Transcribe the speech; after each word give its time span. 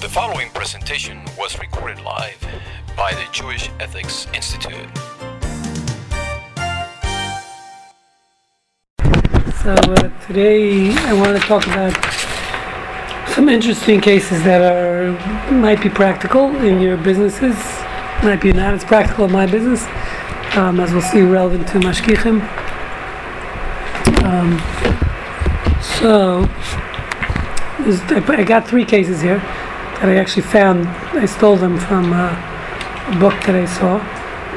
The 0.00 0.08
following 0.08 0.48
presentation 0.54 1.20
was 1.38 1.58
recorded 1.58 2.00
live 2.00 2.40
by 2.96 3.12
the 3.12 3.28
Jewish 3.32 3.68
Ethics 3.80 4.26
Institute. 4.32 4.88
So 9.62 9.74
uh, 9.74 10.26
today 10.26 10.90
I 10.90 11.12
want 11.12 11.38
to 11.38 11.46
talk 11.46 11.66
about 11.66 11.92
some 13.34 13.50
interesting 13.50 14.00
cases 14.00 14.42
that 14.44 14.62
are 14.62 15.52
might 15.52 15.82
be 15.82 15.90
practical 15.90 16.46
in 16.64 16.80
your 16.80 16.96
businesses, 16.96 17.56
might 18.24 18.40
be 18.40 18.54
not 18.54 18.72
as 18.72 18.84
practical 18.84 19.26
in 19.26 19.32
my 19.32 19.44
business, 19.44 19.84
um, 20.56 20.80
as 20.80 20.92
we'll 20.92 21.02
see, 21.02 21.20
relevant 21.20 21.68
to 21.68 21.78
mashgichim. 21.78 22.40
Um, 24.24 24.58
so 25.82 26.48
I 28.32 28.44
got 28.44 28.66
three 28.66 28.86
cases 28.86 29.20
here 29.20 29.42
that 30.00 30.08
I 30.08 30.16
actually 30.16 30.42
found. 30.42 30.88
I 31.16 31.26
stole 31.26 31.56
them 31.56 31.78
from 31.78 32.12
uh, 32.12 32.32
a 33.08 33.18
book 33.20 33.34
that 33.44 33.54
I 33.54 33.66
saw, 33.66 33.98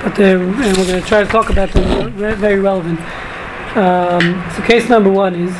but 0.01 0.15
they're, 0.15 0.41
and 0.41 0.77
we're 0.77 0.87
going 0.87 1.01
to 1.01 1.07
try 1.07 1.23
to 1.23 1.29
talk 1.29 1.49
about 1.49 1.71
them. 1.71 2.17
They're 2.17 2.35
very 2.35 2.59
relevant. 2.59 2.99
Um, 3.75 4.43
so 4.55 4.61
case 4.63 4.87
number 4.87 5.09
one 5.09 5.35
is 5.35 5.53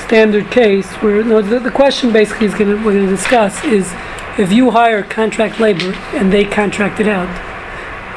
standard 0.00 0.50
case 0.50 0.86
where 0.96 1.24
no, 1.24 1.40
the, 1.40 1.58
the 1.58 1.70
question 1.70 2.12
basically 2.12 2.46
is 2.46 2.54
going 2.54 2.70
we're 2.84 2.92
going 2.92 3.06
to 3.06 3.10
discuss 3.16 3.64
is 3.64 3.90
if 4.38 4.52
you 4.52 4.70
hire 4.70 5.02
contract 5.02 5.58
labor 5.58 5.92
and 6.14 6.32
they 6.32 6.44
contract 6.44 7.00
it 7.00 7.08
out, 7.08 7.28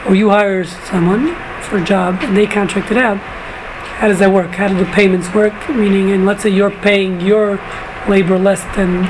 or 0.08 0.16
you 0.16 0.30
hire 0.30 0.66
someone 0.66 1.36
for 1.64 1.78
a 1.78 1.84
job 1.84 2.20
and 2.22 2.36
they 2.36 2.46
contract 2.46 2.92
it 2.92 2.98
out, 2.98 3.18
how 3.18 4.08
does 4.08 4.20
that 4.20 4.32
work? 4.32 4.52
How 4.52 4.68
do 4.68 4.76
the 4.76 4.86
payments 4.92 5.34
work? 5.34 5.54
Meaning, 5.70 6.12
and 6.12 6.26
let's 6.26 6.44
say 6.44 6.50
you're 6.50 6.72
paying 6.72 7.22
your 7.22 7.56
labor 8.08 8.38
less 8.38 8.64
than 8.76 9.04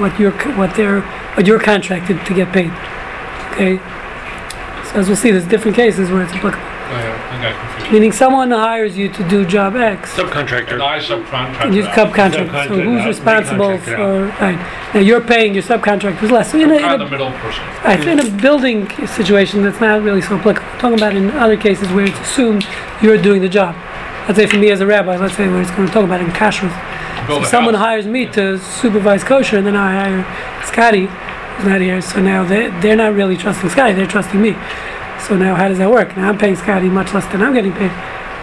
what 0.00 0.18
you're 0.18 0.32
what 0.56 0.74
they're 0.74 1.02
what 1.36 1.46
you're 1.46 1.60
contracted 1.60 2.24
to 2.26 2.34
get 2.34 2.52
paid. 2.52 2.70
Okay. 3.52 3.78
So 4.90 5.00
as 5.00 5.08
we'll 5.08 5.16
see, 5.16 5.30
there's 5.30 5.46
different 5.46 5.76
cases 5.76 6.10
where 6.10 6.22
it's 6.22 6.32
applicable. 6.32 6.64
Oh, 6.64 6.90
yeah, 6.90 7.30
I 7.32 7.42
got 7.42 7.60
confused. 7.60 7.92
Meaning, 7.92 8.12
someone 8.12 8.50
hires 8.50 8.96
you 8.96 9.08
to 9.08 9.28
do 9.28 9.44
job 9.46 9.74
X. 9.74 10.18
And 10.18 10.28
Subcontractor. 10.28 10.80
I 10.80 10.98
subcontract. 10.98 11.64
And 11.64 11.74
you 11.74 11.84
out. 11.84 11.94
subcontract. 11.96 12.68
So 12.68 12.76
Subcontract 12.76 12.84
who's 12.84 13.00
out, 13.00 13.08
responsible 13.08 13.66
recontract 13.66 13.88
it 13.88 13.96
for? 13.96 14.26
Right. 14.44 14.94
Now 14.94 15.00
you're 15.00 15.20
paying 15.20 15.54
your 15.54 15.62
subcontractors 15.62 16.30
less. 16.30 16.52
So 16.52 16.58
in 16.58 16.70
a, 16.70 16.74
I'm 16.74 16.78
in 16.78 16.82
kind 16.82 17.02
a, 17.02 17.04
the 17.04 17.10
middle 17.10 17.30
person. 17.32 17.64
right, 17.84 18.06
in 18.06 18.20
a 18.20 18.30
building 18.42 18.90
situation, 19.06 19.62
that's 19.62 19.80
not 19.80 20.02
really 20.02 20.20
so 20.20 20.38
applicable. 20.38 20.68
I'm 20.68 20.78
talking 20.78 20.98
about 20.98 21.16
in 21.16 21.30
other 21.30 21.56
cases 21.56 21.90
where 21.90 22.04
it's 22.04 22.20
assumed 22.20 22.66
you're 23.02 23.20
doing 23.20 23.40
the 23.40 23.48
job. 23.48 23.74
Let's 24.28 24.36
say 24.38 24.46
for 24.46 24.58
me 24.58 24.70
as 24.70 24.80
a 24.80 24.86
rabbi, 24.86 25.16
let's 25.16 25.36
say 25.36 25.48
where 25.48 25.62
it's 25.62 25.70
going 25.72 25.88
to 25.88 25.92
talk 25.92 26.04
about 26.04 26.20
in 26.20 26.28
kashrut. 26.28 26.72
Build 27.26 27.44
So 27.44 27.50
someone 27.50 27.74
house. 27.74 27.84
hires 27.84 28.06
me 28.06 28.26
to 28.26 28.58
supervise 28.58 29.24
kosher, 29.24 29.56
and 29.58 29.66
then 29.66 29.76
I 29.76 29.92
hire 29.92 30.64
Scotty, 30.66 31.06
who's 31.06 31.66
not 31.66 31.80
here. 31.80 32.00
So 32.02 32.20
now 32.20 32.44
they 32.44 32.68
they're 32.80 32.96
not 32.96 33.14
really 33.14 33.36
trusting 33.36 33.70
Scotty; 33.70 33.94
they're 33.94 34.06
trusting 34.06 34.40
me. 34.40 34.52
So 35.26 35.36
now, 35.36 35.54
how 35.54 35.68
does 35.68 35.78
that 35.78 35.90
work? 35.90 36.16
Now 36.16 36.28
I'm 36.28 36.38
paying 36.38 36.56
Scotty 36.56 36.88
much 36.88 37.14
less 37.14 37.26
than 37.32 37.42
I'm 37.42 37.54
getting 37.54 37.72
paid. 37.72 37.90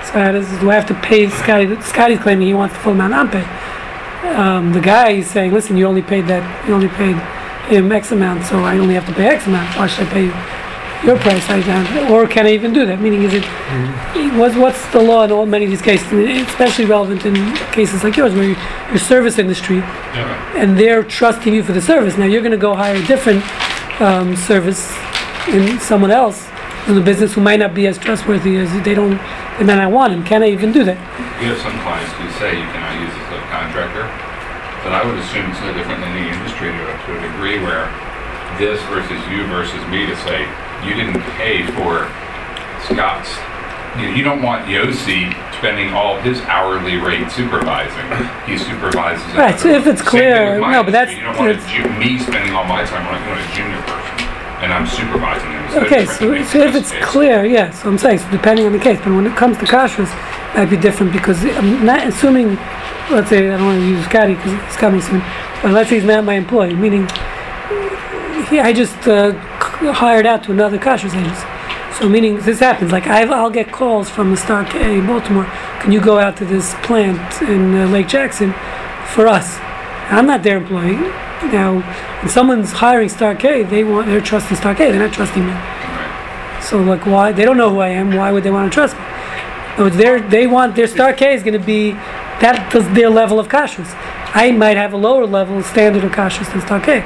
So 0.08 0.14
how 0.14 0.32
does 0.32 0.48
do 0.60 0.72
I 0.72 0.76
have 0.76 0.88
to 0.88 0.96
pay 0.96 1.30
Scotty? 1.30 1.80
Scotty's 1.82 2.20
claiming 2.20 2.48
he 2.48 2.54
wants 2.54 2.74
the 2.76 2.82
full 2.82 2.94
amount 2.94 3.14
I'm 3.14 3.30
paying. 3.30 4.36
Um, 4.36 4.74
the 4.74 4.82
guy 4.82 5.12
is 5.12 5.30
saying, 5.30 5.54
"Listen, 5.54 5.78
you 5.78 5.86
only 5.86 6.02
paid 6.02 6.26
that. 6.28 6.44
You 6.68 6.74
only 6.74 6.88
paid 6.90 7.16
him 7.70 7.92
X 7.92 8.12
amount, 8.12 8.46
so 8.46 8.64
I 8.64 8.78
only 8.80 8.96
have 8.96 9.06
to 9.08 9.14
pay 9.14 9.28
X 9.28 9.46
amount. 9.46 9.78
Why 9.78 9.88
should 9.88 10.08
I 10.08 10.10
pay 10.12 10.26
you 10.26 10.34
your 11.04 11.18
price? 11.18 11.48
I 11.50 11.62
don't, 11.62 12.12
or 12.12 12.28
can 12.28 12.46
I 12.46 12.52
even 12.52 12.74
do 12.74 12.86
that? 12.86 13.00
Meaning, 13.02 13.24
is 13.24 13.34
it 13.34 13.44
what's 14.38 14.56
what's 14.56 14.86
the 14.92 15.00
law 15.02 15.24
in 15.24 15.32
all 15.32 15.46
many 15.46 15.66
of 15.66 15.72
these 15.72 15.82
cases, 15.82 16.08
especially 16.48 16.86
relevant 16.86 17.26
in 17.26 17.36
cases 17.72 18.04
like 18.04 18.16
yours, 18.18 18.34
where 18.34 18.44
you, 18.44 18.56
your 18.90 19.00
service 19.00 19.38
industry 19.40 19.78
Yeah. 19.78 20.58
and 20.58 20.78
they're 20.78 21.04
trusting 21.04 21.54
you 21.54 21.64
for 21.64 21.74
the 21.74 21.82
service. 21.82 22.18
Now 22.18 22.26
you're 22.26 22.42
going 22.42 22.52
to 22.52 22.58
go 22.58 22.76
hire 22.76 22.96
a 22.96 23.06
different 23.08 23.44
um, 24.02 24.36
service 24.36 24.92
in 25.50 25.80
someone 25.80 26.12
else 26.12 26.48
in 26.88 26.96
the 26.96 27.02
business 27.02 27.34
who 27.34 27.42
might 27.42 27.60
not 27.60 27.74
be 27.74 27.88
as 27.88 27.98
trustworthy 27.98 28.58
as 28.58 28.70
they 28.84 28.94
don't. 28.94 29.18
They 29.60 29.66
might 29.66 29.78
not 29.82 29.92
want 29.92 30.14
him. 30.14 30.24
Can 30.24 30.42
I 30.44 30.50
even 30.50 30.72
do 30.72 30.84
that? 30.86 30.98
We 31.42 31.48
have 31.50 31.58
some 31.62 31.74
clients 31.86 32.10
who 32.18 32.26
say 32.42 32.58
you 32.58 32.66
cannot 32.74 32.98
use 33.02 33.14
a 33.14 33.24
subcontractor, 33.30 34.06
but 34.82 34.94
I 34.94 35.06
would 35.06 35.18
assume 35.22 35.50
it's 35.52 35.62
no 35.62 35.74
different 35.74 36.02
than 36.02 36.14
the 36.18 36.26
industry 36.30 36.70
to, 36.74 36.82
to 37.06 37.10
a 37.18 37.22
degree 37.30 37.58
where 37.62 37.86
this 38.58 38.82
versus 38.90 39.22
you 39.30 39.46
versus 39.50 39.82
me 39.94 40.06
to 40.10 40.16
say, 40.26 40.46
you 40.86 40.94
didn't 40.96 41.22
pay 41.38 41.66
for 41.78 42.08
Scott's. 42.88 43.30
You, 44.00 44.08
know, 44.10 44.16
you 44.16 44.24
don't 44.24 44.42
want 44.42 44.66
Yossi 44.68 45.32
spending 45.58 45.94
all 45.94 46.18
his 46.22 46.40
hourly 46.42 46.98
rate 46.98 47.30
supervising. 47.32 48.08
He 48.48 48.58
supervises. 48.58 49.26
Right, 49.36 49.60
so 49.60 49.70
if 49.70 49.86
it's 49.86 50.02
clear- 50.02 50.60
no, 50.60 50.84
but 50.84 50.92
that's- 50.92 51.16
You 51.16 51.24
don't 51.24 51.38
want 51.38 51.60
ju- 51.68 51.90
me 52.00 52.18
spending 52.18 52.54
all 52.56 52.64
my 52.64 52.84
time, 52.86 53.06
I 53.06 53.28
want 53.28 53.40
a 53.42 53.56
junior 53.56 53.82
person, 53.84 54.28
and 54.64 54.74
I'm 54.74 54.88
supervising 54.88 55.52
him. 55.52 55.62
No 55.76 55.82
Okay, 55.82 56.06
so, 56.06 56.42
so 56.44 56.60
if 56.60 56.76
it's 56.76 56.92
case. 56.92 57.04
clear, 57.06 57.46
yes, 57.46 57.84
so 57.84 57.90
I'm 57.90 57.98
saying, 57.98 58.20
so 58.20 58.30
depending 58.32 58.66
on 58.66 58.72
the 58.72 58.80
case, 58.80 58.98
but 59.04 59.14
when 59.14 59.28
it 59.28 59.36
comes 59.36 59.58
to 59.58 59.66
kashrus, 59.66 60.10
it 60.54 60.58
might 60.58 60.70
be 60.70 60.78
different 60.78 61.12
because 61.14 61.44
I'm 61.44 61.86
not 61.86 62.08
assuming, 62.08 62.58
let's 63.12 63.30
say, 63.30 63.50
I 63.52 63.58
don't 63.58 63.66
want 63.66 63.80
to 63.82 63.86
use 63.88 64.06
Scotty 64.06 64.36
because 64.36 64.54
it's 64.54 64.78
coming 64.78 65.02
soon, 65.02 65.22
but 65.62 65.74
let's 65.74 65.90
say 65.90 65.96
he's 65.96 66.06
not 66.06 66.24
my 66.24 66.36
employee, 66.36 66.74
meaning 66.76 67.08
he, 68.50 68.60
I 68.60 68.74
just 68.74 68.96
uh, 69.08 69.34
hired 69.90 70.26
out 70.26 70.44
to 70.44 70.52
another 70.52 70.78
kashrus 70.78 71.16
agency. 71.16 71.48
So 71.98 72.08
meaning 72.08 72.38
this 72.38 72.60
happens, 72.60 72.92
like 72.92 73.08
I've, 73.08 73.32
I'll 73.32 73.50
get 73.50 73.72
calls 73.72 74.10
from 74.10 74.32
the 74.32 74.38
Star 74.38 74.64
K 74.66 75.00
in 75.00 75.08
Baltimore, 75.08 75.46
can 75.82 75.92
you 75.92 76.00
go 76.00 76.20
out 76.20 76.38
to 76.38 76.46
this 76.46 76.74
plant 76.84 77.42
in 77.42 77.76
uh, 77.76 77.88
Lake 77.88 78.08
Jackson 78.08 78.54
for 79.14 79.28
us? 79.28 79.58
I'm 80.10 80.26
not 80.26 80.44
their 80.44 80.58
employee. 80.58 80.98
Now, 81.52 81.82
when 82.22 82.30
someone's 82.30 82.72
hiring 82.72 83.10
Star 83.10 83.36
K, 83.36 83.64
they 83.64 83.84
want, 83.84 84.08
they're 84.08 84.22
trusting 84.22 84.58
Star 84.58 84.76
K, 84.76 84.92
they're 84.92 85.06
not 85.06 85.14
trusting 85.14 85.46
me. 85.46 85.54
So 86.62 86.80
like 86.82 87.06
why 87.06 87.32
they 87.32 87.44
don't 87.44 87.58
know 87.58 87.70
who 87.70 87.80
I 87.80 87.90
am? 87.90 88.16
Why 88.16 88.32
would 88.32 88.44
they 88.44 88.52
want 88.52 88.72
to 88.72 88.74
trust 88.74 88.96
me? 88.96 89.90
Their 89.98 90.22
they 90.22 90.48
want 90.48 90.76
their 90.76 90.88
star 90.88 91.12
K 91.14 91.34
is 91.34 91.44
going 91.44 91.60
to 91.60 91.66
be 91.66 91.92
that 92.40 92.72
their 92.94 93.10
level 93.10 93.40
of 93.40 93.48
kashrus. 93.48 93.92
I 94.34 94.52
might 94.52 94.78
have 94.78 94.94
a 94.94 94.98
lower 94.98 95.26
level 95.26 95.62
standard 95.64 96.04
of 96.04 96.12
kashrus 96.12 96.52
than 96.52 96.62
star 96.62 96.80
K. 96.80 97.04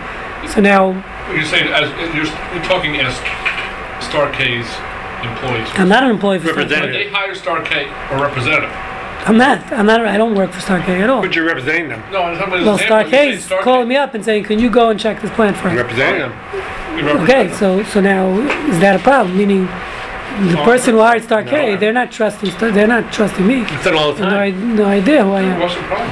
So 0.54 0.62
now 0.62 0.92
You're 1.34 1.44
saying 1.46 1.68
as 1.74 1.90
you're, 2.16 2.26
you're 2.54 2.64
talking 2.64 2.96
as 2.98 3.14
Star 4.04 4.32
K's 4.32 4.68
employees. 5.26 5.68
I'm 5.74 5.90
not 5.90 6.04
an 6.04 6.12
employee 6.12 6.40
for 6.40 6.50
Star 6.54 6.66
K. 6.66 6.80
When 6.82 6.92
they 6.92 7.10
hire 7.10 7.34
Star 7.36 7.62
K 7.64 7.86
or 8.12 8.22
representative. 8.22 8.70
I'm 9.28 9.38
not. 9.38 9.72
I'm 9.74 9.88
not. 9.88 10.06
I 10.06 10.18
don't 10.18 10.36
work 10.36 10.52
for 10.52 10.60
Star 10.62 10.80
K 10.82 11.02
at 11.02 11.10
all. 11.10 11.22
But 11.22 11.36
you're 11.36 11.46
representing 11.48 11.90
them. 11.90 12.04
No, 12.12 12.22
I'm 12.24 12.38
talking 12.38 12.54
about 12.54 12.66
Well, 12.66 12.76
example, 12.76 12.86
Star 12.86 13.04
you 13.06 13.10
K 13.10 13.30
is 13.34 13.48
calling 13.64 13.88
me 13.88 13.96
up 13.96 14.14
and 14.14 14.24
saying, 14.24 14.44
"Can 14.44 14.60
you 14.60 14.70
go 14.70 14.90
and 14.92 15.00
check 15.00 15.22
this 15.22 15.32
plant 15.32 15.58
for 15.58 15.64
You're 15.70 15.78
me?" 15.78 15.82
representing 15.82 16.20
them. 16.20 16.32
You 16.98 17.06
represent 17.08 17.30
Okay, 17.30 17.48
them. 17.48 17.58
so 17.58 17.84
so 17.86 18.02
now 18.02 18.30
is 18.70 18.80
that 18.80 18.96
a 19.00 19.00
problem? 19.04 19.36
Meaning 19.36 19.66
the 20.52 20.62
person 20.64 20.94
who 20.94 21.00
hired 21.00 21.24
Star 21.24 21.44
K, 21.44 21.72
No. 21.74 21.78
they're 21.78 21.94
not 21.94 22.12
trusting. 22.12 22.52
Star, 22.52 22.70
they're 22.70 22.88
not 22.88 23.12
trusting 23.12 23.46
me. 23.48 23.62
It's 23.64 23.84
done 23.84 23.96
all 23.96 24.14
the 24.14 24.22
No, 24.22 24.40
I, 24.40 24.52
time. 24.52 24.76
no 24.76 24.86
idea 24.86 25.24
who 25.24 25.32
I 25.32 25.42
am. 25.42 25.60
What's 25.60 25.74
the 25.76 25.82
problem? 25.82 26.10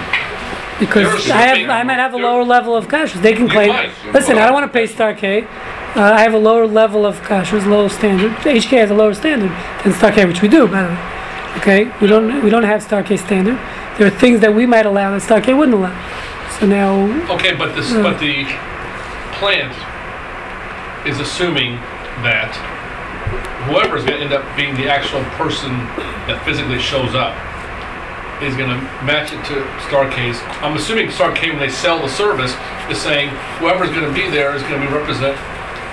Because 0.79 1.29
I 1.29 1.41
have, 1.41 1.69
I 1.69 1.83
might 1.83 1.99
have 1.99 2.13
a 2.13 2.17
lower 2.17 2.43
level 2.43 2.75
of 2.75 2.87
kashrus. 2.87 3.21
They 3.21 3.33
can 3.33 3.47
claim. 3.47 3.69
Listen, 4.11 4.37
I 4.37 4.45
don't 4.45 4.53
want 4.53 4.65
to 4.71 4.73
pay 4.73 4.87
Star 4.87 5.13
K. 5.13 5.43
Uh, 5.95 6.01
I 6.01 6.21
have 6.21 6.33
a 6.33 6.37
lower 6.39 6.65
level 6.65 7.05
of 7.05 7.21
kashrus, 7.21 7.65
low 7.67 7.87
standard. 7.87 8.31
HK 8.41 8.79
has 8.79 8.89
a 8.89 8.95
lower 8.95 9.13
standard 9.13 9.51
than 9.83 9.93
Star 9.93 10.11
K, 10.11 10.25
which 10.25 10.41
we 10.41 10.47
do, 10.47 10.67
by 10.67 10.81
the 10.83 10.89
way. 10.89 11.57
Okay, 11.57 11.91
we 12.01 12.07
don't 12.07 12.43
we 12.43 12.49
don't 12.49 12.63
have 12.63 12.81
Star 12.81 13.03
K 13.03 13.15
standard. 13.17 13.59
There 13.97 14.07
are 14.07 14.17
things 14.19 14.39
that 14.41 14.53
we 14.55 14.65
might 14.65 14.87
allow 14.87 15.11
that 15.11 15.21
Star 15.21 15.39
K 15.39 15.53
wouldn't 15.53 15.77
allow. 15.77 15.93
So 16.59 16.65
now, 16.65 16.93
Okay, 17.33 17.53
but 17.55 17.75
this, 17.75 17.91
Yeah. 17.91 18.01
but 18.01 18.19
the 18.19 18.45
plant 19.37 19.73
is 21.07 21.19
assuming 21.19 21.75
that 22.25 22.55
whoever 23.69 23.97
is 23.97 24.03
going 24.03 24.17
to 24.17 24.23
end 24.23 24.33
up 24.33 24.43
being 24.55 24.75
the 24.75 24.89
actual 24.89 25.23
person 25.37 25.71
that 26.27 26.41
physically 26.45 26.79
shows 26.79 27.13
up 27.13 27.35
is 28.43 28.55
going 28.55 28.69
to 28.69 28.77
match 29.03 29.31
it 29.33 29.43
to 29.45 29.55
Star 29.87 30.09
K's. 30.11 30.39
I'm 30.61 30.75
assuming 30.75 31.09
Star 31.11 31.33
K, 31.33 31.49
when 31.49 31.59
they 31.59 31.69
sell 31.69 31.99
the 31.99 32.09
service, 32.09 32.53
is 32.89 33.01
saying 33.01 33.29
whoever's 33.59 33.89
going 33.89 34.05
to 34.07 34.13
be 34.13 34.29
there 34.29 34.55
is 34.55 34.61
going 34.63 34.81
to 34.81 34.87
be 34.87 34.93
represent. 34.93 35.37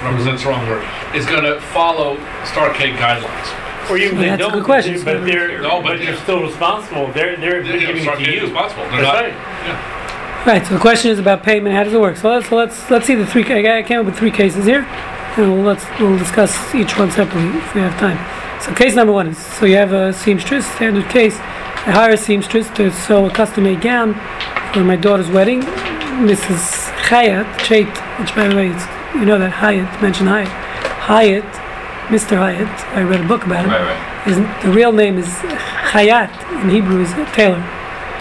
Represent's 0.02 0.42
the 0.42 0.48
wrong 0.48 0.66
word. 0.66 0.84
Is 1.14 1.26
going 1.26 1.44
to 1.44 1.60
follow 1.72 2.16
Star 2.44 2.72
K 2.72 2.92
guidelines. 2.92 3.90
Or 3.90 3.98
even 3.98 4.16
Well, 4.18 4.22
they 4.24 4.36
that's 4.36 4.48
a 4.52 4.56
good 4.56 4.64
question. 4.64 4.94
but 5.04 5.24
they're, 5.24 5.60
No, 5.60 5.82
but 5.82 5.98
but 5.98 6.00
you're 6.00 6.14
yeah. 6.14 6.22
still 6.22 6.42
responsible. 6.42 7.08
They're, 7.12 7.36
they're, 7.36 7.62
they're 7.62 7.78
giving 7.80 8.02
it 8.02 8.04
to 8.04 8.20
is 8.22 8.26
you. 8.36 8.42
responsible. 8.42 8.84
They're 8.84 9.02
That's 9.02 9.04
not. 9.04 9.24
right. 9.24 9.34
Yeah. 9.66 10.46
right. 10.46 10.66
So 10.66 10.74
the 10.74 10.80
question 10.80 11.10
is 11.10 11.18
about 11.18 11.42
payment. 11.42 11.74
How 11.74 11.84
does 11.84 11.92
it 11.92 12.00
work? 12.00 12.16
So 12.16 12.30
let's 12.30 12.48
so 12.48 12.56
let's 12.56 12.90
let's 12.90 13.06
see 13.06 13.14
the 13.14 13.26
three. 13.26 13.44
I 13.44 13.78
I 13.78 13.82
came 13.82 13.98
up 14.00 14.06
with 14.06 14.16
three 14.16 14.30
cases 14.30 14.64
here, 14.64 14.82
and 15.36 15.52
we'll, 15.52 15.62
let's 15.64 15.84
we'll 15.98 16.16
discuss 16.18 16.74
each 16.74 16.96
one 16.96 17.10
separately 17.10 17.48
if 17.58 17.74
we 17.74 17.80
have 17.80 17.98
time. 17.98 18.18
So 18.62 18.72
case 18.74 18.94
number 18.94 19.12
one 19.12 19.26
is 19.28 19.38
so 19.38 19.66
you 19.66 19.76
have 19.76 19.92
a 19.92 20.12
seamstress 20.12 20.66
standard 20.76 21.08
case. 21.10 21.36
I 21.86 21.92
hire 21.92 22.10
a 22.10 22.16
seamstress 22.18 22.68
to 22.76 22.92
sew 22.92 23.24
a 23.24 23.30
custom-made 23.30 23.80
gown 23.80 24.12
for 24.74 24.84
my 24.84 24.96
daughter's 24.96 25.30
wedding. 25.30 25.62
Mrs. 25.62 26.90
Hyatt 27.08 27.46
Chait, 27.60 27.88
which 28.20 28.34
by 28.34 28.48
the 28.48 28.54
way, 28.54 28.68
it's, 28.68 28.84
you 29.14 29.24
know 29.24 29.38
that 29.38 29.50
Hyatt 29.50 30.02
mentioned 30.02 30.28
Hyatt. 30.28 30.48
Hyatt, 30.48 31.44
Mr. 32.12 32.36
Hyatt. 32.36 32.68
I 32.94 33.02
read 33.02 33.24
a 33.24 33.26
book 33.26 33.46
about 33.46 33.64
him. 33.64 33.70
Right, 33.70 33.80
right. 33.80 34.24
His, 34.26 34.36
the 34.62 34.70
real 34.70 34.92
name 34.92 35.16
is 35.16 35.26
Hayat 35.96 36.30
in 36.62 36.68
Hebrew 36.68 37.00
is 37.00 37.10
Taylor. 37.32 37.64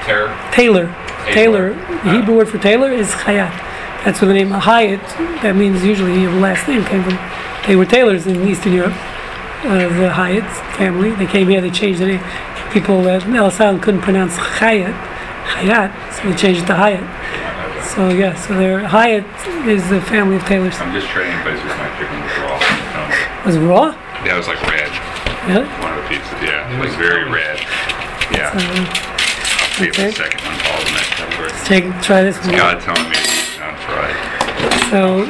Terror. 0.08 0.32
Taylor. 0.54 0.96
Taylor. 1.34 1.74
Taylor. 1.74 2.04
The 2.06 2.12
Hebrew 2.14 2.38
word 2.38 2.48
for 2.48 2.60
Taylor 2.60 2.90
is 2.92 3.10
Hayat. 3.10 3.52
That's 4.06 4.22
where 4.22 4.30
the 4.30 4.34
name 4.34 4.52
Hyatt, 4.52 5.02
that 5.44 5.58
means 5.58 5.84
usually 5.84 6.22
your 6.22 6.32
last 6.40 6.66
name 6.66 6.86
came 6.86 7.04
from. 7.04 7.20
They 7.68 7.76
were 7.76 7.86
tailors 7.86 8.26
in 8.26 8.48
Eastern 8.48 8.72
Europe, 8.72 8.94
uh, 9.66 9.90
the 10.00 10.10
Hyatt 10.14 10.50
family. 10.78 11.12
They 11.12 11.28
came 11.28 11.50
here, 11.50 11.60
they 11.60 11.70
changed 11.70 12.00
the 12.00 12.06
name. 12.06 12.24
People 12.71 13.07
at 13.10 13.25
Ellis 13.25 13.60
Island 13.60 13.81
couldn't 13.81 14.01
pronounce 14.01 14.36
Hyatt, 14.38 14.94
Hayat, 15.57 15.89
so 16.13 16.30
they 16.30 16.36
changed 16.36 16.63
it 16.63 16.68
to 16.68 16.75
Hyatt. 16.75 17.01
So 17.95 18.10
yeah, 18.10 18.36
so 18.36 18.54
they're, 18.54 18.86
Hyatt 18.86 19.25
is 19.68 19.89
the 19.89 20.00
family 20.01 20.36
of 20.36 20.44
tailors. 20.44 20.77
I'm 20.77 20.94
just 20.94 21.07
trading 21.07 21.33
places 21.42 21.63
with 21.66 21.77
my 21.77 21.89
chicken 21.98 22.21
was 22.21 22.38
raw. 22.38 22.57
Um, 22.94 23.45
Was 23.45 23.56
it 23.56 23.66
raw? 23.66 23.86
Yeah, 24.24 24.36
it 24.36 24.38
was 24.38 24.48
like 24.48 24.62
red. 24.69 24.94
Really? 25.50 25.66
One 25.81 25.98
of 25.98 26.04
the 26.04 26.07
pizzas, 26.13 26.42
yeah. 26.45 26.69
It 26.69 26.80
was 26.80 26.94
very 26.95 27.25
red. 27.25 27.57
Yeah. 28.30 28.54
Uh, 28.54 28.62
I'll 28.62 29.74
see 29.74 29.89
if 29.89 29.95
the 29.95 30.07
okay. 30.07 30.30
second 30.30 30.42
one 30.45 30.57
falls 30.62 30.86
in 30.86 30.94
that 30.94 31.10
category. 31.18 31.51
take, 31.65 31.89
try 32.06 32.22
this 32.22 32.38
one. 32.45 32.54
God 32.54 32.77
telling 32.86 33.10
me 33.10 33.18
not 33.57 33.74
to 33.74 33.81
try. 33.89 34.10
So 34.94 35.25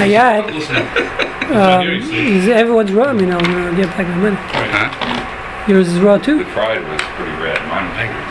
Hayat, 0.00 0.48
Listen, 0.54 0.76
um, 1.52 1.86
is 1.86 2.48
everyone's 2.48 2.92
raw. 2.92 3.08
I 3.08 3.12
mean, 3.12 3.30
I'll 3.30 3.44
uh, 3.44 3.74
get 3.76 3.88
back 3.92 4.08
my 4.08 4.16
money. 4.16 4.36
Huh? 4.36 5.07
Yours 5.68 5.88
is 5.88 6.00
raw 6.00 6.16
too. 6.16 6.38
The 6.38 6.44
fried 6.46 6.82
was 6.88 7.00
pretty 7.14 7.36
red. 7.42 7.60
Mine 7.68 7.88
was 7.88 7.98
angry. 8.00 8.24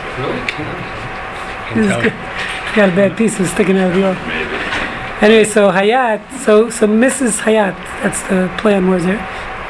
Really? 1.76 2.10
Got 2.74 2.88
a 2.88 2.96
bad 2.96 3.16
piece 3.16 3.34
sticking 3.52 3.78
out 3.78 3.90
of 3.90 3.96
the 3.96 4.06
oven. 4.08 4.26
Maybe. 4.26 4.58
Anyway, 5.20 5.44
so 5.44 5.70
Hayat, 5.70 6.40
so 6.44 6.68
so 6.68 6.86
Mrs. 6.86 7.40
Hayat, 7.40 7.74
that's 8.02 8.22
the 8.28 8.52
play 8.58 8.74
on 8.74 8.88
words 8.88 9.04
there, 9.04 9.18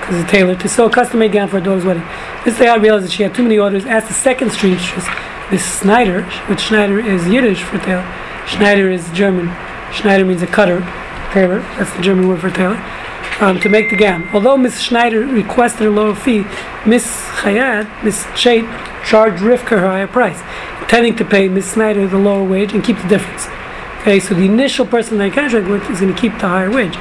because 0.01 0.23
the 0.23 0.29
tailor 0.31 0.55
to 0.57 0.69
sew 0.69 0.87
a 0.87 0.91
custom-made 0.91 1.33
gown 1.33 1.49
for 1.49 1.59
a 1.59 1.61
daughter's 1.61 1.85
wedding. 1.85 2.03
Mrs. 2.43 2.65
Hayat 2.65 2.83
realized 2.83 3.05
that 3.05 3.13
she 3.13 3.23
had 3.23 3.35
too 3.35 3.43
many 3.43 3.59
orders. 3.59 3.85
Asked 3.85 4.09
the 4.09 4.15
second 4.15 4.51
seamstress, 4.53 5.07
Miss 5.51 5.81
Schneider, 5.81 6.25
which 6.49 6.61
Schneider 6.61 6.99
is 6.99 7.29
Yiddish 7.29 7.63
for 7.63 7.79
tailor. 7.79 8.07
Schneider 8.47 8.91
is 8.91 9.11
German. 9.11 9.55
Schneider 9.93 10.25
means 10.25 10.41
a 10.41 10.47
cutter, 10.47 10.81
tailor. 11.33 11.61
That's 11.77 11.95
the 11.95 12.03
German 12.03 12.29
word 12.29 12.41
for 12.41 12.51
tailor. 12.51 12.83
Um, 13.41 13.61
to 13.61 13.69
make 13.69 13.91
the 13.91 13.97
gown. 13.97 14.29
Although 14.33 14.57
Miss 14.57 14.81
Schneider 14.81 15.21
requested 15.21 15.87
a 15.87 15.91
lower 15.91 16.15
fee, 16.15 16.45
Miss 16.85 17.28
Hayat, 17.39 18.05
Miss 18.05 18.25
Chait, 18.35 18.67
charged 19.05 19.43
Rivka 19.43 19.71
her 19.71 19.87
higher 19.87 20.07
price, 20.07 20.41
intending 20.83 21.17
to 21.17 21.25
pay 21.25 21.49
Miss 21.49 21.73
Schneider 21.73 22.07
the 22.07 22.19
lower 22.19 22.45
wage 22.45 22.73
and 22.73 22.85
keep 22.85 22.97
the 22.99 23.09
difference. 23.09 23.47
Okay, 24.01 24.21
so 24.21 24.35
the 24.35 24.45
initial 24.45 24.87
person 24.87 25.19
they 25.19 25.31
contract 25.31 25.69
with 25.69 25.89
is 25.91 26.01
going 26.01 26.15
to 26.15 26.21
keep 26.21 26.33
the 26.35 26.49
higher 26.49 26.71
wage. 26.71 26.95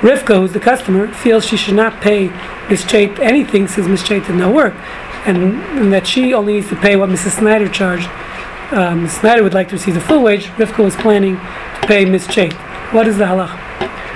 Rivka, 0.00 0.36
who's 0.36 0.52
the 0.52 0.60
customer, 0.60 1.12
feels 1.12 1.44
she 1.44 1.56
should 1.56 1.74
not 1.74 2.00
pay 2.00 2.28
Miss 2.68 2.84
Chait 2.84 3.18
anything 3.18 3.68
since 3.68 3.86
Miss 3.86 4.02
Chait 4.02 4.26
did 4.26 4.36
no 4.36 4.50
work, 4.50 4.74
and, 5.26 5.36
and 5.78 5.92
that 5.92 6.06
she 6.06 6.32
only 6.32 6.54
needs 6.54 6.68
to 6.70 6.76
pay 6.76 6.96
what 6.96 7.08
Mrs. 7.08 7.38
Schneider 7.38 7.68
charged. 7.68 8.08
Um. 8.72 9.08
Schneider 9.08 9.42
would 9.42 9.54
like 9.54 9.68
to 9.68 9.74
receive 9.74 9.94
the 9.94 10.00
full 10.00 10.22
wage. 10.22 10.46
Rivka 10.56 10.84
was 10.84 10.94
planning 10.96 11.36
to 11.36 11.86
pay 11.86 12.04
Miss 12.04 12.26
Chait. 12.28 12.52
What 12.92 13.08
is 13.08 13.18
the 13.18 13.24
halach? 13.24 13.52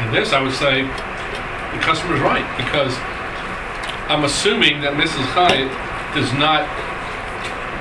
In 0.07 0.13
this, 0.13 0.33
I 0.33 0.41
would 0.41 0.55
say 0.55 0.83
the 0.83 1.83
customer's 1.83 2.21
right 2.21 2.47
because 2.57 2.97
I'm 4.09 4.25
assuming 4.25 4.81
that 4.83 4.95
Mrs. 4.95 5.25
Hyatt 5.33 5.73
does 6.15 6.33
not 6.37 6.69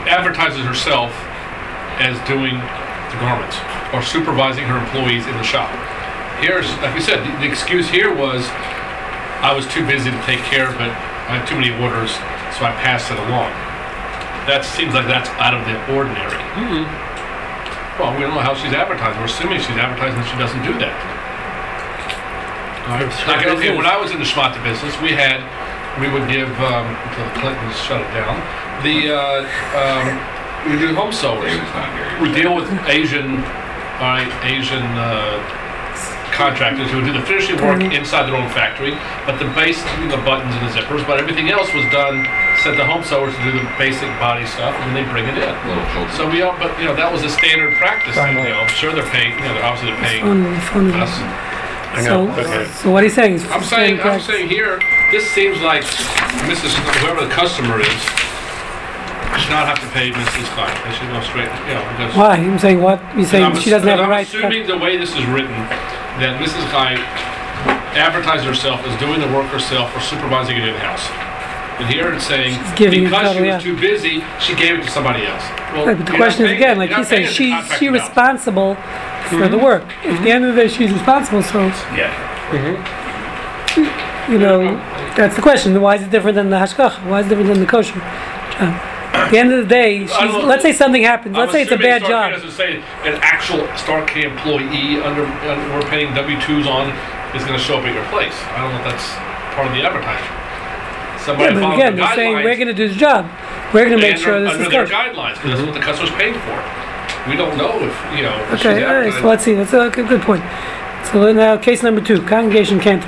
advertises 0.08 0.64
herself 0.64 1.12
as 2.00 2.16
doing 2.28 2.56
the 2.56 3.18
garments 3.22 3.56
or 3.94 4.02
supervising 4.02 4.66
her 4.66 4.80
employees 4.80 5.28
in 5.28 5.36
the 5.38 5.44
shop. 5.46 5.70
Here's, 6.42 6.68
like 6.82 6.96
you 6.96 7.04
said, 7.04 7.22
the, 7.24 7.32
the 7.40 7.48
excuse 7.48 7.88
here 7.88 8.10
was 8.12 8.44
I 9.44 9.52
was 9.54 9.68
too 9.68 9.86
busy 9.86 10.10
to 10.12 10.22
take 10.24 10.40
care 10.48 10.68
of 10.68 10.76
it. 10.80 10.92
I 11.28 11.40
had 11.40 11.48
too 11.48 11.56
many 11.56 11.72
orders, 11.80 12.16
so 12.56 12.66
I 12.68 12.72
passed 12.80 13.12
it 13.12 13.20
along. 13.28 13.52
That 14.48 14.64
seems 14.68 14.92
like 14.96 15.08
that's 15.08 15.32
out 15.40 15.56
of 15.56 15.64
the 15.68 15.76
ordinary. 15.96 16.40
Well, 18.00 18.12
we 18.16 18.26
don't 18.26 18.36
know 18.36 18.44
how 18.44 18.56
she's 18.56 18.74
advertising. 18.74 19.20
We're 19.22 19.32
assuming 19.32 19.60
she's 19.64 19.80
advertising 19.80 20.20
that 20.20 20.28
she 20.28 20.36
doesn't 20.40 20.64
do 20.68 20.74
that. 20.84 20.96
Like, 23.28 23.48
okay, 23.56 23.72
when 23.78 23.86
I 23.88 23.96
was 23.96 24.12
in 24.12 24.20
the 24.20 24.28
schmata 24.28 24.60
business, 24.66 24.92
we 25.00 25.16
had, 25.16 25.40
we 26.00 26.10
would 26.10 26.28
give, 26.30 26.50
um, 26.62 26.88
until 26.90 27.26
the 27.30 27.36
Clintons 27.40 27.78
shut 27.82 28.02
it 28.02 28.10
down, 28.14 28.38
the, 28.82 29.14
uh, 29.14 29.46
um, 29.78 30.06
we 30.72 30.80
do 30.80 30.96
home 30.96 31.12
sewers. 31.12 31.44
David's 31.52 31.74
not 31.74 31.90
here. 31.94 32.22
We 32.22 32.32
deal 32.34 32.56
with 32.56 32.70
Asian, 32.88 33.38
all 34.02 34.16
right, 34.18 34.32
Asian, 34.44 34.84
uh, 34.98 35.60
contractors 36.34 36.90
who 36.90 36.98
would 36.98 37.06
do 37.06 37.14
the 37.14 37.22
finishing 37.30 37.56
work 37.62 37.78
inside 37.94 38.26
their 38.26 38.36
own 38.36 38.50
factory, 38.50 38.98
but 39.30 39.38
the 39.38 39.46
base, 39.54 39.78
the 40.10 40.18
buttons 40.26 40.50
and 40.58 40.66
the 40.66 40.74
zippers, 40.74 41.06
but 41.06 41.20
everything 41.22 41.52
else 41.54 41.70
was 41.78 41.86
done, 41.94 42.26
sent 42.66 42.76
the 42.76 42.84
home 42.84 43.04
sewers 43.06 43.36
to 43.38 43.44
do 43.46 43.52
the 43.54 43.62
basic 43.78 44.10
body 44.18 44.42
stuff, 44.50 44.74
and 44.82 44.90
then 44.90 45.06
they 45.06 45.06
bring 45.14 45.30
it 45.30 45.38
in. 45.38 45.54
So 46.18 46.26
we 46.26 46.42
all, 46.42 46.58
but, 46.58 46.74
you 46.82 46.86
know, 46.90 46.96
that 46.96 47.12
was 47.14 47.22
a 47.22 47.30
standard 47.30 47.78
practice, 47.78 48.16
you 48.18 48.50
know, 48.50 48.58
I'm 48.66 48.68
sure 48.74 48.92
they're 48.92 49.06
paying, 49.14 49.38
you 49.38 49.46
know, 49.46 49.54
they're 49.54 49.64
obviously 49.64 49.94
they're 49.94 50.02
paying 50.10 50.26
Phone, 50.26 50.90
phone. 50.90 50.90
us. 50.98 51.14
I 51.94 52.04
So, 52.04 52.26
know. 52.26 52.34
Okay. 52.40 52.66
so 52.72 52.92
what 52.92 53.04
he's 53.04 53.14
saying 53.14 53.34
is, 53.36 53.46
I'm 53.50 53.64
saying, 53.64 54.02
I'm 54.02 54.20
saying 54.20 54.50
here, 54.50 54.80
this 55.12 55.30
seems 55.32 55.60
like 55.62 55.84
Mrs., 56.50 56.74
whoever 57.02 57.22
the 57.26 57.32
customer 57.32 57.80
is, 57.80 57.88
should 59.42 59.50
not 59.54 59.66
have 59.70 59.80
to 59.82 59.88
pay 59.94 60.12
Mrs. 60.12 60.46
Klein. 60.54 60.74
They 60.86 60.94
should 60.98 61.10
go 61.10 61.22
straight, 61.22 61.50
you 61.68 61.74
know, 61.74 61.86
because. 61.94 62.16
Why? 62.16 62.36
I'm 62.38 62.60
saying 62.60 62.82
what? 62.82 63.02
You're 63.16 63.26
saying 63.26 63.46
I'm 63.46 63.56
she 63.60 63.70
doesn't 63.70 63.88
have 63.88 64.00
ass- 64.00 64.06
the 64.06 64.10
right. 64.10 64.28
I'm 64.46 64.52
assuming 64.52 64.68
the 64.68 64.78
way 64.78 64.98
this 64.98 65.12
is 65.16 65.26
written, 65.28 65.54
that 66.22 66.38
Mrs. 66.42 66.66
Klein 66.70 66.98
advertised 67.98 68.46
herself 68.46 68.82
as 68.86 68.94
doing 69.00 69.22
the 69.22 69.28
work 69.34 69.46
herself 69.48 69.96
or 69.96 70.00
supervising 70.02 70.58
it 70.58 70.66
in-house. 70.66 71.06
And 71.80 71.92
here 71.92 72.14
it's 72.14 72.28
saying, 72.28 72.60
giving 72.76 73.04
it 73.04 73.06
because 73.06 73.36
she 73.36 73.42
was 73.42 73.64
too 73.64 73.80
busy, 73.80 74.24
she 74.40 74.56
gave 74.56 74.80
it 74.80 74.84
to 74.84 74.92
somebody 74.92 75.26
else. 75.26 75.44
Well, 75.74 75.88
Right, 75.88 75.98
but 75.98 76.06
the 76.06 76.14
question 76.14 76.46
is 76.46 76.52
again, 76.52 76.78
like 76.78 76.92
he 76.92 77.04
says, 77.04 77.34
she's 77.34 77.56
she 77.78 77.90
responsible 77.90 78.76
for 79.30 79.48
the 79.48 79.58
mm-hmm. 79.58 79.64
work. 79.64 79.84
At 80.06 80.24
the 80.24 80.30
end 80.30 80.46
of 80.46 80.56
the 80.56 80.62
day, 80.62 80.68
she's 80.68 80.92
responsible. 80.92 81.42
So 81.42 81.60
Yeah. 81.96 82.14
Mm-hmm. 82.52 84.32
you 84.32 84.38
know, 84.38 84.78
that's 85.18 85.36
the 85.36 85.42
question. 85.42 85.80
Why 85.82 85.96
is 85.96 86.04
it 86.04 86.12
different 86.12 86.36
than 86.36 86.50
the 86.50 86.58
hashkach? 86.58 87.04
Why 87.10 87.22
is 87.22 87.26
it 87.26 87.30
different 87.30 87.50
than 87.50 87.60
the 87.60 87.66
kosher? 87.66 87.94
job? 87.94 88.90
At 89.14 89.32
the 89.32 89.38
end 89.38 89.54
of 89.54 89.64
the 89.64 89.70
day, 89.70 90.06
she's, 90.06 90.34
let's 90.44 90.64
say 90.64 90.74
something 90.74 91.04
happens. 91.04 91.36
I'm 91.36 91.42
Let's 91.42 91.54
say 91.54 91.62
it's 91.62 91.72
a 91.72 91.78
bad 91.78 92.02
Star 92.02 92.30
K 92.30 92.36
job. 92.36 92.42
doesn't 92.42 92.58
say 92.58 92.78
an 93.06 93.20
actual 93.22 93.66
Star 93.78 94.06
K 94.06 94.24
employee 94.24 95.02
under, 95.02 95.26
under 95.26 95.74
we're 95.74 95.90
paying 95.90 96.14
W-2s 96.14 96.66
on 96.66 96.90
is 97.36 97.44
going 97.46 97.58
to 97.58 97.64
show 97.64 97.78
up 97.78 97.86
at 97.86 97.94
your 97.94 98.06
place. 98.10 98.34
I 98.54 98.62
don't 98.62 98.74
know 98.74 98.82
if 98.82 98.90
that's 98.90 99.14
part 99.56 99.68
of 99.68 99.74
the 99.74 99.82
advertising. 99.82 100.43
Somebody 101.26 101.56
Yeah, 101.56 101.62
but 101.62 101.74
again, 101.76 101.96
the 101.96 102.02
they're 102.04 102.16
saying 102.16 102.36
we're 102.44 102.56
going 102.56 102.68
to 102.68 102.74
do 102.74 102.88
the 102.90 102.96
job. 102.96 103.26
We're 103.74 103.86
going 103.86 103.98
to 103.98 104.02
make 104.04 104.18
sure 104.18 104.40
this 104.42 104.52
under 104.52 104.64
is 104.66 104.70
their 104.70 104.86
kosher. 104.86 104.96
guidelines 104.96 105.36
because 105.36 105.52
that's 105.60 105.66
what 105.66 105.74
the 105.74 105.80
customer's 105.80 106.12
paying 106.12 106.34
for. 106.36 106.58
We 107.30 107.36
don't 107.38 107.58
know 107.58 107.80
if 107.80 107.96
you 108.18 108.24
know. 108.24 108.36
if 108.52 108.60
she's 108.60 108.66
Okay, 108.68 108.84
all 108.84 108.94
right. 108.96 109.08
advertising. 109.08 109.22
So 109.22 109.28
let's 109.30 109.44
see. 109.44 109.54
That's 109.54 109.74
a 109.74 109.90
good, 109.90 110.08
good 110.10 110.22
point. 110.22 110.44
So 111.12 111.32
now, 111.32 111.58
case 111.58 111.82
number 111.84 112.02
two, 112.02 112.22
congregation 112.24 112.80
cantor. 112.80 113.08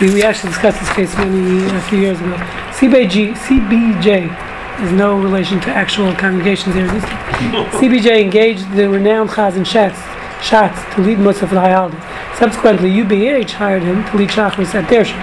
We, 0.00 0.12
we 0.12 0.22
actually 0.24 0.50
discussed 0.50 0.80
this 0.80 0.90
case 0.92 1.14
many 1.16 1.64
a 1.66 1.80
few 1.82 1.98
years 2.00 2.20
ago. 2.20 2.34
CBJ, 2.74 3.34
CBJ 3.34 4.84
is 4.84 4.92
no 4.92 5.20
relation 5.20 5.60
to 5.60 5.70
actual 5.70 6.12
congregations 6.14 6.74
existing. 6.74 7.10
CBJ 7.78 8.20
engaged 8.22 8.70
the 8.72 8.88
renowned 8.88 9.30
Chazan 9.30 9.64
Schatz, 9.64 9.98
Schatz 10.44 10.82
to 10.96 11.00
lead 11.02 11.18
Musaf 11.18 11.50
the 11.50 11.60
high 11.60 11.72
holiday. 11.72 12.00
Subsequently, 12.38 12.90
UBH 12.90 13.52
hired 13.52 13.82
him 13.84 14.04
to 14.10 14.16
lead 14.16 14.30
Shachris 14.30 14.74
at 14.74 14.88
their 14.90 15.04
shul. 15.04 15.20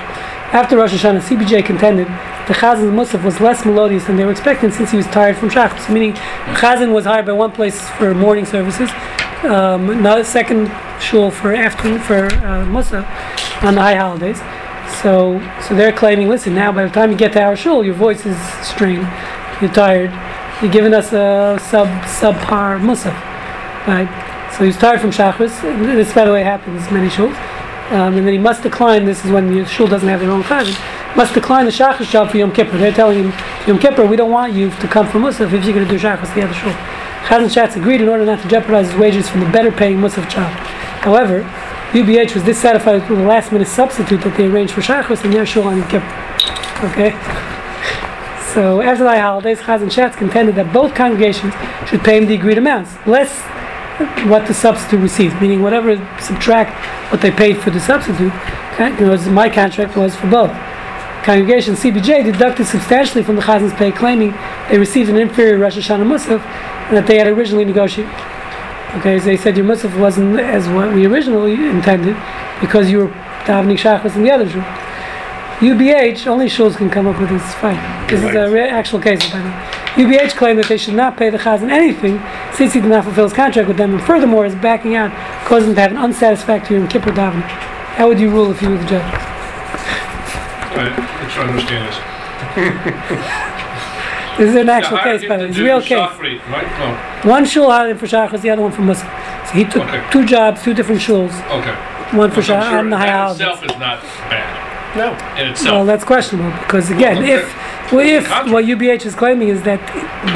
After 0.53 0.75
Rosh 0.75 0.93
Hashanah, 0.93 1.21
CBJ 1.21 1.65
contended 1.65 2.07
the 2.07 2.53
Chazan's 2.53 2.91
Musaf 2.91 3.23
was 3.23 3.39
less 3.39 3.63
melodious 3.63 4.03
than 4.03 4.17
they 4.17 4.25
were 4.25 4.31
expecting 4.31 4.69
since 4.69 4.91
he 4.91 4.97
was 4.97 5.05
tired 5.05 5.37
from 5.37 5.49
Shachris, 5.49 5.89
meaning 5.89 6.11
Chazan 6.55 6.91
was 6.91 7.05
hired 7.05 7.25
by 7.25 7.31
one 7.31 7.53
place 7.53 7.79
for 7.91 8.13
morning 8.13 8.45
services, 8.45 8.89
um, 9.43 9.89
another 9.89 10.25
second 10.25 10.69
shul 10.99 11.31
for 11.31 11.53
afternoon 11.53 11.99
for 11.99 12.25
uh, 12.25 12.65
Musaf 12.65 13.05
on 13.63 13.75
the 13.75 13.81
high 13.81 13.95
holidays. 13.95 14.39
So, 15.01 15.39
so 15.65 15.73
they're 15.73 15.93
claiming, 15.93 16.27
listen, 16.27 16.53
now 16.53 16.73
by 16.73 16.85
the 16.85 16.91
time 16.91 17.11
you 17.11 17.17
get 17.17 17.31
to 17.33 17.41
our 17.41 17.55
shul, 17.55 17.85
your 17.85 17.95
voice 17.95 18.25
is 18.25 18.37
strained, 18.61 19.07
you're 19.61 19.71
tired, 19.71 20.11
you're 20.61 20.71
giving 20.71 20.93
us 20.93 21.13
a 21.13 21.59
sub 21.61 21.87
subpar 22.03 22.77
musaf, 22.81 23.15
right? 23.87 24.51
So 24.57 24.65
he's 24.65 24.75
tired 24.75 24.99
from 24.99 25.11
shachris. 25.11 25.61
This, 25.95 26.13
by 26.13 26.25
the 26.25 26.33
way, 26.33 26.43
happens 26.43 26.91
many 26.91 27.07
shuls, 27.07 27.37
um, 27.91 28.17
and 28.17 28.25
then 28.25 28.33
he 28.33 28.39
must 28.39 28.63
decline. 28.63 29.05
This 29.05 29.23
is 29.25 29.31
when 29.31 29.53
the 29.53 29.65
shul 29.65 29.87
doesn't 29.87 30.07
have 30.07 30.21
their 30.21 30.31
own 30.31 30.43
chazan. 30.43 30.75
Must 31.15 31.33
decline 31.33 31.65
the 31.65 31.71
shachris 31.71 32.09
job 32.09 32.31
for 32.31 32.37
Yom 32.37 32.51
Kippur. 32.53 32.77
They're 32.77 32.93
telling 32.93 33.25
him, 33.25 33.33
Yom 33.67 33.79
Kippur, 33.79 34.05
we 34.05 34.15
don't 34.15 34.31
want 34.31 34.53
you 34.53 34.69
to 34.69 34.87
come 34.87 35.07
for 35.07 35.19
musaf 35.19 35.53
if 35.53 35.65
you're 35.65 35.73
going 35.73 35.87
to 35.87 35.91
do 35.91 35.99
shachris 35.99 36.33
the 36.33 36.43
other 36.43 36.53
shul. 36.53 36.71
Chazan 37.27 37.49
Shatz 37.49 37.75
agreed 37.75 38.01
in 38.01 38.07
order 38.07 38.25
not 38.25 38.41
to 38.41 38.47
jeopardize 38.47 38.89
his 38.89 38.99
wages 38.99 39.29
from 39.29 39.41
the 39.41 39.49
better 39.51 39.71
paying 39.71 39.97
musaf 39.97 40.29
job. 40.29 40.51
However, 41.01 41.43
UBH 41.91 42.33
was 42.33 42.43
dissatisfied 42.43 43.01
with 43.01 43.07
the 43.09 43.25
last 43.25 43.51
minute 43.51 43.67
substitute 43.67 44.21
that 44.21 44.37
they 44.37 44.45
arranged 44.45 44.73
for 44.73 44.81
Shachris 44.81 45.25
and 45.25 45.33
their 45.33 45.45
shul 45.45 45.67
on 45.67 45.77
Yom 45.77 45.87
Kippur. 45.89 46.07
Okay? 46.91 47.11
So 48.53 48.81
after 48.81 49.03
the 49.03 49.19
holidays, 49.19 49.59
Chazan 49.59 49.91
Shatz 49.91 50.15
contended 50.15 50.55
that 50.55 50.73
both 50.73 50.95
congregations 50.95 51.53
should 51.87 52.01
pay 52.01 52.17
him 52.17 52.27
the 52.27 52.35
agreed 52.35 52.57
amounts, 52.57 52.95
less 53.05 53.31
what 54.29 54.47
the 54.47 54.53
substitute 54.53 54.99
received, 54.99 55.41
meaning 55.41 55.61
whatever 55.61 55.95
subtract 56.19 56.71
what 57.11 57.21
they 57.21 57.31
paid 57.31 57.57
for 57.57 57.69
the 57.69 57.79
substitute. 57.79 58.33
Okay? 58.73 58.91
As 59.11 59.27
my 59.27 59.49
contract 59.49 59.95
was 59.97 60.15
for 60.15 60.27
both. 60.27 60.51
Congregation 61.23 61.75
CBJ 61.75 62.23
deducted 62.23 62.65
substantially 62.65 63.23
from 63.23 63.35
the 63.35 63.41
Chazan's 63.43 63.73
pay, 63.73 63.91
claiming 63.91 64.33
they 64.69 64.79
received 64.79 65.09
an 65.09 65.17
inferior 65.17 65.59
Rosh 65.59 65.77
Hashanah 65.77 66.05
Musaf 66.05 66.43
and 66.87 66.97
that 66.97 67.05
they 67.07 67.17
had 67.17 67.27
originally 67.27 67.65
negotiated. 67.65 68.11
Okay, 68.99 69.19
so 69.19 69.25
they 69.25 69.37
said 69.37 69.55
your 69.55 69.65
musaf 69.65 69.97
wasn't 69.97 70.37
as 70.37 70.67
what 70.67 70.93
we 70.93 71.05
originally 71.05 71.53
intended 71.53 72.17
because 72.59 72.91
you 72.91 72.97
were 72.97 73.07
davening 73.45 73.77
shachris 73.77 74.17
in 74.17 74.23
the 74.23 74.31
other 74.31 74.49
shul. 74.49 74.61
UBH, 75.61 76.27
only 76.27 76.47
shuls 76.47 76.75
can 76.75 76.89
come 76.89 77.07
up 77.07 77.17
with 77.17 77.29
this 77.29 77.53
fight. 77.55 77.79
This 78.09 78.19
is 78.19 78.35
a 78.35 78.49
re- 78.49 78.67
actual 78.67 78.99
case, 78.99 79.21
by 79.31 79.37
the 79.37 79.47
way. 79.47 79.80
UBH 79.95 80.35
claimed 80.37 80.57
that 80.59 80.67
they 80.67 80.77
should 80.77 80.93
not 80.93 81.17
pay 81.17 81.29
the 81.29 81.37
chazan 81.37 81.69
anything 81.69 82.21
since 82.55 82.73
he 82.73 82.79
did 82.79 82.89
not 82.89 83.03
fulfill 83.03 83.25
his 83.25 83.33
contract 83.33 83.67
with 83.67 83.77
them, 83.77 83.93
and 83.93 84.01
furthermore 84.03 84.45
is 84.45 84.55
backing 84.55 84.95
out, 84.95 85.11
causing 85.45 85.69
them 85.69 85.75
to 85.75 85.81
have 85.81 85.91
an 85.91 85.97
unsatisfactory 85.97 86.77
Yom 86.77 86.87
Kippur 86.87 87.11
davening. 87.11 87.41
How 87.97 88.07
would 88.07 88.19
you 88.19 88.29
rule 88.29 88.51
if 88.51 88.61
you 88.61 88.69
were 88.69 88.77
the 88.77 88.85
judge? 88.85 89.13
I, 90.73 90.95
let's 91.21 91.33
try 91.33 91.43
to 91.43 91.49
understand 91.51 91.87
this. 91.87 93.37
This 94.37 94.49
is 94.51 94.55
an 94.55 94.69
actual 94.69 94.95
They 94.97 95.03
case, 95.03 95.21
him 95.23 95.29
by 95.29 95.37
the 95.37 95.43
way. 95.43 95.49
It's 95.49 95.57
a 95.59 95.63
real 95.63 95.81
case. 95.81 95.89
shachrit, 95.99 96.39
Right, 96.49 96.65
no, 97.23 97.29
One 97.29 97.45
shul 97.45 97.69
hired 97.69 97.91
him 97.91 97.97
for 97.97 98.07
shachris, 98.07 98.41
the 98.41 98.49
other 98.49 98.61
one 98.61 98.71
for 98.71 98.81
musaf. 98.81 99.05
So 99.47 99.53
he 99.53 99.65
took 99.65 99.83
Okay. 99.83 100.01
two 100.09 100.25
jobs, 100.25 100.63
two 100.63 100.73
different 100.73 101.01
shuls, 101.01 101.33
okay. 101.51 101.75
one 102.17 102.31
for 102.31 102.39
I'm 102.39 102.43
sure 102.45 102.55
and 102.79 102.91
the 102.91 102.97
high 102.97 103.07
That 103.07 103.17
holidays. 103.17 103.41
itself 103.41 103.65
is 103.65 103.77
not 103.77 104.01
bad 104.31 104.95
No. 104.95 105.11
in 105.37 105.53
Well, 105.65 105.85
that's 105.85 106.05
questionable 106.05 106.57
because 106.61 106.89
again, 106.89 107.17
Okay. 107.17 107.33
if 107.33 107.53
well, 107.91 108.05
if 108.07 108.27
what 108.51 108.65
UBH 108.65 109.05
is 109.05 109.15
claiming 109.15 109.49
is 109.49 109.61
that 109.63 109.79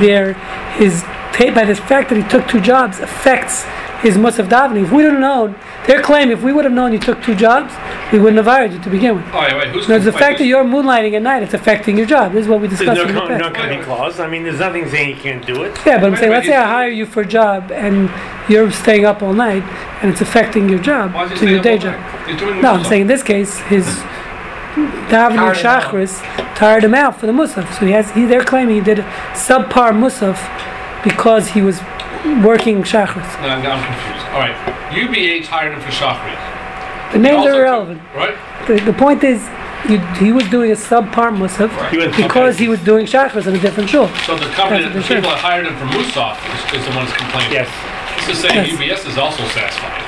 there 0.01 0.33
his 0.77 1.01
ta- 1.33 1.53
by 1.53 1.65
the 1.65 1.75
fact 1.75 2.09
that 2.09 2.17
he 2.21 2.27
took 2.29 2.47
two 2.47 2.59
jobs 2.61 2.99
affects 2.99 3.63
his 4.01 4.17
musaf 4.17 4.47
davening. 4.49 4.83
If 4.83 4.91
we 4.91 5.03
would 5.03 5.13
have 5.13 5.19
known, 5.21 5.55
their 5.87 6.01
claim, 6.01 6.29
if 6.29 6.43
we 6.43 6.51
would 6.53 6.63
have 6.65 6.73
known 6.73 6.91
you 6.93 6.99
took 6.99 7.23
two 7.23 7.33
jobs, 7.33 7.73
we 8.11 8.19
wouldn't 8.19 8.37
have 8.37 8.45
hired 8.45 8.71
you 8.73 8.79
to 8.79 8.89
begin 8.89 9.15
with. 9.15 9.25
Oh, 9.33 9.39
wait, 9.39 9.55
wait, 9.57 9.67
who's 9.69 9.87
No, 9.87 9.97
the 9.97 10.11
fact 10.11 10.37
that 10.39 10.45
you're 10.45 10.63
moonlighting 10.63 11.13
at 11.13 11.21
night, 11.23 11.41
it's 11.41 11.53
affecting 11.55 11.97
your 11.97 12.05
job. 12.05 12.33
This 12.33 12.43
is 12.43 12.47
what 12.47 12.61
we 12.61 12.67
There's 12.67 12.79
discussed 12.79 12.97
no, 13.01 13.07
in 13.07 13.15
the 13.15 13.19
com- 13.19 13.27
past. 13.29 13.39
no 13.41 13.49
company 13.51 13.81
clause. 13.83 14.19
I 14.19 14.27
mean, 14.27 14.43
there's 14.43 14.59
nothing 14.59 14.87
saying 14.89 15.09
you 15.15 15.15
can't 15.15 15.43
do 15.45 15.63
it. 15.63 15.75
Yeah, 15.85 15.97
but 15.97 16.07
I'm 16.07 16.11
Wait, 16.11 16.19
saying, 16.19 16.31
wait, 16.31 16.37
let's 16.37 16.47
say 16.47 16.55
I 16.55 16.67
hire 16.67 16.89
you 16.89 17.05
for 17.07 17.21
a 17.21 17.25
job 17.25 17.71
and 17.71 18.11
you're 18.49 18.69
staying 18.71 19.05
up 19.05 19.23
all 19.23 19.33
night 19.33 19.63
and 20.03 20.11
it's 20.11 20.21
affecting 20.21 20.69
your 20.69 20.79
job 20.79 21.13
Why 21.13 21.23
is 21.25 21.31
he 21.31 21.37
to 21.39 21.49
your 21.53 21.61
day 21.61 21.77
job. 21.79 21.95
all 21.95 21.99
night? 22.01 22.29
He's 22.29 22.39
doing 22.39 22.61
No, 22.61 22.73
I'm 22.73 22.83
saying 22.83 23.01
in 23.03 23.07
this 23.07 23.23
case, 23.23 23.57
his 23.61 23.85
davening 24.75 25.09
Tired 25.09 25.57
him 25.57 25.65
shachris 25.65 26.55
tired 26.55 26.83
him 26.83 26.93
out 26.93 27.19
for 27.19 27.25
the 27.25 27.31
musaf. 27.31 27.67
So 27.79 27.85
he 27.85 27.91
has, 27.93 28.11
he, 28.11 28.25
they're 28.25 28.43
claiming 28.43 28.75
he 28.75 28.81
did 28.81 28.99
subpar 29.33 29.91
musaf 29.93 30.37
because 31.03 31.49
he 31.49 31.61
was 31.61 31.79
working 32.43 32.83
shachris. 32.83 33.29
No, 33.41 33.47
I'm 33.49 33.65
I'm 33.65 33.83
confused. 33.85 34.25
All 34.33 34.39
right, 34.39 34.55
UBH 34.91 35.45
hired 35.45 35.73
him 35.73 35.81
for 35.81 35.91
shachrit. 35.91 36.39
The 37.13 37.19
names 37.19 37.37
Also 37.37 37.49
are 37.49 37.51
took- 37.51 37.59
irrelevant. 37.59 38.01
Right? 38.15 38.35
The, 38.67 38.75
the 38.91 38.93
point 38.93 39.23
is, 39.23 39.39
you, 39.89 39.99
he 40.17 40.31
was 40.33 40.43
doing 40.49 40.71
a 40.71 40.75
subpar 40.75 41.29
musaf 41.37 41.69
He 41.91 41.97
was- 41.97 42.15
because 42.17 42.55
okay. 42.55 42.63
he 42.63 42.67
was 42.67 42.79
doing 42.83 43.05
shachris 43.05 43.47
in 43.47 43.55
a 43.55 43.59
different 43.59 43.89
shul. 43.89 44.07
So 44.25 44.35
the 44.35 44.45
company, 44.59 44.83
That's 44.83 44.95
the 44.95 45.01
people 45.01 45.15
said. 45.15 45.23
that 45.23 45.39
hired 45.39 45.67
him 45.67 45.75
for 45.77 45.85
Musaf 45.85 46.35
is, 46.55 46.81
is 46.81 46.85
the 46.87 46.95
ones 46.97 47.11
complaining. 47.13 47.53
Yes. 47.53 47.69
This 48.27 48.37
is 48.37 48.41
saying 48.43 48.65
Yes. 48.79 49.03
UBS 49.05 49.11
is 49.11 49.17
also 49.17 49.43
satisfied. 49.53 50.01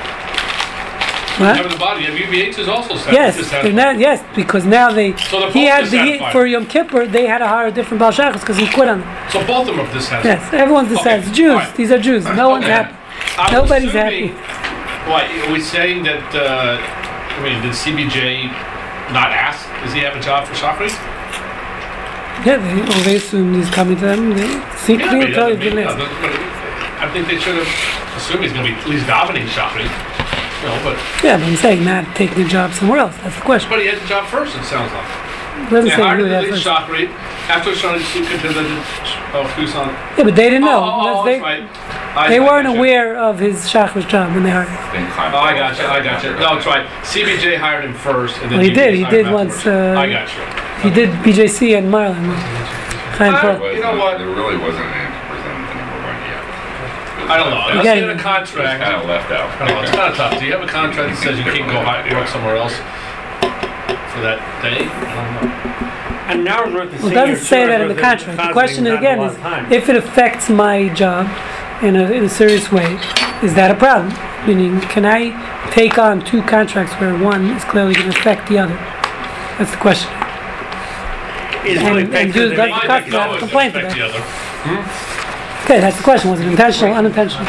Right? 1.40 1.56
Having 1.56 1.72
the 1.74 1.78
body, 1.78 2.04
UBH 2.04 2.58
is 2.58 2.68
also 2.68 2.96
satisfied. 2.96 3.14
Yes, 3.14 3.52
they're 3.52 3.72
not, 3.72 4.00
yes, 4.00 4.24
because 4.36 4.66
now 4.66 4.92
they, 4.92 5.16
So 5.18 5.52
he 5.52 5.66
had, 5.66 5.86
the, 5.86 6.02
he, 6.04 6.18
for 6.32 6.48
Yom 6.48 6.66
Kippur, 6.66 7.06
they 7.06 7.28
had 7.28 7.38
to 7.40 7.48
hire 7.48 7.68
a 7.68 7.72
different 7.72 8.00
Baal 8.00 8.12
because 8.12 8.58
he 8.58 8.68
quit 8.68 8.90
on 8.90 9.02
them. 9.02 9.30
So 9.32 9.46
both 9.46 9.70
of 9.70 9.76
them 9.76 9.86
are 9.86 9.94
dissatisfied. 9.94 10.26
Yes, 10.26 10.54
everyone's 10.54 10.88
Okay, 10.92 10.98
decided. 11.22 11.34
Jews, 11.34 11.52
alright. 11.52 11.76
these 11.76 11.92
are 11.92 12.00
Jews. 12.00 12.26
No 12.26 12.50
one's 12.50 12.66
happy. 12.66 12.96
I'm 13.38 13.54
Nobody's 13.54 13.90
assuming- 13.94 14.34
What, 15.10 15.26
are 15.30 15.54
we 15.54 15.62
saying 15.62 16.04
that, 16.04 16.26
uh, 16.34 16.78
I 16.82 17.44
mean, 17.44 17.62
did 17.62 17.74
CBJ 17.74 18.48
not 19.14 19.30
ask, 19.32 19.70
does 19.84 19.94
he 19.94 20.00
have 20.02 20.16
a 20.16 20.20
job 20.20 20.48
for 20.48 20.56
Shachrit? 20.56 20.90
Yeah, 22.46 22.58
they, 22.58 22.82
well, 22.82 23.04
they 23.04 23.16
assume 23.18 23.54
he's 23.54 23.70
coming 23.70 23.96
to 23.98 24.06
them. 24.06 24.32
They 24.36 24.42
Yeah, 24.48 24.76
secretly 24.76 25.34
tell 25.34 25.50
you 25.50 25.56
doesn't 25.58 25.76
mean- 25.76 25.86
list. 25.86 25.98
I 27.00 27.08
think 27.14 27.28
they 27.28 27.38
should 27.38 27.56
have 27.62 28.18
assumed 28.18 28.42
he's 28.44 28.54
gonna 28.54 28.68
be 28.70 28.74
at 28.74 28.88
least 28.88 29.06
dominating 29.06 29.50
Shachrit. 29.50 29.90
You 30.62 30.68
know, 30.70 30.80
but, 30.84 30.98
Yeah, 31.24 31.38
but 31.38 31.46
I'm 31.48 31.56
saying 31.56 31.84
not 31.86 32.16
taking 32.16 32.44
a 32.44 32.48
job 32.48 32.74
somewhere 32.74 33.00
else. 33.00 33.16
That's 33.18 33.36
the 33.36 33.42
question. 33.42 33.70
but 33.70 33.80
he 33.80 33.88
had 33.88 34.02
the 34.02 34.08
job 34.08 34.26
first, 34.28 34.56
it 34.58 34.64
sounds 34.64 34.92
like. 34.94 35.06
It 35.58 35.70
doesn't 35.72 35.90
They 35.90 35.96
say 35.96 36.02
hired 36.02 36.20
who 36.20 36.26
him 36.26 36.32
that 36.32 36.42
to 36.42 36.48
lead 36.52 36.54
first. 36.54 36.66
Shachrit, 36.68 37.10
after 37.50 37.72
Shani 37.72 38.00
Sukkah 38.14 38.42
did 38.42 38.54
the, 38.54 38.66
oh, 39.38 39.54
Tucson. 39.56 39.90
Yeah, 40.18 40.24
but 40.24 40.36
they 40.36 40.50
didn't 40.50 40.66
know. 40.66 40.82
Oh, 40.82 40.86
oh, 40.86 41.22
oh, 41.22 41.26
they, 41.26 41.40
that's 41.40 41.44
right. 41.44 42.18
I- 42.18 42.30
they 42.30 42.38
I 42.38 42.46
weren't 42.46 42.66
gotcha. 42.66 42.78
aware 42.80 43.18
of 43.18 43.38
his 43.40 43.66
Shachris 43.70 44.08
job 44.08 44.34
when 44.34 44.44
they 44.44 44.50
hired 44.50 44.68
him. 44.70 44.76
Then 44.94 45.12
climb 45.14 45.34
Oh, 45.34 45.38
I 45.38 45.54
the 45.54 45.60
got 45.60 45.78
you. 45.78 45.86
I 45.86 46.02
got 46.04 46.24
you. 46.24 46.32
No, 46.34 46.56
that's 46.56 46.66
right. 46.66 46.86
CBJ 47.06 47.58
hired 47.58 47.86
him 47.86 47.94
first, 47.94 48.38
and 48.42 48.50
then 48.52 48.58
Well, 48.58 48.68
he 48.68 48.74
did. 48.74 48.94
UBS 48.94 48.98
He 48.98 49.02
hired 49.04 49.14
did 49.16 49.26
him 49.28 49.34
once, 49.34 49.54
afterwards. 49.58 49.98
uh, 49.98 50.02
I 50.02 50.10
got 50.10 50.28
you. 50.34 50.90
He 50.90 50.96
did 50.96 51.10
BJC 51.22 51.78
and 51.78 51.90
Marlin. 51.92 52.24
Chaim 53.18 53.34
Uh, 53.36 53.42
Pearl. 53.42 53.74
You 53.74 53.82
know 53.82 53.98
what? 53.98 54.18
There 54.18 54.28
really 54.30 54.58
wasn't 54.58 54.86
an 54.86 54.94
answer 54.94 55.22
presented 55.30 55.66
to 55.70 55.76
number 55.78 55.98
one 56.06 56.18
yet. 56.26 56.42
I 57.28 57.38
don't 57.38 57.50
know. 57.52 57.68
Unless 57.70 57.84
getting 57.84 58.04
you 58.04 58.10
have 58.10 58.20
a 58.20 58.24
contract. 58.24 58.82
Kind 58.82 58.96
of 58.96 59.06
left 59.08 59.32
out. 59.32 59.50
I 59.62 59.68
don't 59.68 59.76
know. 59.76 59.82
It's 59.84 59.92
kind 59.92 60.12
of 60.12 60.18
tough. 60.18 60.40
Do 60.40 60.46
you 60.46 60.52
have 60.54 60.62
a 60.64 60.68
contract 60.68 61.14
that 61.14 61.22
says 61.22 61.38
you 61.38 61.44
can't 61.44 61.68
go 61.70 61.80
hi- 61.84 62.08
work 62.16 62.28
somewhere 62.28 62.56
else 62.56 62.74
for 64.16 64.22
that 64.24 64.40
day? 64.64 64.88
I 64.88 65.16
don't 65.16 65.34
know. 65.36 66.42
An 66.42 66.48
hour's 66.48 66.74
worth 66.74 66.94
of 66.94 67.04
Well, 67.04 67.12
it 67.12 67.16
doesn't 67.16 67.46
say 67.46 67.66
that 67.68 67.82
in 67.82 67.88
the 67.90 67.96
contract. 67.96 68.38
The 68.38 68.52
question 68.54 68.88
again 68.88 69.20
is, 69.22 69.36
if 69.72 69.90
it 69.90 69.96
affects 69.96 70.50
my 70.50 70.90
job 70.90 71.28
in 71.84 71.96
a, 71.96 72.12
in 72.12 72.24
a 72.26 72.30
serious 72.30 72.72
way, 72.72 72.96
is 73.44 73.54
that 73.56 73.72
a 73.72 73.76
problem? 73.76 74.12
Meaning, 74.48 74.80
can 74.88 75.06
I 75.06 75.32
take 75.72 75.98
on 75.98 76.24
two 76.24 76.42
contracts 76.44 76.94
where 77.00 77.18
one 77.18 77.48
is 77.52 77.64
clearly 77.66 77.94
going 77.94 78.12
to 78.12 78.18
affect 78.18 78.48
the 78.50 78.58
other? 78.60 78.74
That's 79.60 79.72
the 79.72 79.78
question. 79.78 80.12
It's 81.68 81.80
and- 81.80 81.88
really 81.90 82.04
and 82.04 82.10
effective 82.14 82.34
do 82.34 82.50
to 82.52 82.56
that- 82.56 82.58
make- 82.58 82.72
Mine 82.72 82.82
cut 82.88 83.04
didn't 83.06 83.14
that 83.20 83.40
complaint 83.40 83.74
to 83.74 83.80
the 83.82 84.02
other. 84.06 84.20
Hmm? 84.22 85.07
Okay, 85.68 85.82
that's 85.82 85.98
the 85.98 86.04
question. 86.04 86.32
Was 86.32 86.40
it 86.40 86.48
intentional, 86.48 86.94
unintentional? 86.94 87.44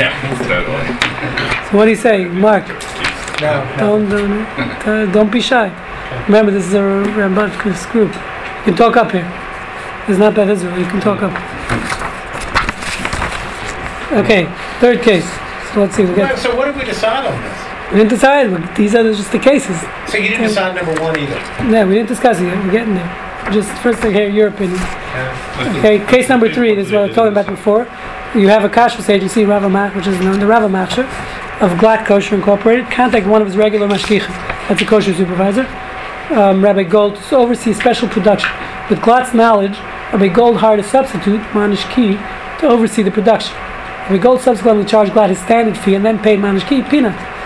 Yeah, 0.00 0.16
totally. 0.48 1.68
So 1.68 1.76
what 1.76 1.84
do 1.84 1.90
you 1.90 1.96
say, 1.96 2.24
Mark? 2.24 2.66
No, 3.42 3.62
no. 3.62 3.76
Don't 3.76 4.08
don't, 4.08 4.88
uh, 4.88 5.12
don't 5.12 5.30
be 5.30 5.42
shy. 5.42 5.68
Remember, 6.24 6.52
this 6.52 6.64
is 6.64 6.72
a 6.72 6.80
Rambunctious 6.80 7.84
group. 7.92 8.08
You 8.14 8.62
can 8.64 8.76
talk 8.76 8.96
up 8.96 9.12
here. 9.12 9.30
It's 10.08 10.18
not 10.18 10.34
bad 10.34 10.48
Israel. 10.48 10.78
You 10.78 10.86
can 10.86 11.02
talk 11.02 11.20
up. 11.20 11.36
Okay, 14.24 14.46
third 14.80 15.02
case. 15.02 15.28
So 15.74 15.80
let's 15.80 15.94
see. 15.94 16.04
We 16.04 16.12
Right, 16.14 16.30
got. 16.30 16.38
So 16.38 16.56
what 16.56 16.64
did 16.64 16.76
we 16.76 16.84
decide 16.86 17.26
on 17.26 17.42
this? 17.42 17.92
We 17.92 17.98
didn't 17.98 18.08
decide. 18.08 18.74
These 18.74 18.94
are 18.94 19.02
just 19.02 19.32
the 19.32 19.38
cases. 19.38 19.78
So 20.08 20.16
you 20.16 20.30
didn't 20.30 20.48
decide 20.48 20.74
number 20.76 20.98
one 20.98 21.18
either? 21.18 21.38
No, 21.68 21.86
we 21.86 21.92
didn't 21.92 22.08
discuss 22.08 22.40
it 22.40 22.44
yet. 22.44 22.56
We're 22.64 22.72
getting 22.72 22.94
there. 22.94 23.29
Just 23.52 23.70
first 23.82 24.00
to 24.02 24.10
hear 24.12 24.28
your 24.28 24.48
opinion. 24.48 24.78
Yeah. 24.78 25.76
Okay, 25.78 26.06
case 26.06 26.28
number 26.28 26.52
three, 26.52 26.74
this 26.74 26.86
is 26.86 26.92
what 26.92 27.02
I 27.02 27.06
was 27.06 27.16
talking 27.16 27.32
about 27.32 27.46
before. 27.46 27.88
You 28.34 28.48
have 28.48 28.64
a 28.64 28.68
kashrus 28.68 29.08
agency, 29.08 29.42
Ravamach, 29.42 29.96
which 29.96 30.06
is 30.06 30.20
known 30.20 30.38
the 30.38 30.46
Rav 30.46 30.62
Hamachshir 30.62 31.04
of 31.60 31.72
Glatt 31.78 32.06
Kosher 32.06 32.36
Incorporated. 32.36 32.90
Contact 32.90 33.26
one 33.26 33.42
of 33.42 33.48
his 33.48 33.56
regular 33.56 33.88
mashgichim. 33.88 34.28
That's 34.68 34.80
a 34.80 34.84
kosher 34.84 35.12
supervisor. 35.12 35.66
Um, 36.30 36.62
Rabbi 36.62 36.84
Gold 36.84 37.16
to 37.16 37.36
oversee 37.36 37.72
special 37.72 38.08
production. 38.08 38.50
With 38.88 39.00
Glatt's 39.00 39.34
knowledge, 39.34 39.76
Rabbi 40.12 40.28
Gold 40.28 40.58
hired 40.58 40.78
a 40.78 40.84
substitute, 40.84 41.40
Manish 41.50 41.82
to 42.60 42.68
oversee 42.68 43.02
the 43.02 43.10
production. 43.10 43.52
Rabbi 43.56 44.18
Gold 44.18 44.40
subsequently 44.40 44.84
charged 44.84 45.12
Glatt 45.12 45.30
his 45.30 45.40
standard 45.40 45.76
fee 45.76 45.96
and 45.96 46.04
then 46.04 46.20
paid 46.20 46.38
Manish 46.38 46.68
peanuts. 46.88 47.39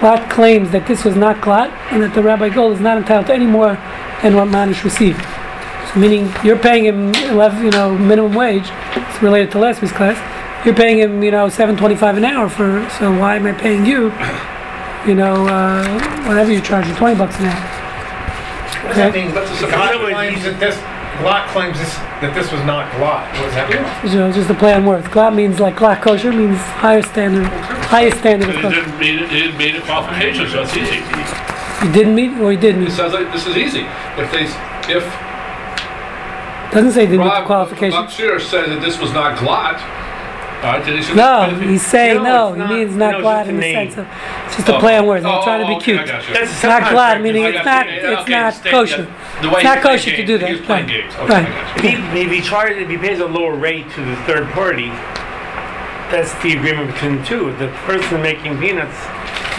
Glatt 0.00 0.30
claims 0.30 0.70
that 0.70 0.86
this 0.86 1.04
was 1.04 1.14
not 1.14 1.36
Glatt 1.36 1.70
and 1.92 2.02
that 2.02 2.14
the 2.14 2.22
Rabbi 2.22 2.48
Gold 2.48 2.72
is 2.72 2.80
not 2.80 2.96
entitled 2.96 3.26
to 3.26 3.34
any 3.34 3.46
more 3.46 3.74
than 4.22 4.34
what 4.34 4.48
Manish 4.48 4.82
received. 4.82 5.20
So 5.92 5.98
meaning 6.00 6.32
you're 6.42 6.58
paying 6.58 6.84
him 6.86 7.14
11, 7.30 7.64
you 7.64 7.70
know, 7.70 7.96
minimum 7.96 8.34
wage. 8.34 8.68
It's 8.96 9.22
related 9.22 9.50
to 9.52 9.58
last 9.58 9.82
week's 9.82 9.92
class. 9.94 10.16
You're 10.64 10.74
paying 10.74 10.98
him, 10.98 11.22
you 11.22 11.30
know, 11.30 11.46
7.25 11.48 12.16
an 12.16 12.24
hour 12.24 12.48
for. 12.48 12.88
So 12.98 13.10
why 13.18 13.36
am 13.36 13.46
I 13.46 13.52
paying 13.52 13.84
you, 13.84 14.04
you 15.06 15.14
know, 15.14 15.46
uh, 15.46 16.26
whatever 16.26 16.50
you're 16.50 16.62
charging, 16.62 16.94
20 16.96 17.16
bucks 17.18 17.38
an 17.38 17.46
hour? 17.46 17.60
What 17.60 18.88
does 18.88 18.96
that 18.96 19.08
Okay. 19.10 19.24
mean? 19.26 19.34
That's 19.34 19.50
a 19.50 19.54
Glatt 19.66 19.90
surprise. 19.92 20.12
claims 20.14 20.42
that 20.44 20.60
this, 20.60 20.76
Glatt 21.20 21.48
claims 21.48 21.78
this, 21.78 21.94
that 22.24 22.32
this 22.34 22.50
was 22.50 22.60
not 22.64 22.90
Glatt. 22.92 23.28
What 23.36 23.44
does 23.46 23.54
that 23.54 23.68
mean? 23.68 24.12
You 24.12 24.18
know, 24.20 24.32
just 24.32 24.48
a 24.50 24.54
play 24.54 24.72
on 24.72 24.84
words. 24.86 25.06
Glatt 25.08 25.34
means 25.34 25.60
like 25.60 25.76
Glatt 25.76 26.00
kosher 26.02 26.32
means 26.32 26.58
higher 26.80 27.02
standard, 27.02 27.46
highest 27.92 28.18
standard 28.18 28.48
of 28.48 28.54
He 28.56 28.62
kosher. 28.62 28.80
didn't 28.84 28.98
meet 28.98 29.20
it, 29.22 29.28
he 29.30 29.40
didn't 29.40 29.58
meet 29.58 29.72
the 29.76 29.82
qualifications, 29.82 30.52
so 30.52 30.62
it's 30.62 30.76
easy. 30.76 30.96
You 31.86 31.92
didn't 31.92 32.14
meet 32.14 32.36
or 32.40 32.52
you 32.52 32.58
didn't. 32.58 32.82
It 32.82 32.86
meet? 32.88 32.92
sounds 32.96 33.12
like 33.14 33.30
this 33.32 33.46
is 33.46 33.56
easy. 33.56 33.84
If 34.16 34.30
they, 34.32 34.44
if 34.92 35.04
Doesn't 36.72 36.92
say 36.92 37.06
didn't 37.06 37.24
meet 37.24 37.24
the 37.24 37.40
Rob 37.40 37.46
qualifications. 37.46 37.94
Buckshear 38.12 38.40
said 38.40 38.70
that 38.70 38.80
this 38.80 38.98
was 39.00 39.12
not 39.12 39.36
Glatt, 39.38 39.80
Uh, 40.62 40.78
no, 41.14 41.48
he's 41.60 41.86
saying 41.86 42.22
No, 42.22 42.54
no. 42.54 42.66
He 42.66 42.74
means 42.84 42.94
not 42.94 43.14
it's 43.14 43.24
Glatt 43.24 43.48
in 43.48 43.54
the 43.56 43.60
name. 43.62 43.90
sense 43.90 43.98
of 43.98 44.06
it's 44.46 44.56
just 44.56 44.68
a 44.68 44.78
play 44.78 44.98
on 44.98 45.06
words. 45.06 45.24
I'm 45.24 45.32
Oh, 45.32 45.40
oh 45.40 45.44
trying 45.44 45.60
to 45.62 45.66
be 45.68 45.74
okay, 45.76 45.84
cute. 45.84 46.00
I 46.00 46.06
got 46.06 46.28
you. 46.28 46.34
That's 46.34 46.52
It's 46.52 46.62
not 46.62 46.90
glad, 46.92 47.22
meaning 47.22 47.46
I 47.46 47.50
not 47.62 47.88
it's 47.88 48.04
Okay, 48.20 48.32
not 48.32 48.52
state- 48.54 48.70
kosher. 48.70 49.08
The 49.40 49.48
way 49.48 49.54
It's 49.54 49.64
not 49.64 49.80
kosher 49.80 50.10
to 50.16 50.26
do 50.26 50.36
that. 50.36 50.50
was 50.50 50.60
playing 50.60 50.86
Right. 50.86 50.92
games. 51.00 51.14
Okay, 51.14 51.34
I 51.34 51.38
Right. 51.38 51.48
got 51.74 51.84
you. 51.84 51.90
If 52.20 52.30
he, 52.30 52.38
if 52.38 52.44
charges, 52.44 52.78
if 52.82 52.88
he 52.90 52.96
pays 52.98 53.20
a 53.20 53.24
lower 53.26 53.54
rate 53.54 53.90
to 53.94 54.00
the 54.04 54.16
third 54.28 54.50
party, 54.52 54.92
that's 56.10 56.32
the 56.42 56.52
agreement 56.52 56.92
between 56.92 57.18
the 57.20 57.24
two. 57.24 57.54
The 57.58 57.68
person 57.86 58.20
making 58.20 58.58
peanuts 58.58 58.96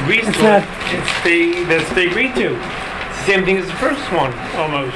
agrees 0.03 0.27
It's 0.27 0.38
to 0.38 0.43
not- 0.43 0.62
it. 0.62 0.67
It's 1.00 1.22
they, 1.24 1.63
that's 1.63 1.89
they 1.93 2.08
agreed 2.08 2.36
to. 2.36 2.53
It's 3.10 3.20
the 3.25 3.25
same 3.25 3.43
thing 3.46 3.58
as 3.58 3.65
the 3.65 3.74
first 3.74 4.01
one, 4.12 4.34
almost. 4.55 4.96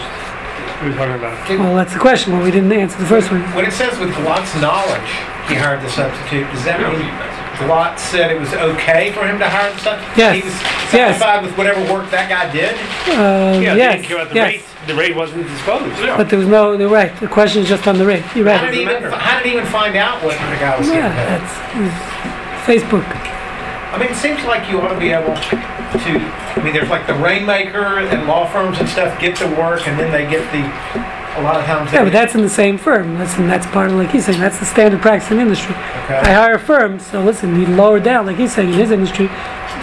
We 0.84 0.90
were 0.92 0.96
talking 0.98 1.16
about. 1.16 1.50
Well, 1.50 1.76
that's 1.76 1.94
the 1.94 2.00
question. 2.00 2.34
Well, 2.34 2.44
we 2.44 2.52
didn't 2.52 2.72
answer 2.72 3.00
the 3.00 3.06
first 3.06 3.32
one. 3.32 3.42
When 3.56 3.66
it 3.66 3.72
says 3.74 3.98
with 3.98 4.14
Glatt's 4.18 4.54
knowledge, 4.62 5.10
he 5.48 5.56
hired 5.56 5.82
the 5.82 5.90
substitute, 5.90 6.46
does 6.52 6.64
that 6.66 6.80
mean 6.82 6.98
feedback. 7.02 7.32
Glatt 7.56 7.98
said 8.00 8.32
it 8.32 8.40
was 8.40 8.52
okay 8.54 9.12
for 9.14 9.26
him 9.26 9.40
to 9.40 9.48
hire 9.48 9.72
the 9.72 9.80
substitute? 9.80 10.18
Yes. 10.18 10.36
He 10.36 10.44
was 10.44 10.54
Yes. 10.94 11.18
satisfied 11.20 11.42
with 11.44 11.58
whatever 11.58 11.82
work 11.92 12.10
that 12.12 12.30
guy 12.30 12.52
did? 12.52 12.76
Uh, 13.10 13.60
Yeah, 13.60 13.76
yes, 13.76 13.96
didn't 13.96 14.06
care 14.08 14.18
about 14.18 14.30
the 14.30 14.36
yes. 14.36 14.48
rate. 14.54 14.64
The 14.88 14.94
rate 14.96 15.16
wasn't 15.16 15.48
disclosed. 15.48 15.98
Yeah. 16.00 16.18
But 16.18 16.30
there 16.30 16.38
was 16.40 16.48
no, 16.48 16.74
you're 16.78 16.90
right, 16.90 17.16
the 17.20 17.28
question 17.28 17.64
is 17.64 17.70
just 17.70 17.88
on 17.88 17.98
the 17.98 18.06
rate, 18.06 18.24
you're 18.36 18.48
How 18.50 18.62
right. 18.62 18.66
did 18.72 18.74
he 18.76 18.82
even, 18.82 19.04
how 19.04 19.38
did 19.40 19.46
he 19.48 19.54
even 19.58 19.66
find 19.68 19.96
out 19.96 20.22
what 20.24 20.34
the 20.38 20.58
guy 20.60 20.78
was 20.78 20.88
Yeah, 20.90 21.10
getting 21.10 21.18
paid? 21.18 21.90
that's, 21.90 22.66
Facebook. 22.68 23.06
I 23.94 23.98
mean, 24.00 24.10
it 24.10 24.16
seems 24.16 24.44
like 24.44 24.70
you 24.70 24.82
ought 24.82 24.90
to 24.94 25.00
be 25.00 25.12
able 25.12 25.34
to, 25.36 26.12
I 26.20 26.62
mean, 26.64 26.74
there's 26.74 26.90
like 26.90 27.08
the 27.08 27.14
rainmaker 27.16 28.00
and 28.00 28.28
law 28.28 28.46
firms 28.52 28.78
and 28.80 28.90
stuff 28.90 29.18
get 29.22 29.38
the 29.38 29.48
work 29.56 29.88
and 29.88 29.98
then 29.98 30.12
they 30.12 30.30
get 30.30 30.44
the, 30.52 30.62
a 31.38 31.42
lot 31.42 31.60
of 31.60 31.66
times. 31.66 31.92
Yeah, 31.92 32.04
but 32.04 32.14
that's 32.14 32.34
in 32.36 32.42
the 32.42 32.50
same 32.50 32.78
firm. 32.78 33.18
Listen, 33.20 33.48
that's 33.48 33.66
part 33.68 33.90
of, 33.92 33.96
like 33.98 34.10
he's 34.12 34.26
saying, 34.26 34.40
that's 34.40 34.60
the 34.60 34.66
standard 34.66 35.02
practice 35.02 35.30
in 35.32 35.38
the 35.38 35.44
industry. 35.44 35.76
I 35.76 36.06
Okay. 36.20 36.34
hire 36.34 36.58
firms, 36.60 37.06
so 37.08 37.22
listen, 37.22 37.60
you 37.60 37.68
lower 37.68 38.00
down, 38.00 38.26
like 38.26 38.38
he's 38.38 38.54
saying 38.54 38.70
in 38.70 38.76
his 38.80 38.92
industry, 38.92 39.28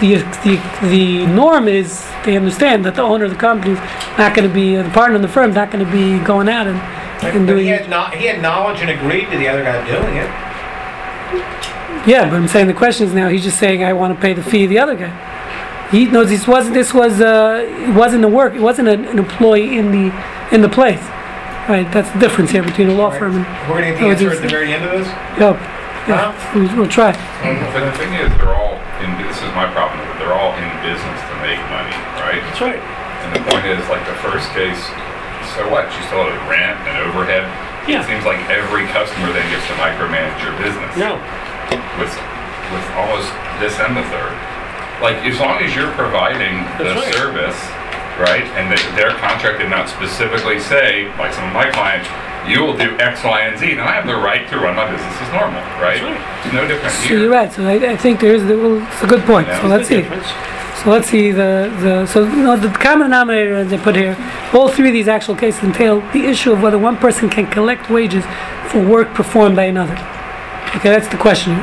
the, 0.01 0.15
the, 0.43 0.87
the 0.89 1.25
norm 1.27 1.67
is, 1.67 2.05
they 2.25 2.35
understand 2.35 2.83
that 2.85 2.95
the 2.95 3.01
owner 3.03 3.25
of 3.25 3.31
the 3.31 3.37
company 3.37 3.73
is 3.73 3.79
not 4.17 4.33
gonna 4.35 4.49
be, 4.49 4.75
uh, 4.77 4.83
the 4.83 4.89
partner 4.89 5.15
in 5.17 5.21
the 5.21 5.27
firm 5.27 5.49
is 5.51 5.55
not 5.55 5.69
gonna 5.71 5.89
be 5.91 6.17
going 6.25 6.49
out 6.49 6.65
and, 6.67 6.77
and 6.77 7.45
But 7.47 7.57
he 7.57 7.63
doing, 7.63 7.67
had 7.67 7.89
not, 7.89 8.15
he 8.15 8.25
had 8.25 8.41
knowledge 8.41 8.81
and 8.81 8.89
agreed 8.89 9.29
to 9.31 9.37
the 9.37 9.47
other 9.47 9.63
guy 9.63 9.85
doing 9.87 10.17
it. 10.17 10.29
yeah, 12.07 12.29
but 12.29 12.35
I'm 12.35 12.47
saying 12.47 12.67
the 12.67 12.73
question 12.73 13.07
is 13.07 13.13
now, 13.13 13.29
he's 13.29 13.43
just 13.43 13.59
saying, 13.59 13.83
I 13.83 13.93
wanna 13.93 14.15
pay 14.15 14.33
the 14.33 14.43
fee 14.43 14.63
of 14.63 14.69
the 14.69 14.79
other 14.79 14.95
guy. 14.95 15.11
He 15.91 16.05
knows 16.05 16.29
this 16.29 16.47
wasn't, 16.47 16.73
this 16.73 16.93
was, 16.93 17.21
uh, 17.21 17.63
it 17.69 17.93
wasn't 17.95 18.23
a 18.25 18.27
work, 18.27 18.55
it 18.55 18.61
wasn't 18.61 18.87
an, 18.87 19.05
an 19.05 19.19
employee 19.19 19.77
in 19.77 19.91
the, 19.91 20.11
in 20.51 20.61
the 20.61 20.69
place. 20.69 20.99
Right, 21.69 21.87
that's 21.95 22.11
the 22.11 22.19
difference 22.19 22.51
here 22.51 22.63
between 22.63 22.89
a 22.91 22.95
law 22.95 23.07
firm 23.09 23.39
and, 23.39 23.45
We're 23.71 23.79
gonna 23.79 23.95
get 23.95 24.03
oh, 24.03 24.11
the 24.11 24.27
Oh, 24.27 24.31
answer 24.31 24.31
at 24.35 24.41
the 24.43 24.51
very 24.51 24.73
end 24.75 24.83
of 24.83 24.91
this? 24.99 25.07
yep, 25.39 25.55
yeah, 26.11 26.35
we- 26.51 26.67
we'll 26.75 26.91
try. 26.91 27.15
But 27.71 27.87
the 27.87 27.95
thing 27.95 28.11
is, 28.19 28.27
they're 28.35 28.51
all, 28.51 28.75
in 28.99 29.15
this 29.23 29.39
is 29.39 29.47
my 29.55 29.71
problem, 29.71 29.95
with 30.03 30.11
it, 30.11 30.19
they're 30.19 30.35
all 30.35 30.51
in 30.59 30.67
business 30.83 31.19
to 31.23 31.35
make 31.39 31.59
money, 31.71 31.95
right? 32.19 32.43
That's 32.51 32.59
right. 32.59 32.83
And 33.23 33.31
the 33.31 33.43
point 33.47 33.63
is, 33.63 33.79
like 33.87 34.03
the 34.11 34.19
first 34.19 34.51
case, 34.51 34.79
so 35.55 35.63
what? 35.71 35.87
She 35.95 36.03
still 36.11 36.27
had 36.27 36.35
a 36.35 36.39
rent 36.51 36.75
and 36.83 36.99
overhead. 37.07 37.47
Yeah. 37.87 38.03
It 38.03 38.11
seems 38.11 38.27
like 38.27 38.43
every 38.51 38.83
customer 38.91 39.31
then 39.31 39.43
gets 39.47 39.63
to 39.71 39.75
micromanage 39.79 40.39
your 40.43 40.55
business. 40.59 40.91
No. 40.99 41.15
With, 41.99 42.11
with 42.75 42.85
almost 42.99 43.31
this 43.63 43.75
and 43.79 43.95
the 43.95 44.03
third. 44.11 44.35
Like, 44.99 45.19
as 45.27 45.39
long 45.39 45.59
as 45.63 45.71
you're 45.75 45.91
providing 45.95 46.63
the 46.79 46.91
That's 46.91 47.07
right. 47.07 47.15
service, 47.15 47.59
right, 48.19 48.45
and 48.59 48.69
that 48.71 48.81
their 48.95 49.11
contract 49.21 49.59
did 49.59 49.69
not 49.69 49.89
specifically 49.89 50.59
say, 50.59 51.07
like 51.17 51.33
some 51.33 51.47
of 51.47 51.53
my 51.53 51.69
clients, 51.71 52.07
you 52.47 52.61
will 52.61 52.75
do 52.77 52.91
X, 52.99 53.23
Y, 53.23 53.39
and 53.41 53.57
Z, 53.57 53.71
and 53.71 53.81
I 53.81 53.93
have 53.95 54.05
the 54.05 54.15
right 54.15 54.47
to 54.49 54.57
run 54.59 54.75
my 54.75 54.89
business 54.91 55.15
as 55.21 55.31
normal, 55.31 55.61
right? 55.79 56.01
Right. 56.03 56.45
It's 56.45 56.53
no 56.53 56.67
different 56.67 56.93
So 56.93 57.07
here. 57.07 57.19
you're 57.19 57.31
right. 57.31 57.51
So 57.51 57.63
I, 57.65 57.93
I 57.93 57.97
think 57.97 58.19
there 58.19 58.35
is. 58.35 58.43
Well, 58.43 58.83
it's 58.85 59.01
a 59.03 59.07
good 59.07 59.23
point. 59.23 59.47
Yeah. 59.47 59.61
So 59.61 59.67
let's 59.67 59.87
see. 59.87 60.01
difference. 60.03 60.27
So 60.83 60.89
let's 60.91 61.07
see 61.07 61.31
the 61.31 61.71
the. 61.79 62.05
So 62.07 62.23
you 62.25 62.43
know 62.43 62.57
the 62.57 62.67
common 62.69 63.07
denominator 63.07 63.55
as 63.55 63.69
they 63.69 63.77
put 63.77 63.95
here. 63.95 64.17
All 64.53 64.67
three 64.67 64.89
of 64.89 64.93
these 64.93 65.07
actual 65.07 65.35
cases 65.35 65.63
entail 65.63 66.01
the 66.11 66.25
issue 66.25 66.51
of 66.51 66.61
whether 66.61 66.77
one 66.77 66.97
person 66.97 67.29
can 67.29 67.49
collect 67.49 67.89
wages 67.89 68.25
for 68.67 68.85
work 68.85 69.13
performed 69.13 69.55
by 69.55 69.63
another. 69.65 69.93
Okay, 70.75 70.89
that's 70.89 71.07
the 71.07 71.17
question. 71.17 71.55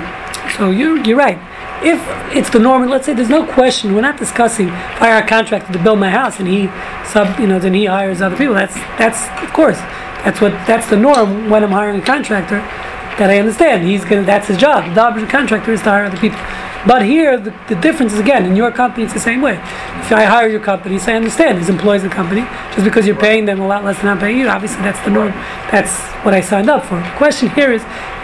So 0.57 0.71
you 0.71 1.03
you're 1.05 1.19
right. 1.19 1.39
If 1.83 1.99
it's 2.37 2.51
the 2.51 2.59
norm, 2.59 2.87
let's 2.89 3.07
say 3.07 3.15
there's 3.15 3.31
no 3.31 3.47
question. 3.47 3.95
We're 3.95 4.03
not 4.03 4.19
discussing 4.19 4.69
if 4.69 4.75
I 4.75 5.09
hire 5.09 5.25
a 5.25 5.27
contractor 5.27 5.73
to 5.73 5.83
build 5.83 5.99
my 5.99 6.11
house 6.11 6.39
and 6.39 6.47
he 6.47 6.67
sub, 7.07 7.41
you 7.41 7.47
know, 7.47 7.59
then 7.59 7.73
he 7.73 7.87
hires 7.87 8.21
other 8.21 8.37
people. 8.37 8.55
That's 8.55 8.75
that's 8.99 9.29
of 9.43 9.51
course. 9.55 9.79
That's 10.25 10.43
what 10.43 10.53
that's 10.67 10.91
the 10.91 10.99
norm 10.99 11.49
when 11.49 11.65
I'm 11.65 11.71
hiring 11.71 11.99
a 11.99 12.05
contractor 12.05 12.59
that 13.17 13.31
I 13.31 13.39
understand. 13.39 13.89
He's 13.89 14.05
gonna 14.05 14.25
that's 14.25 14.49
his 14.49 14.59
job. 14.59 14.91
The 14.91 14.95
job 14.95 15.15
of 15.15 15.23
the 15.23 15.27
contractor 15.27 15.73
is 15.73 15.81
to 15.83 15.91
hire 15.91 16.05
other 16.05 16.19
people. 16.19 16.39
But 16.87 17.03
here 17.03 17.39
the, 17.39 17.55
the 17.69 17.77
difference 17.77 18.13
is 18.13 18.21
again 18.21 18.45
in 18.45 18.57
your 18.57 18.71
company 18.71 19.05
it's 19.05 19.15
the 19.15 19.21
same 19.21 19.41
way. 19.41 19.55
If 19.55 20.13
I 20.13 20.25
hire 20.25 20.49
your 20.49 20.61
company, 20.61 20.99
so 20.99 21.13
I 21.13 21.17
understand 21.17 21.59
these 21.59 21.71
employees 21.71 22.05
of 22.05 22.11
the 22.11 22.17
company, 22.17 22.43
just 22.75 22.85
because 22.85 23.07
you're 23.07 23.17
paying 23.17 23.47
them 23.47 23.61
a 23.61 23.67
lot 23.67 23.85
less 23.85 23.97
than 23.99 24.09
I'm 24.09 24.19
paying 24.19 24.39
you, 24.39 24.49
obviously 24.49 24.83
that's 24.83 25.01
the 25.01 25.11
norm. 25.11 25.31
That's 25.73 25.99
what 26.25 26.35
I 26.35 26.43
signed 26.43 26.69
up 26.69 26.85
for. 26.85 27.01
The 27.01 27.15
question 27.17 27.49
here 27.51 27.73
is 27.73 27.83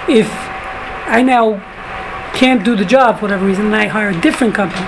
if 0.08 0.28
I 1.08 1.22
now 1.22 1.54
can't 2.36 2.64
do 2.64 2.76
the 2.76 2.84
job 2.84 3.16
for 3.16 3.22
whatever 3.22 3.46
reason 3.46 3.66
and 3.66 3.76
I 3.76 3.86
hire 3.86 4.10
a 4.10 4.20
different 4.20 4.54
company, 4.54 4.84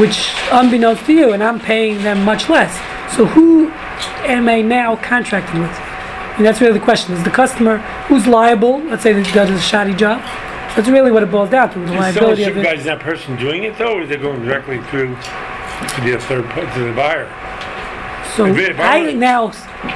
which 0.00 0.30
unbeknownst 0.52 1.04
to 1.06 1.12
you, 1.12 1.32
and 1.32 1.42
I'm 1.42 1.58
paying 1.58 2.02
them 2.02 2.24
much 2.24 2.48
less. 2.48 2.72
So 3.16 3.26
who 3.26 3.70
am 4.24 4.48
I 4.48 4.62
now 4.62 4.96
contracting 4.96 5.60
with? 5.60 5.70
And 6.36 6.46
that's 6.46 6.60
really 6.60 6.78
the 6.78 6.84
question: 6.84 7.14
Is 7.14 7.24
the 7.24 7.30
customer 7.30 7.78
who's 8.06 8.26
liable? 8.26 8.78
Let's 8.84 9.02
say 9.02 9.12
that 9.12 9.34
does 9.34 9.50
a 9.50 9.60
shoddy 9.60 9.94
job. 9.94 10.22
So 10.70 10.76
that's 10.82 10.88
really 10.88 11.10
what 11.10 11.22
it 11.24 11.30
boils 11.30 11.50
down 11.50 11.72
to: 11.72 11.78
the 11.80 11.84
Is 11.86 11.90
liability 11.90 12.44
of 12.44 12.56
it. 12.56 12.60
supervising 12.60 12.86
that 12.86 13.00
person 13.00 13.36
doing 13.36 13.64
it 13.64 13.76
though, 13.76 13.94
or 13.98 14.02
is 14.02 14.10
it 14.10 14.22
going 14.22 14.44
directly 14.44 14.80
through 14.84 15.16
to 15.16 16.00
the 16.02 16.18
third 16.20 16.44
to 16.74 16.84
the 16.84 16.92
buyer? 16.92 17.26
So 18.36 18.46
If 18.46 18.58
it- 18.58 18.70
if 18.72 18.80
I 18.80 19.08
I 19.08 19.12
now 19.14 19.50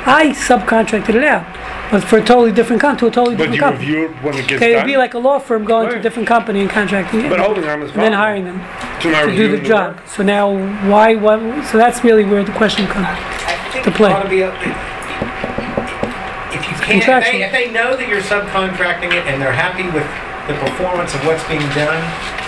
I 0.06 0.30
subcontracted 0.30 1.14
it 1.14 1.22
out, 1.24 1.44
but 1.92 2.02
for 2.02 2.18
a 2.18 2.24
totally 2.24 2.50
different 2.50 2.80
con 2.80 2.96
to 2.96 3.06
a 3.06 3.10
totally 3.10 3.36
But 3.36 3.52
different 3.52 3.54
you 3.54 3.60
company. 3.60 3.86
review 3.86 4.04
it 4.06 4.10
when 4.24 4.34
it 4.34 4.48
gets 4.48 4.60
Okay, 4.62 4.70
it'd 4.72 4.76
done. 4.78 4.86
be 4.86 4.96
like 4.96 5.12
a 5.14 5.18
law 5.18 5.38
firm 5.38 5.64
going 5.64 5.86
to 5.88 5.92
a 5.92 5.94
Right. 5.96 6.02
different 6.02 6.26
company 6.26 6.60
and 6.62 6.70
contracting 6.70 7.20
it, 7.20 7.28
but 7.28 7.38
and 7.38 7.42
holding 7.46 7.64
I'm 7.64 7.80
responsible. 7.82 8.02
then 8.02 8.12
hiring 8.14 8.44
them 8.46 8.60
to, 9.00 9.10
not 9.10 9.20
to 9.20 9.26
do 9.26 9.30
reviewing 9.30 9.62
the 9.62 9.68
job. 9.68 9.94
work. 9.96 10.06
So 10.08 10.22
now, 10.22 10.48
why? 10.88 11.14
What? 11.16 11.40
So 11.66 11.76
that's 11.78 12.02
really 12.02 12.24
where 12.24 12.42
the 12.42 12.52
question 12.52 12.86
comes. 12.88 13.06
I 13.06 13.68
think 13.70 13.84
To 13.84 13.90
it 13.90 13.96
play. 13.96 14.10
ought 14.12 14.22
to 14.22 14.28
be, 14.30 14.40
a- 14.40 14.48
if 14.48 14.54
you 16.64 16.72
can't, 16.72 16.72
if 16.72 16.80
Contractual. 17.04 17.38
they, 17.38 17.44
if 17.44 17.52
they 17.52 17.70
know 17.70 17.94
that 17.96 18.08
you're 18.08 18.22
subcontracting 18.22 19.12
it 19.12 19.26
and 19.26 19.40
they're 19.40 19.52
happy 19.52 19.84
with 19.90 20.06
the 20.48 20.54
performance 20.54 21.14
of 21.14 21.24
what's 21.26 21.44
being 21.44 21.60
done, 21.76 22.02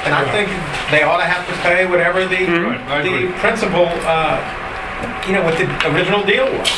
and 0.04 0.14
I 0.14 0.24
think 0.32 0.48
they 0.90 1.02
ought 1.04 1.18
to 1.18 1.24
have 1.28 1.46
to 1.46 1.52
pay 1.62 1.86
whatever 1.86 2.26
the, 2.26 2.44
Right, 2.44 2.80
I 2.88 2.98
agree. 3.00 3.26
the 3.26 3.32
principal, 3.34 3.88
uh, 4.04 4.40
you 5.26 5.32
know, 5.32 5.42
what 5.44 5.56
the 5.58 5.66
original 5.94 6.24
deal 6.24 6.44
was. 6.46 6.70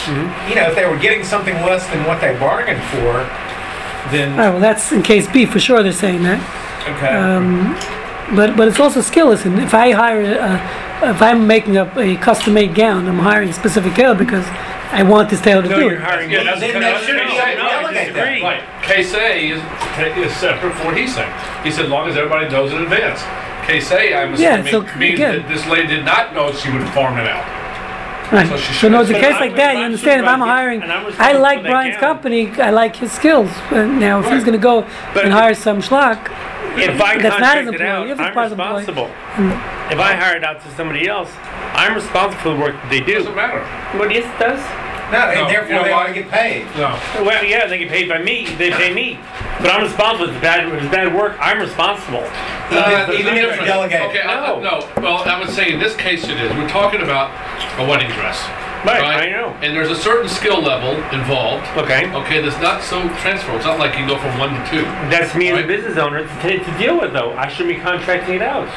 You 0.49 0.55
know, 0.57 0.69
if 0.71 0.75
they 0.75 0.87
were 0.87 0.99
getting 0.99 1.25
something 1.25 1.55
less 1.63 1.87
than 1.89 2.05
what 2.07 2.21
they 2.21 2.37
bargained 2.39 2.83
for, 2.91 3.25
then, 4.13 4.33
All 4.33 4.39
right, 4.39 4.51
well, 4.51 4.61
that's 4.61 4.93
in 4.93 5.03
case 5.03 5.27
B 5.31 5.47
for 5.47 5.59
sure. 5.59 5.83
They're 5.83 5.93
saying 5.93 6.23
that. 6.23 6.39
okay. 6.89 7.15
Um, 7.15 7.75
but 8.37 8.57
but 8.57 8.69
it's 8.69 8.79
also 8.81 9.01
skill. 9.01 9.29
Listen, 9.29 9.59
if 9.59 9.75
I 9.75 9.93
hire, 9.93 10.21
a, 10.23 11.11
if 11.11 11.21
I'm 11.23 11.47
making 11.47 11.77
up 11.77 11.97
a 11.97 12.17
custom-made 12.17 12.75
gown, 12.75 13.07
I'm 13.09 13.19
hiring 13.19 13.49
a 13.49 13.53
specific 13.53 13.95
tailor 13.95 14.15
because 14.15 14.47
I 14.93 15.03
want 15.03 15.29
this 15.31 15.41
tailor 15.41 15.63
to 15.63 15.69
No, 15.69 15.77
do 15.81 15.85
you're 15.87 15.95
it. 15.97 16.01
hiring. 16.01 16.31
Yeah, 16.31 16.45
that's- 16.45 16.61
Then 16.61 16.75
they 16.75 16.81
that's- 16.81 17.05
shouldn't 17.05 17.29
be 17.29 17.37
that's- 17.37 17.59
able 17.59 17.69
to 17.69 17.75
no, 17.75 17.93
delegate 17.93 18.15
that. 18.15 18.43
Right. 18.43 18.83
Case 18.83 19.15
A 19.15 19.51
is, 19.51 19.61
is 20.31 20.37
separate 20.37 20.75
from 20.75 20.87
what 20.87 20.97
he's 20.97 21.15
saying. 21.15 21.33
He 21.65 21.71
said, 21.73 21.87
as 21.87 21.91
long 21.91 22.09
as 22.09 22.17
everybody 22.17 22.49
knows 22.49 22.73
in 22.73 22.83
advance. 22.83 23.23
Case 23.67 23.91
A, 23.91 24.15
I'm 24.15 24.35
Yeah, 24.37 24.59
assuming, 24.59 24.89
so 24.89 24.97
means 24.99 25.19
that 25.19 25.49
this 25.49 25.67
lady 25.67 25.89
did 25.89 26.05
not 26.05 26.33
know 26.33 26.53
she 26.53 26.71
would 26.71 26.87
farm 26.91 27.19
it 27.19 27.27
out. 27.27 27.43
Right. 28.33 28.49
So 28.49 28.57
she 28.57 28.75
So 28.75 28.89
no, 28.89 29.01
it's 29.03 29.11
a 29.11 29.15
case 29.15 29.35
like 29.35 29.55
that. 29.57 29.77
You 29.77 29.85
understand? 29.85 30.23
If 30.23 30.27
I'm 30.27 30.41
hiring, 30.41 30.83
I'm 30.83 30.91
I 30.91 31.07
responsible 31.07 31.41
like 31.43 31.63
Brian's 31.63 31.97
company. 31.97 32.51
I 32.61 32.71
like 32.71 32.97
his 32.97 33.13
skills. 33.13 33.51
Uh, 33.71 33.87
now, 33.87 34.21
if 34.21 34.27
he's 34.31 34.43
going 34.43 34.59
to 34.59 34.63
go 34.63 34.83
But 35.15 35.25
and 35.25 35.33
hire 35.33 35.55
some 35.55 35.79
schlock, 35.81 36.31
If 36.77 37.01
I 37.01 37.19
That's 37.19 37.41
not 37.41 37.59
his 37.59 37.67
contract 37.67 37.69
it 37.69 37.75
employee. 37.75 37.89
out, 37.89 38.07
If 38.07 38.11
it's 38.13 38.21
I'm 38.21 38.35
part 38.35 38.53
of 38.53 38.57
the 38.57 38.63
responsible. 38.63 39.07
If 39.91 39.99
I 39.99 40.15
hire 40.15 40.37
it 40.37 40.45
out 40.45 40.61
to 40.63 40.71
somebody 40.75 41.09
else, 41.09 41.31
I'm 41.73 41.95
responsible 41.95 42.43
for 42.43 42.51
the 42.51 42.61
work 42.61 42.75
that 42.75 42.91
they 42.91 43.01
do. 43.01 43.15
Doesn't 43.15 43.37
matter. 43.37 43.63
But 43.97 44.13
yes, 44.13 44.25
it 44.27 44.39
does. 44.39 44.61
No, 45.13 45.19
and 45.19 45.35
no, 45.41 45.47
you 45.47 45.53
therefore 45.53 45.75
know 45.77 45.85
they 45.85 45.91
why? 45.93 46.05
ought 46.05 46.07
to 46.09 46.15
get 46.15 46.29
paid. 46.31 46.65
No. 46.77 46.99
Well, 47.25 47.45
yeah, 47.45 47.67
they 47.67 47.79
get 47.79 47.89
paid 47.89 48.09
by 48.09 48.19
me. 48.19 48.47
They 48.57 48.71
pay 48.71 48.93
me, 48.93 49.19
but 49.61 49.71
I'm 49.71 49.83
responsible. 49.83 50.29
If 50.29 50.35
it's 50.35 50.43
bad, 50.43 50.67
if 50.67 50.83
it's 50.83 50.91
bad 50.93 51.15
work, 51.15 51.37
I'm 51.41 51.59
responsible. 51.61 52.25
Even- 52.71 52.79
Uh, 52.83 53.07
even 53.13 53.35
it's 53.35 53.45
if 53.45 53.51
different. 53.51 53.67
delegated. 53.67 54.07
Okay, 54.09 54.21
I- 54.23 54.35
No. 54.35 54.61
no. 54.61 54.89
Well, 55.01 55.23
I 55.29 55.39
would 55.39 55.51
say 55.51 55.71
in 55.73 55.79
this 55.79 55.95
case 55.97 56.25
it 56.29 56.39
is. 56.41 56.53
We're 56.55 56.69
talking 56.69 57.01
about 57.03 57.31
a 57.79 57.85
wedding 57.85 58.11
dress. 58.11 58.43
Right, 58.87 59.27
I 59.27 59.31
know. 59.31 59.49
And 59.63 59.75
there's 59.77 59.91
a 59.91 59.97
certain 59.97 60.29
skill 60.29 60.61
level 60.63 60.95
involved. 61.13 61.67
Okay, 61.77 62.13
Okay, 62.15 62.41
that's 62.41 62.61
not 62.63 62.83
so 62.83 63.03
transferable. 63.21 63.57
It's 63.57 63.67
not 63.67 63.79
like 63.79 63.93
you 63.93 64.07
can 64.07 64.09
go 64.09 64.19
from 64.19 64.39
one 64.39 64.51
to 64.55 64.71
two. 64.71 64.83
that's 65.11 65.35
me 65.35 65.49
as 65.49 65.65
a 65.65 65.67
business 65.67 65.99
owner 65.99 66.23
to, 66.27 66.59
to 66.65 66.79
deal 66.79 66.99
with, 67.01 67.13
though. 67.13 67.33
I 67.33 67.49
shouldn't 67.49 67.77
be 67.77 67.81
contracting 67.83 68.37
it 68.37 68.43
out. 68.43 68.69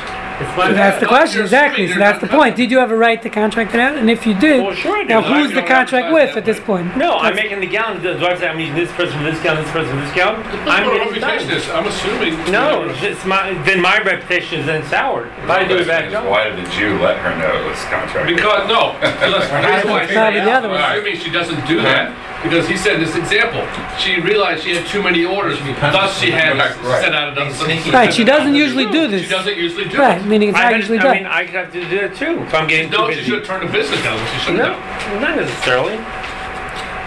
It's 0.42 0.56
my 0.56 0.68
So 0.70 0.74
that's 0.74 1.00
the 1.02 1.06
question, 1.06 1.42
exactly. 1.42 1.88
So 1.90 2.00
that's 2.00 2.22
the 2.22 2.28
point. 2.28 2.56
Did 2.56 2.72
you 2.72 2.80
have 2.80 2.92
a 2.92 2.96
right 2.96 3.22
to 3.22 3.30
contract 3.30 3.74
it 3.74 3.82
out? 3.82 3.98
And 3.98 4.10
if 4.10 4.26
you 4.26 4.34
did, 4.34 4.64
Well, 4.64 4.74
sure 4.74 5.04
now 5.04 5.20
I 5.20 5.42
who's 5.44 5.54
the 5.54 5.62
contract 5.62 6.14
with 6.14 6.38
at 6.38 6.46
this 6.46 6.60
point? 6.62 6.96
No, 6.96 7.18
I'm 7.18 7.36
making 7.36 7.60
the 7.60 7.68
gown. 7.68 8.02
Do 8.02 8.16
I 8.26 8.38
say 8.38 8.48
I'm 8.48 8.58
using 8.60 8.76
this 8.76 8.92
person 8.94 9.18
for 9.20 9.30
this 9.30 9.44
gown, 9.44 9.58
this 9.62 9.70
person 9.72 9.92
for 10.00 10.06
this 10.06 10.16
gown? 10.16 10.42
I'm 10.66 10.86
What 10.86 10.94
getting 10.98 11.16
it 11.16 11.20
done. 11.20 11.38
reputation? 11.38 11.76
I'm 11.76 11.88
assuming. 11.88 12.52
No, 12.52 12.88
it's 12.90 13.26
my, 13.26 13.52
then 13.64 13.82
my 13.82 14.00
reputation 14.02 14.62
is 14.62 14.66
then 14.66 14.86
soured. 14.88 15.28
If 15.44 15.50
I 15.50 15.68
do 15.68 15.78
a 15.78 15.86
bad 15.86 16.10
job. 16.10 16.26
Why 16.30 16.48
did 16.50 16.56
the 16.66 16.70
Jew 16.72 16.98
let 17.00 17.18
her 17.18 17.36
know 17.38 17.62
it 17.62 17.68
was 17.68 17.84
contracted? 17.92 18.38
Because, 18.38 18.68
no, 18.70 18.96
listen, 19.02 19.64
here's 19.64 19.84
why 19.86 19.99
I 20.00 20.04
It's 20.04 20.12
say 20.14 20.16
not 20.16 20.34
the 20.34 20.40
that. 20.40 20.56
other 20.64 20.70
one. 20.70 20.78
I'm 20.82 21.00
assuming 21.00 21.20
she 21.20 21.30
doesn't 21.30 21.68
do 21.68 21.82
that, 21.82 22.16
because 22.44 22.68
he 22.68 22.78
said 22.78 23.00
this 23.00 23.16
example, 23.16 23.62
she 24.00 24.20
realized 24.22 24.64
she 24.64 24.76
had 24.76 24.86
too 24.88 25.02
many 25.04 25.26
orders, 25.26 25.60
thus 25.82 26.20
she 26.20 26.32
had 26.32 26.58
Right, 26.58 26.76
right. 26.84 27.02
sent 27.04 27.16
out 27.16 27.30
another. 27.38 27.54
Sneaky. 27.54 27.92
Right, 27.92 28.14
she 28.14 28.24
doesn't 28.24 28.56
usually 28.56 28.86
do 28.92 29.08
this. 29.08 29.24
She 29.24 29.30
doesn't 29.30 29.58
usually 29.58 29.86
do 29.90 29.98
Right, 30.00 30.20
it. 30.22 30.26
meaning 30.26 30.50
it's 30.50 30.58
I, 30.58 30.64
not 30.64 30.72
had- 30.72 30.80
usually 30.82 31.00
I 31.00 31.14
mean, 31.14 31.24
done. 31.24 31.32
I 31.32 31.46
have 31.46 31.72
to 31.74 31.82
do 31.86 31.98
that 32.02 32.16
too. 32.16 32.42
If 32.44 32.54
I'm 32.54 32.68
getting 32.68 32.90
too 32.92 32.98
No, 32.98 33.12
she 33.12 33.24
should 33.24 33.40
have 33.40 33.46
turned 33.46 33.68
the 33.68 33.72
business 33.72 34.02
down, 34.04 34.18
she 34.34 34.40
should 34.46 34.56
have 34.60 34.72
No, 34.72 35.20
done. 35.20 35.22
not 35.22 35.36
necessarily. 35.36 35.98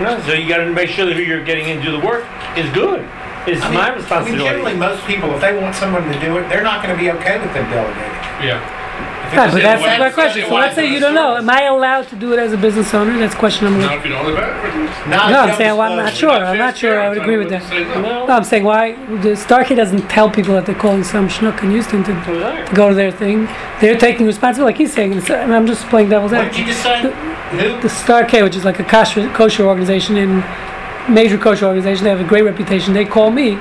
No, 0.00 0.20
so 0.26 0.32
you 0.32 0.48
got 0.48 0.58
to 0.58 0.66
make 0.70 0.88
sure 0.90 1.06
that 1.06 1.14
who 1.16 1.22
you're 1.22 1.44
getting 1.44 1.68
in 1.68 1.78
to 1.78 1.84
do 1.84 1.92
the 1.92 2.00
work 2.04 2.24
is 2.56 2.68
good. 2.70 3.06
It's 3.46 3.60
I 3.62 3.70
mean- 3.70 3.78
my 3.78 3.90
I 3.90 4.24
mean, 4.24 4.38
generally, 4.38 4.74
most 4.74 5.04
people, 5.06 5.34
if 5.34 5.40
they 5.40 5.52
want 5.56 5.74
someone 5.74 6.04
to 6.10 6.18
do 6.20 6.38
it, 6.38 6.48
they're 6.48 6.62
not 6.62 6.82
gonna 6.82 6.96
be 6.96 7.10
okay 7.10 7.38
with 7.40 7.52
them 7.54 7.68
delegating. 7.70 8.12
Yeah. 8.42 8.60
If 9.32 9.38
Right, 9.38 9.50
but 9.52 9.62
that's 9.62 9.80
why- 9.80 9.98
my 9.98 10.10
question. 10.10 10.44
So 10.46 10.54
let's 10.54 10.74
say 10.74 10.86
you 10.92 11.00
don't 11.00 11.14
know. 11.14 11.36
Am 11.36 11.48
I 11.48 11.62
allowed 11.62 12.06
to 12.10 12.16
do 12.16 12.32
it 12.34 12.38
as 12.38 12.52
a 12.52 12.56
business 12.58 12.92
owner? 12.92 13.18
That's 13.18 13.34
question 13.34 13.64
number 13.64 13.80
Not 13.80 13.90
one. 13.90 13.98
if 14.00 14.04
you 14.04 14.10
don't 14.12 14.26
live 14.26 14.36
it. 14.38 15.08
No, 15.08 15.16
I'm 15.16 15.56
saying, 15.56 15.68
don't 15.70 15.78
well, 15.78 15.92
I'm 15.92 15.96
not 16.04 16.12
sure. 16.14 16.30
I'm 16.30 16.58
not 16.58 16.76
sure 16.76 17.00
I 17.00 17.08
would 17.08 17.16
agree 17.18 17.38
with 17.38 17.48
that. 17.48 17.62
No. 18.02 18.26
No, 18.26 18.34
I'm 18.34 18.44
saying 18.44 18.64
why 18.64 18.94
the 19.22 19.34
Star 19.34 19.64
K 19.64 19.74
doesn't 19.74 20.08
tell 20.10 20.28
people 20.28 20.52
that 20.54 20.66
they're 20.66 20.74
calling 20.74 21.02
some 21.02 21.28
schnook 21.28 21.62
in 21.62 21.70
Houston 21.70 22.04
to 22.04 22.24
So 22.26 22.38
there. 22.38 22.66
go 22.74 22.90
to 22.90 22.94
their 22.94 23.10
thing. 23.10 23.48
They're 23.80 23.96
taking 23.96 24.26
responsibility, 24.26 24.72
like 24.74 24.78
he's 24.78 24.92
saying. 24.92 25.14
It's, 25.14 25.30
I 25.30 25.46
mean, 25.46 25.54
I'm 25.54 25.66
just 25.66 25.88
playing 25.88 26.10
devil's 26.10 26.32
advocate. 26.34 26.56
did 26.58 26.66
you 26.66 26.72
just 26.72 26.82
say? 26.82 27.00
Who? 27.00 27.80
The 27.80 27.88
Star 27.88 28.24
K, 28.24 28.42
which 28.42 28.54
is 28.56 28.64
like 28.66 28.80
a 28.80 28.84
kosher, 28.84 29.28
kosher 29.30 29.64
organization 29.64 30.16
in 30.18 30.44
major 31.08 31.38
kosher 31.38 31.66
organization, 31.66 32.04
they 32.04 32.10
have 32.10 32.20
a 32.20 32.24
great 32.24 32.42
reputation. 32.42 32.92
They 32.94 33.04
call 33.06 33.30
me, 33.30 33.58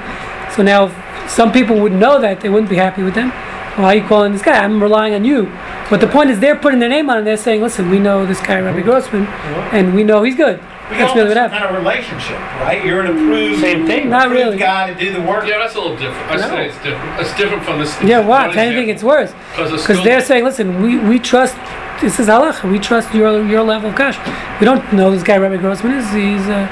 so 0.55 0.61
now 0.63 0.85
if 0.87 0.93
some 1.29 1.51
people 1.51 1.79
would 1.79 1.93
know 1.93 2.19
that 2.19 2.41
they 2.41 2.49
wouldn't 2.49 2.69
be 2.69 2.75
happy 2.75 3.03
with 3.03 3.13
them. 3.15 3.31
Why 3.77 3.85
are 3.85 3.95
you 3.95 4.03
calling 4.07 4.33
this 4.33 4.41
guy? 4.41 4.61
I'm 4.63 4.81
relying 4.83 5.13
on 5.13 5.23
you. 5.23 5.45
But 5.89 6.01
the 6.01 6.07
point 6.07 6.29
is, 6.29 6.39
they're 6.39 6.55
putting 6.57 6.79
their 6.79 6.89
name 6.89 7.09
on 7.09 7.19
it. 7.19 7.23
They're 7.23 7.37
saying, 7.37 7.61
"Listen, 7.61 7.89
we 7.89 7.99
know 7.99 8.25
this 8.25 8.41
guy, 8.41 8.59
Rabbi 8.59 8.81
Grossman, 8.81 9.25
and 9.71 9.95
we 9.95 10.03
know 10.03 10.23
he's 10.23 10.35
good." 10.35 10.59
We 10.89 10.97
That's 10.97 11.15
really 11.15 11.29
what 11.29 11.37
some 11.37 11.49
happened. 11.51 11.61
kind 11.63 11.75
of 11.77 11.81
relationship, 11.83 12.37
right? 12.59 12.83
You're 12.83 12.99
an 12.99 13.07
approved, 13.07 13.61
Same 13.61 13.87
thing. 13.87 14.09
Not 14.09 14.29
really. 14.29 14.57
guy 14.57 14.91
to 14.93 14.99
do 14.99 15.13
the 15.13 15.21
work. 15.21 15.47
Yeah, 15.47 15.59
that's 15.59 15.75
a 15.75 15.79
little 15.79 15.95
different. 15.95 16.29
I 16.29 16.37
say 16.49 16.65
it's 16.67 16.75
different. 16.83 17.21
It's 17.21 17.33
different 17.37 17.63
from 17.63 17.79
this. 17.79 17.95
Yeah, 18.03 18.19
why? 18.19 18.49
If 18.49 18.57
anything, 18.57 18.89
it's 18.89 19.01
worse. 19.03 19.31
Because 19.55 20.03
they're 20.03 20.19
saying, 20.19 20.43
listen, 20.43 20.81
we, 20.83 20.97
we 20.97 21.17
trust, 21.17 21.55
this 22.01 22.19
is 22.19 22.27
halacha, 22.27 22.69
we 22.69 22.77
trust 22.77 23.13
your 23.15 23.41
your 23.45 23.63
level 23.63 23.89
of 23.91 23.95
cash. 23.95 24.17
We 24.59 24.65
don't 24.65 24.83
know 24.91 25.11
this 25.11 25.23
guy 25.23 25.37
Rabbi 25.37 25.55
Grossman 25.63 25.93
is, 25.93 26.11
he's, 26.11 26.45
uh, 26.49 26.67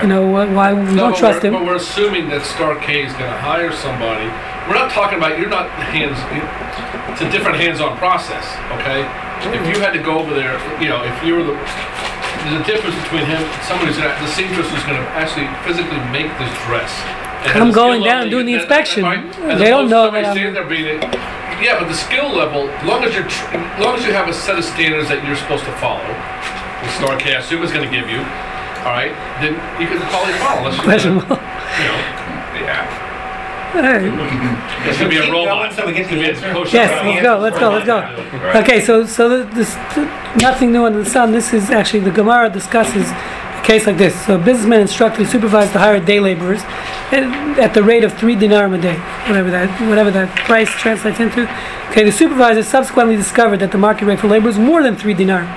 you 0.00 0.08
know, 0.08 0.24
why 0.26 0.72
we 0.72 0.80
No, 0.84 0.96
don't 1.10 1.16
trust 1.18 1.44
him. 1.44 1.52
But 1.52 1.66
we're 1.66 1.76
assuming 1.76 2.30
that 2.30 2.46
Star 2.46 2.74
K 2.76 3.04
is 3.04 3.12
going 3.12 3.30
to 3.30 3.38
hire 3.38 3.70
somebody. 3.72 4.30
We're 4.68 4.76
not 4.76 4.90
talking 4.92 5.16
about 5.18 5.38
you're 5.38 5.48
not 5.48 5.70
hands. 5.90 6.20
It's 7.10 7.22
a 7.24 7.30
different 7.32 7.56
hands-on 7.56 7.96
process. 7.96 8.44
Okay. 8.78 9.02
If 9.48 9.64
you 9.74 9.80
had 9.80 9.92
to 9.96 10.02
go 10.02 10.18
over 10.18 10.34
there, 10.34 10.60
you 10.80 10.88
know, 10.88 11.02
if 11.02 11.16
you 11.24 11.34
were 11.34 11.42
the 11.42 11.56
there's 12.44 12.60
a 12.60 12.64
difference 12.64 12.94
between 13.02 13.24
him, 13.26 13.42
somebody 13.66 13.90
who's 13.90 13.98
gonna, 13.98 14.14
the 14.22 14.30
seamstress 14.30 14.70
who's 14.70 14.84
going 14.84 14.94
to 15.00 15.06
actually 15.18 15.48
physically 15.66 15.98
make 16.14 16.30
this 16.38 16.52
dress. 16.70 16.92
and 17.50 17.58
I'm 17.62 17.72
going 17.72 18.02
down 18.02 18.22
and 18.22 18.30
doing 18.30 18.46
the 18.46 18.54
inspection. 18.54 19.02
right? 19.02 19.24
They 19.58 19.70
don't 19.70 19.90
know 19.90 20.10
that 20.10 20.24
I'm- 20.24 20.34
standing 20.36 20.54
there 20.54 20.64
being 20.66 21.00
yeah, 21.58 21.74
but 21.80 21.88
the 21.88 21.94
skill 21.98 22.30
level, 22.30 22.70
as 22.70 22.86
long 22.86 23.02
as 23.02 23.12
you're, 23.14 23.26
tr- 23.26 23.50
as 23.50 23.82
long 23.82 23.98
as 23.98 24.06
you 24.06 24.12
have 24.12 24.28
a 24.28 24.32
set 24.32 24.56
of 24.56 24.64
standards 24.64 25.08
that 25.10 25.26
you're 25.26 25.34
supposed 25.34 25.64
to 25.66 25.74
follow, 25.82 26.06
the 26.06 26.90
Star 26.94 27.18
K 27.18 27.34
I 27.34 27.42
assume 27.42 27.64
is 27.66 27.72
going 27.74 27.82
to 27.82 27.90
give 27.90 28.06
you, 28.06 28.22
all 28.86 28.94
right, 28.94 29.10
then 29.42 29.58
you 29.82 29.90
can 29.90 29.98
probably 30.06 30.38
follow. 30.38 30.70
Unless 30.70 30.78
you're 30.78 30.86
Question. 30.86 31.18
gonna, 31.18 31.42
you 31.82 31.90
know. 31.90 31.98
Hey. 33.72 34.08
it's 34.88 34.98
going 34.98 35.10
be 35.10 35.16
a 35.18 35.30
robot. 35.30 35.72
so 35.74 35.86
we 35.86 35.92
get 35.92 36.08
gonna 36.08 36.22
the 36.22 36.32
be 36.32 36.46
a 36.46 36.48
answer. 36.48 36.76
Yes, 36.76 36.90
robot. 37.22 37.40
let's 37.40 37.58
go, 37.58 37.70
let's 37.70 37.86
go, 37.86 37.98
let's 37.98 38.54
go. 38.54 38.60
Okay, 38.60 38.80
so 38.80 39.04
so 39.04 39.28
the, 39.28 39.54
this 39.54 39.76
nothing 40.40 40.72
new 40.72 40.84
under 40.84 41.02
the 41.02 41.10
sun. 41.10 41.32
This 41.32 41.52
is 41.52 41.70
actually 41.70 42.00
the 42.00 42.10
Gemara 42.10 42.48
discusses 42.48 43.10
a 43.10 43.62
case 43.64 43.86
like 43.86 43.98
this. 43.98 44.14
So 44.24 44.36
a 44.36 44.38
businessman 44.38 44.80
instructed 44.80 45.20
his 45.20 45.30
supervisor 45.30 45.72
to 45.72 45.78
hire 45.78 46.00
day 46.00 46.18
laborers 46.18 46.62
at, 47.12 47.58
at 47.58 47.74
the 47.74 47.82
rate 47.82 48.04
of 48.04 48.16
three 48.16 48.36
dinarim 48.36 48.78
a 48.78 48.80
day, 48.80 48.96
whatever 49.28 49.50
that 49.50 49.68
whatever 49.88 50.10
that 50.10 50.34
price 50.46 50.70
translates 50.70 51.20
into. 51.20 51.42
Okay, 51.90 52.04
the 52.04 52.12
supervisor 52.12 52.62
subsequently 52.62 53.16
discovered 53.16 53.58
that 53.58 53.72
the 53.72 53.78
market 53.78 54.06
rate 54.06 54.18
for 54.18 54.28
labor 54.28 54.48
is 54.48 54.58
more 54.58 54.82
than 54.82 54.96
three 54.96 55.14
dinarim. 55.14 55.48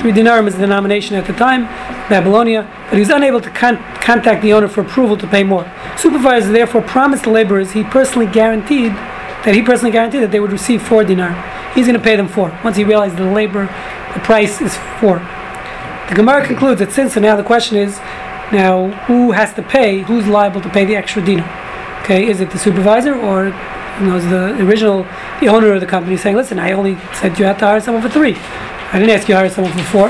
Three 0.00 0.12
dinarim 0.12 0.46
is 0.46 0.54
the 0.54 0.60
denomination 0.60 1.16
at 1.16 1.26
the 1.26 1.32
time, 1.32 1.64
Babylonia, 2.08 2.62
but 2.84 2.94
he 2.94 3.00
was 3.00 3.10
unable 3.10 3.40
to 3.40 3.50
con- 3.50 3.78
contact 4.00 4.42
the 4.42 4.52
owner 4.52 4.68
for 4.68 4.82
approval 4.82 5.16
to 5.16 5.26
pay 5.26 5.42
more. 5.42 5.70
Supervisor 5.96 6.52
therefore 6.52 6.82
promised 6.82 7.24
the 7.24 7.30
laborers 7.30 7.72
he 7.72 7.82
personally 7.82 8.26
guaranteed 8.26 8.92
that 9.46 9.54
he 9.54 9.62
personally 9.62 9.92
guaranteed 9.92 10.22
that 10.22 10.32
they 10.32 10.40
would 10.40 10.52
receive 10.52 10.82
four 10.82 11.04
dinar. 11.04 11.32
He's 11.74 11.86
going 11.86 11.98
to 11.98 12.02
pay 12.02 12.16
them 12.16 12.28
four 12.28 12.58
once 12.64 12.76
he 12.76 12.84
realized 12.84 13.16
the 13.16 13.24
labor, 13.24 13.66
the 14.12 14.20
price 14.20 14.60
is 14.60 14.76
four. 14.98 15.18
The 16.08 16.14
Gemara 16.14 16.44
concludes 16.46 16.80
that 16.80 16.92
since, 16.92 17.16
and 17.16 17.24
now 17.24 17.36
the 17.36 17.44
question 17.44 17.76
is, 17.76 17.98
now 18.52 18.90
who 19.06 19.32
has 19.32 19.54
to 19.54 19.62
pay? 19.62 20.00
Who's 20.00 20.26
liable 20.26 20.60
to 20.60 20.68
pay 20.68 20.84
the 20.84 20.96
extra 20.96 21.24
dinar? 21.24 21.48
Okay, 22.02 22.26
is 22.28 22.40
it 22.40 22.50
the 22.50 22.58
supervisor 22.58 23.14
or 23.14 23.46
you 24.00 24.06
know, 24.06 24.20
the 24.20 24.62
original, 24.64 25.06
the 25.40 25.48
owner 25.48 25.72
of 25.72 25.80
the 25.80 25.86
company 25.86 26.16
saying, 26.16 26.36
listen, 26.36 26.58
I 26.58 26.72
only 26.72 26.96
said 27.14 27.38
you 27.38 27.44
had 27.44 27.58
to 27.60 27.66
hire 27.66 27.80
someone 27.80 28.02
for 28.02 28.08
three. 28.08 28.36
I 28.92 28.98
didn't 28.98 29.10
ask 29.16 29.28
you 29.28 29.34
to 29.34 29.38
hire 29.40 29.50
someone 29.50 29.72
for 29.72 29.84
four. 29.84 30.08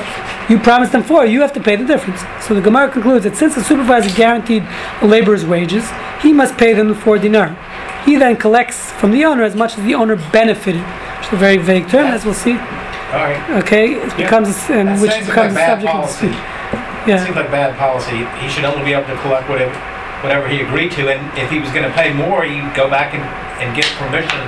You 0.48 0.58
promised 0.60 0.92
them 0.92 1.02
four. 1.02 1.24
You 1.26 1.40
have 1.40 1.52
to 1.54 1.60
pay 1.60 1.76
the 1.76 1.84
difference. 1.84 2.20
So 2.46 2.54
the 2.54 2.60
Gemara 2.60 2.90
concludes 2.90 3.24
that 3.24 3.36
since 3.36 3.54
the 3.54 3.64
supervisor 3.64 4.14
guaranteed 4.14 4.62
the 5.00 5.06
laborer's 5.06 5.44
wages, 5.44 5.84
he 6.22 6.32
must 6.32 6.56
pay 6.56 6.72
them 6.72 6.88
the 6.88 6.94
four 6.94 7.18
dinar. 7.18 7.56
He 8.04 8.16
then 8.16 8.36
collects 8.36 8.92
from 8.92 9.10
the 9.10 9.24
owner 9.24 9.42
as 9.42 9.56
much 9.56 9.76
as 9.76 9.84
the 9.84 9.94
owner 9.94 10.14
benefited, 10.30 10.82
which 10.82 11.26
is 11.26 11.32
a 11.32 11.36
very 11.36 11.56
vague 11.56 11.88
term, 11.88 12.06
as 12.06 12.24
we'll 12.24 12.34
see. 12.34 12.52
All 12.52 13.22
right. 13.26 13.62
Okay, 13.62 13.94
it 13.94 14.16
becomes 14.16 14.48
a 14.48 14.50
s- 14.52 14.70
and 14.70 14.88
That 14.88 15.00
which 15.00 15.10
becomes 15.26 15.36
like 15.36 15.50
a 15.50 15.54
bad 15.54 15.68
subject 15.80 15.94
of 15.94 16.00
policy. 16.02 16.26
dispute. 16.28 17.14
It 17.14 17.24
seems 17.24 17.36
like 17.36 17.50
bad 17.50 17.76
policy. 17.78 18.18
He 18.42 18.48
should 18.48 18.64
only 18.64 18.84
be 18.84 18.92
able 18.92 19.06
to 19.08 19.16
collect 19.22 19.48
whatever, 19.48 19.74
whatever 20.22 20.46
he 20.48 20.60
agreed 20.60 20.92
to, 20.92 21.08
and 21.10 21.18
if 21.38 21.50
he 21.50 21.58
was 21.58 21.70
gonna 21.70 21.90
pay 21.90 22.12
more, 22.12 22.42
he'd 22.44 22.74
go 22.74 22.88
back 22.90 23.14
and, 23.14 23.22
and 23.62 23.74
get 23.74 23.86
permission. 23.98 24.38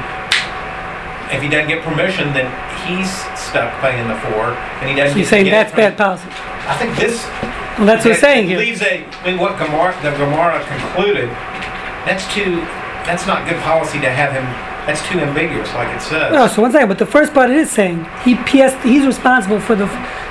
If 1.34 1.42
he 1.42 1.48
doesn't 1.48 1.68
get 1.68 1.82
permission, 1.84 2.32
then 2.34 2.46
he's 2.86 3.10
stuck 3.48 3.72
paying 3.80 4.06
the 4.08 4.16
four, 4.28 4.52
and 4.80 4.90
he 4.90 4.94
doesn't. 4.94 5.14
So 5.14 5.18
you're 5.18 5.28
saying 5.28 5.46
that's 5.46 5.72
bad 5.72 5.96
policy. 5.96 6.28
I 6.68 6.76
think 6.76 6.96
this. 6.96 7.24
Well, 7.78 7.86
that's 7.86 8.04
what 8.04 8.12
he's 8.12 8.20
that 8.20 8.26
saying 8.26 8.48
here. 8.48 8.58
Leaves 8.58 8.82
a, 8.82 9.06
I 9.06 9.24
mean, 9.24 9.38
what 9.38 9.56
Gemara, 9.56 9.94
the 10.02 10.10
Gemara 10.18 10.58
concluded, 10.66 11.30
that's 12.04 12.26
too, 12.34 12.58
that's 13.06 13.26
not 13.26 13.48
good 13.48 13.60
policy 13.62 14.00
to 14.00 14.10
have 14.10 14.32
him, 14.34 14.42
that's 14.84 15.00
too 15.06 15.20
ambiguous, 15.20 15.72
like 15.74 15.94
it 15.94 16.02
says. 16.02 16.32
No, 16.32 16.48
so 16.48 16.62
one 16.62 16.72
second, 16.72 16.88
but 16.88 16.98
the 16.98 17.06
first 17.06 17.32
part 17.32 17.50
it 17.50 17.56
is 17.56 17.70
saying 17.70 18.04
he 18.24 18.34
PS, 18.34 18.74
he's 18.82 19.06
responsible 19.06 19.60
for 19.60 19.76
the 19.76 19.86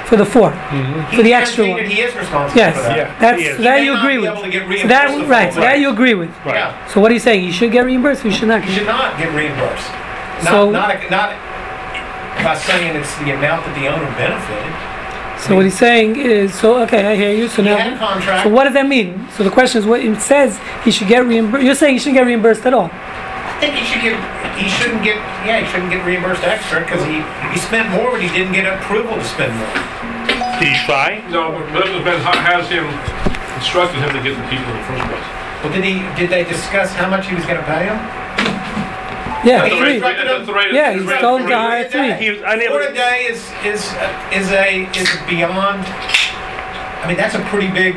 for 0.08 0.15
the 0.15 0.25
four, 0.25 0.51
mm-hmm. 0.51 1.15
for 1.15 1.21
the 1.21 1.30
He 1.30 1.34
extra 1.34 1.65
guaranteed 1.65 1.88
one. 1.88 1.95
He 1.95 2.01
is 2.01 2.15
responsible 2.15 2.58
Yes, 2.58 2.75
for 2.77 2.84
that. 2.84 2.97
Yeah. 2.97 3.19
that's 3.19 3.41
He 3.41 3.63
that 3.63 3.84
you 3.84 3.97
agree 3.97 4.17
with. 4.17 4.30
able 4.32 4.41
to 4.43 4.49
get 4.49 4.82
So 4.82 4.88
that 4.88 5.17
the 5.17 5.25
right, 5.25 5.53
that 5.53 5.80
you 5.80 5.89
agree 5.89 6.13
with. 6.13 6.30
Yeah. 6.45 6.88
So 6.88 7.01
what 7.01 7.12
are 7.12 7.13
you 7.13 7.19
saying? 7.19 7.43
He 7.43 7.51
should 7.51 7.73
get 7.73 7.84
reimbursed. 7.84 8.23
Or 8.23 8.30
he 8.30 8.34
should 8.36 8.47
not. 8.47 8.63
He 8.63 8.73
should 8.73 8.88
not 8.88 9.17
get 9.17 9.34
reimbursed. 9.36 9.91
Not, 10.43 10.51
So- 10.51 10.71
not, 10.71 10.95
a- 10.95 11.10
not 11.10 11.32
by 12.43 12.56
saying 12.58 12.95
it's 12.95 13.13
the 13.19 13.32
amount 13.32 13.65
that 13.65 13.73
the 13.76 13.88
owner 13.88 14.06
benefited. 14.17 14.73
So 15.41 15.56
what 15.56 15.65
he's 15.65 15.78
saying 15.78 16.15
is 16.17 16.54
so 16.58 16.82
okay. 16.84 17.06
I 17.06 17.15
hear 17.15 17.32
you. 17.32 17.47
So 17.47 17.62
He 17.62 17.69
now, 17.69 17.78
had 17.78 17.93
a 17.93 17.97
contract. 17.97 18.43
so 18.43 18.50
what 18.50 18.63
does 18.65 18.73
that 18.73 18.88
mean? 18.88 19.28
So 19.38 19.43
the 19.43 19.52
question 19.54 19.80
is, 19.82 19.86
what 19.86 20.02
it 20.02 20.19
says 20.19 20.58
he 20.84 20.89
should 20.91 21.08
get 21.08 21.26
reimbursed. 21.26 21.63
You're 21.63 21.76
saying 21.76 21.93
he 21.93 22.00
shouldn't 22.00 22.17
get 22.17 22.26
reimbursed 22.26 22.65
at 22.65 22.73
all. 22.73 22.89
I 22.91 23.58
think 23.62 23.73
he 23.78 23.86
should 23.86 24.02
get, 24.02 24.17
he 24.58 24.69
shouldn't 24.69 25.02
get, 25.06 25.17
yeah, 25.45 25.62
he 25.62 25.65
shouldn't 25.69 25.89
get 25.93 26.06
reimbursed 26.06 26.41
extra 26.43 26.82
because 26.82 27.02
he, 27.06 27.21
he 27.54 27.58
spent 27.62 27.89
more, 27.93 28.12
but 28.17 28.21
he 28.21 28.30
didn't 28.34 28.54
get 28.54 28.65
approval 28.65 29.13
to 29.17 29.26
spend 29.26 29.54
more. 29.58 29.73
Did 30.58 30.73
he 30.73 30.78
try? 30.86 31.21
No, 31.30 31.54
but 31.54 31.65
Business 31.73 32.02
Ben 32.06 32.17
has 32.21 32.65
him 32.69 32.86
instructed 33.58 33.97
him 34.02 34.10
to 34.13 34.21
get 34.26 34.34
the 34.38 34.45
people 34.50 34.65
in 34.73 34.78
the 34.78 34.86
first 34.89 35.06
place. 35.10 35.28
Well, 35.65 35.73
did 35.73 35.86
he, 35.86 36.02
did 36.17 36.30
they 36.34 36.45
discuss 36.45 36.93
how 36.93 37.10
much 37.10 37.26
he 37.30 37.34
was 37.38 37.45
gonna 37.45 37.65
pay 37.65 37.86
him? 37.89 37.97
Yeah, 39.47 39.62
That's 39.62 39.75
three. 39.75 39.99
rate- 39.99 39.99
That's 40.01 40.45
the 40.45 40.69
Yeah, 40.73 40.93
he's 40.93 41.03
the 41.05 41.07
rate- 41.12 41.21
told 41.21 41.41
to 41.47 41.55
hire 41.57 41.88
three. 41.88 42.12
He 42.13 42.29
was 42.31 42.41
unable. 42.45 42.73
Four 42.73 42.81
a 42.81 42.93
day 42.93 43.27
is, 43.29 43.39
is, 43.65 43.81
is 44.33 44.51
a, 44.51 44.89
is 44.99 45.10
beyond, 45.27 45.86
I 45.88 47.05
mean, 47.07 47.17
that's 47.17 47.36
a 47.36 47.39
pretty 47.51 47.67
big, 47.71 47.95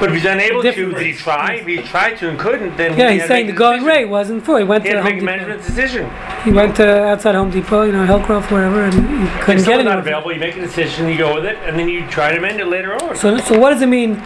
But 0.00 0.08
if 0.10 0.14
he's 0.16 0.24
unable 0.24 0.62
to, 0.62 0.72
did 0.72 1.06
he 1.06 1.12
try? 1.12 1.54
If 1.54 1.66
he 1.66 1.78
tried 1.82 2.18
to 2.18 2.28
and 2.28 2.38
couldn't, 2.38 2.76
then 2.76 2.96
Yeah, 2.98 3.10
he 3.10 3.18
he's 3.18 3.28
saying 3.28 3.46
the 3.46 3.52
make 3.52 3.56
a 3.60 3.64
going 3.64 3.84
rate 3.84 4.04
wasn't 4.06 4.44
four. 4.44 4.58
He 4.58 4.64
went 4.64 4.84
He 4.84 4.90
to 4.90 4.96
had 4.96 5.02
to 5.02 5.10
Home 5.10 5.14
make 5.14 5.22
a 5.22 5.26
Depot. 5.26 5.36
management 5.46 5.66
decision. 5.66 6.10
He 6.44 6.50
went 6.52 6.76
to 6.76 7.04
outside 7.04 7.34
Home 7.36 7.50
Depot, 7.50 7.82
you 7.82 7.92
know, 7.92 8.04
Hillcroft, 8.06 8.50
wherever, 8.50 8.82
and 8.84 8.92
he 8.94 9.00
couldn't 9.40 9.58
get 9.62 9.64
someone's 9.64 9.84
not 9.86 9.98
available, 10.00 10.32
you 10.32 10.40
make 10.40 10.56
a 10.56 10.60
decision, 10.60 11.08
you 11.08 11.16
go 11.16 11.34
with 11.36 11.44
it, 11.46 11.56
and 11.64 11.78
then 11.78 11.88
you 11.88 12.06
try 12.08 12.30
to 12.32 12.38
amend 12.38 12.60
it 12.60 12.66
later 12.66 12.94
on. 13.02 13.14
So, 13.16 13.36
so 13.38 13.58
what 13.58 13.70
does 13.70 13.82
it 13.82 13.86
mean? 13.88 14.20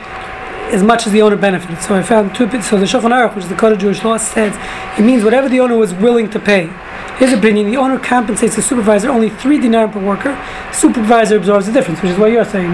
As 0.70 0.82
much 0.82 1.06
as 1.06 1.12
the 1.12 1.22
owner 1.22 1.36
benefited. 1.36 1.80
So 1.82 1.94
I 1.94 2.02
found 2.02 2.34
two. 2.34 2.46
So 2.60 2.78
the 2.78 2.84
Shulchan 2.84 3.10
Aruch, 3.10 3.34
which 3.34 3.44
is 3.44 3.50
the 3.50 3.56
code 3.56 3.72
of 3.72 3.78
Jewish 3.78 4.04
law, 4.04 4.18
says 4.18 4.54
it 4.98 5.02
means 5.02 5.24
whatever 5.24 5.48
the 5.48 5.60
owner 5.60 5.76
was 5.76 5.94
willing 5.94 6.28
to 6.30 6.38
pay. 6.38 6.70
His 7.18 7.32
opinion: 7.32 7.70
the 7.70 7.78
owner 7.78 7.98
compensates 7.98 8.54
the 8.54 8.62
supervisor 8.62 9.08
only 9.08 9.30
three 9.30 9.58
dinar 9.58 9.88
per 9.88 9.98
worker. 9.98 10.38
Supervisor 10.72 11.36
absorbs 11.36 11.66
the 11.66 11.72
difference, 11.72 12.02
which 12.02 12.12
is 12.12 12.18
what 12.18 12.30
you're 12.30 12.44
saying. 12.44 12.72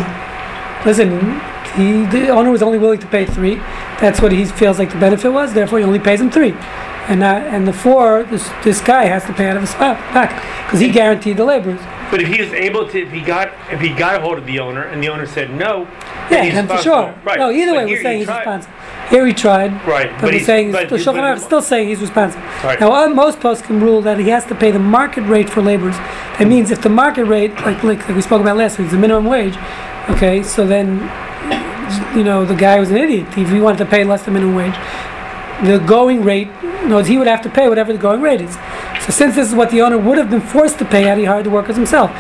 Listen, 0.85 1.41
he, 1.77 2.05
the 2.07 2.29
owner 2.29 2.51
was 2.51 2.63
only 2.63 2.79
willing 2.79 2.99
to 2.99 3.07
pay 3.07 3.25
three. 3.25 3.57
That's 4.01 4.21
what 4.21 4.33
he 4.33 4.45
feels 4.45 4.79
like 4.79 4.91
the 4.91 4.99
benefit 4.99 5.31
was. 5.33 5.55
Therefore, 5.55 5.79
he 5.79 5.85
only 5.85 6.01
pays 6.01 6.21
him 6.21 6.31
three, 6.31 6.53
and 7.09 7.21
not, 7.21 7.43
and 7.43 7.67
the 7.67 7.73
four. 7.73 8.25
This 8.25 8.51
this 8.65 8.81
guy 8.81 9.05
has 9.05 9.25
to 9.27 9.33
pay 9.33 9.49
out 9.49 9.57
of 9.57 9.63
his 9.63 9.73
pocket 9.75 10.35
because 10.67 10.81
he 10.81 10.91
guaranteed 10.91 11.37
the 11.37 11.45
laborers. 11.45 11.81
But 12.11 12.21
if 12.23 12.29
he 12.29 12.41
was 12.43 12.53
able 12.53 12.87
to, 12.89 13.03
if 13.03 13.11
he 13.11 13.21
got, 13.21 13.53
if 13.73 13.81
he 13.81 13.89
got 13.89 14.15
a 14.17 14.21
hold 14.21 14.39
of 14.39 14.47
the 14.47 14.61
owner 14.61 14.83
and 14.85 15.03
the 15.03 15.09
owner 15.09 15.27
said 15.27 15.51
no, 15.51 15.85
then 16.31 16.45
Yeah, 16.47 16.61
he's 16.63 16.71
for 16.71 16.79
sure. 16.83 17.15
Right. 17.25 17.39
No, 17.39 17.51
either 17.51 17.73
But 17.73 17.87
way, 17.87 17.93
we're 17.93 18.03
saying 18.03 18.19
he's 18.19 18.27
tried. 18.27 18.39
responsible. 18.39 18.75
Here 19.11 19.27
he 19.27 19.33
tried. 19.33 19.73
Right, 19.87 20.11
But, 20.13 20.21
but 20.21 20.33
we're 20.33 20.45
saying 20.45 20.73
but, 20.73 20.89
the 20.89 20.97
Shulchan 20.97 21.15
Aruch 21.15 21.35
but- 21.35 21.39
is 21.39 21.45
still 21.45 21.63
saying 21.63 21.89
he's 21.89 22.01
responsible. 22.01 22.45
Right. 22.63 22.79
Now, 22.81 22.93
uh, 22.93 23.09
most 23.09 23.41
poskim 23.41 23.81
rule 23.83 24.01
that 24.03 24.19
he 24.19 24.29
has 24.29 24.45
to 24.47 24.55
pay 24.55 24.71
the 24.71 24.79
market 24.79 25.23
rate 25.23 25.51
for 25.51 25.61
laborers. 25.61 25.97
That 26.39 26.47
means 26.47 26.71
if 26.71 26.83
the 26.83 26.89
market 26.89 27.25
rate, 27.25 27.53
like, 27.63 27.83
like, 27.83 28.07
we 28.09 28.23
spoke 28.23 28.41
about 28.41 28.57
last 28.57 28.79
week, 28.79 28.87
is 28.87 28.93
the 28.93 28.99
minimum 28.99 29.25
wage, 29.27 29.57
okay, 30.11 30.43
so 30.43 30.67
then, 30.67 31.01
you 32.17 32.25
know, 32.25 32.45
the 32.45 32.55
guy 32.55 32.79
was 32.81 32.91
an 32.91 32.97
idiot 32.99 33.27
if 33.37 33.51
he 33.51 33.61
wanted 33.61 33.79
to 33.79 33.87
pay 33.87 34.05
less 34.05 34.23
than 34.25 34.35
minimum 34.35 34.55
wage. 34.55 34.75
the 35.65 35.79
going 35.79 36.23
rate, 36.25 36.49
knows 36.87 37.07
he 37.07 37.17
would 37.17 37.29
have 37.29 37.41
to 37.43 37.49
pay 37.49 37.69
whatever 37.69 37.93
the 37.93 37.99
going 37.99 38.21
rate 38.21 38.41
is. 38.41 38.57
So 39.05 39.11
since 39.11 39.35
this 39.35 39.49
is 39.49 39.55
what 39.55 39.71
the 39.71 39.83
owner 39.83 39.99
would 39.99 40.17
have 40.17 40.31
been 40.31 40.41
forced 40.41 40.79
to 40.79 40.85
pay 40.85 41.03
had 41.03 41.19
he 41.19 41.25
hired 41.25 41.45
the 41.45 41.51
workers 41.51 41.77
himself, 41.77 42.11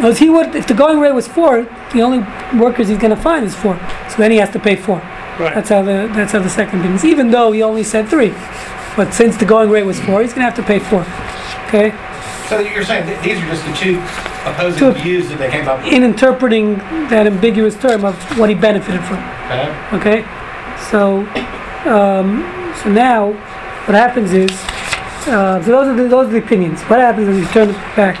knows 0.00 0.18
he 0.18 0.28
would, 0.28 0.54
if 0.56 0.66
the 0.66 0.74
going 0.74 0.98
rate 0.98 1.12
was 1.12 1.28
four, 1.28 1.62
the 1.92 2.02
only 2.02 2.18
workers 2.58 2.88
he's 2.88 2.98
going 2.98 3.14
to 3.14 3.22
find 3.22 3.44
is 3.44 3.54
four. 3.54 3.78
So 4.10 4.16
then 4.16 4.32
he 4.32 4.38
has 4.38 4.50
to 4.50 4.58
pay 4.58 4.74
four. 4.74 4.96
Right. 5.38 5.54
That's 5.54 5.68
how 5.68 5.82
the 5.82 6.10
that's 6.12 6.32
how 6.32 6.40
the 6.40 6.50
second 6.50 6.84
is. 6.84 7.04
Even 7.04 7.30
though 7.30 7.52
he 7.52 7.62
only 7.62 7.84
said 7.84 8.08
three, 8.08 8.34
but 8.96 9.14
since 9.14 9.36
the 9.36 9.44
going 9.44 9.70
rate 9.70 9.84
was 9.84 9.98
four, 10.00 10.20
he's 10.20 10.32
going 10.34 10.44
to 10.46 10.50
have 10.50 10.56
to 10.56 10.62
pay 10.62 10.78
four. 10.78 11.06
Okay. 11.68 11.96
So 12.48 12.58
you're 12.58 12.84
saying 12.84 13.06
that 13.06 13.22
these 13.22 13.38
are 13.38 13.46
just 13.46 13.64
the 13.64 13.72
two 13.74 13.96
opposing 14.44 14.92
views 15.02 15.28
that 15.28 15.38
they 15.38 15.50
came 15.50 15.68
up 15.68 15.82
with? 15.82 15.92
In 15.92 16.02
interpreting 16.02 16.78
that 17.08 17.26
ambiguous 17.26 17.76
term 17.78 18.04
of 18.04 18.14
what 18.38 18.48
he 18.48 18.54
benefited 18.54 19.02
from. 19.04 19.18
Okay? 19.46 19.70
Okay, 19.96 20.18
so 20.90 21.20
um, 21.88 22.42
so 22.82 22.90
now 22.90 23.32
what 23.86 23.94
happens 23.94 24.32
is 24.32 24.50
uh, 25.28 25.62
so 25.62 25.70
those 25.70 25.88
are 25.88 25.94
the, 25.96 26.08
those 26.08 26.28
are 26.28 26.32
the 26.32 26.38
opinions. 26.38 26.80
What 26.82 27.00
happens 27.00 27.28
is 27.28 27.38
you 27.38 27.46
turn 27.52 27.72
back 27.96 28.16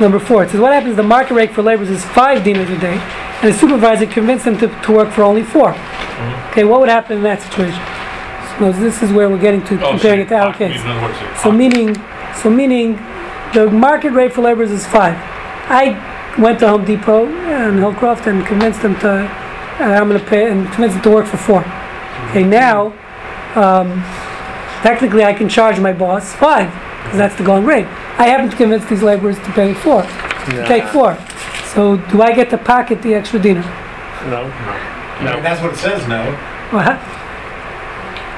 number 0.00 0.18
four. 0.18 0.44
It 0.44 0.50
says 0.50 0.60
what 0.60 0.72
happens. 0.72 0.96
The 0.96 1.02
market 1.02 1.34
rate 1.34 1.52
for 1.52 1.62
laborers 1.62 1.90
is 1.90 2.04
five 2.04 2.44
dinars 2.44 2.70
a 2.70 2.78
day, 2.78 2.96
and 3.42 3.52
the 3.52 3.58
supervisor 3.58 4.06
convinced 4.06 4.44
them 4.44 4.58
to, 4.58 4.68
to 4.82 4.92
work 4.92 5.10
for 5.12 5.22
only 5.22 5.42
4 5.42 5.70
Okay, 6.50 6.64
what 6.64 6.80
would 6.80 6.88
happen 6.88 7.18
in 7.18 7.22
that 7.24 7.42
situation? 7.42 7.80
So 8.58 8.72
this 8.80 9.02
is 9.02 9.12
where 9.12 9.28
we're 9.28 9.38
getting 9.38 9.62
to 9.66 9.74
Oh, 9.84 9.90
comparing 9.90 10.20
it 10.20 10.28
to 10.28 10.36
our 10.36 10.48
uh, 10.48 10.52
case. 10.56 10.80
in 10.80 10.86
other 10.88 11.02
words, 11.02 11.18
uh, 11.18 11.36
So 11.42 11.52
meaning, 11.52 11.94
so 12.40 12.48
meaning, 12.48 12.94
the 13.52 13.70
market 13.70 14.12
rate 14.12 14.32
for 14.32 14.40
laborers 14.40 14.70
is 14.70 14.86
five. 14.86 15.14
I 15.68 15.92
went 16.38 16.60
to 16.60 16.68
Home 16.68 16.84
Depot 16.86 17.26
and 17.26 17.78
Hillcroft 17.78 18.26
and 18.26 18.46
convinced 18.46 18.80
them 18.80 18.98
to, 19.00 19.08
and 19.80 19.92
I'm 19.92 20.08
gonna 20.08 20.20
pay, 20.24 20.50
and 20.50 20.66
convinced 20.72 20.94
them 20.94 21.02
to 21.04 21.10
work 21.10 21.26
for 21.26 21.36
four. 21.36 21.60
Okay, 22.30 22.44
now, 22.44 22.94
um, 23.56 24.02
technically 24.82 25.24
I 25.24 25.32
can 25.32 25.48
charge 25.48 25.78
my 25.80 25.92
boss 25.92 26.34
five, 26.34 26.70
because 27.02 27.18
that's 27.18 27.36
the 27.36 27.44
going 27.44 27.64
rate. 27.64 27.86
I 28.18 28.26
happen 28.26 28.50
to 28.50 28.56
convince 28.56 28.84
these 28.86 29.02
laborers 29.02 29.36
to 29.36 29.52
pay 29.52 29.74
four, 29.74 30.02
to 30.02 30.64
take 30.66 30.84
four. 30.84 31.16
So 31.74 31.96
do 32.10 32.22
I 32.22 32.32
get 32.32 32.50
to 32.50 32.58
pocket 32.58 33.02
the 33.02 33.14
extra 33.14 33.38
dinar? 33.38 33.64
No. 34.30 34.48
No. 35.22 35.34
mean, 35.34 35.42
that's 35.42 35.62
what 35.62 35.72
it 35.72 35.76
says, 35.78 36.06
no, 36.08 36.32
What? 36.70 36.98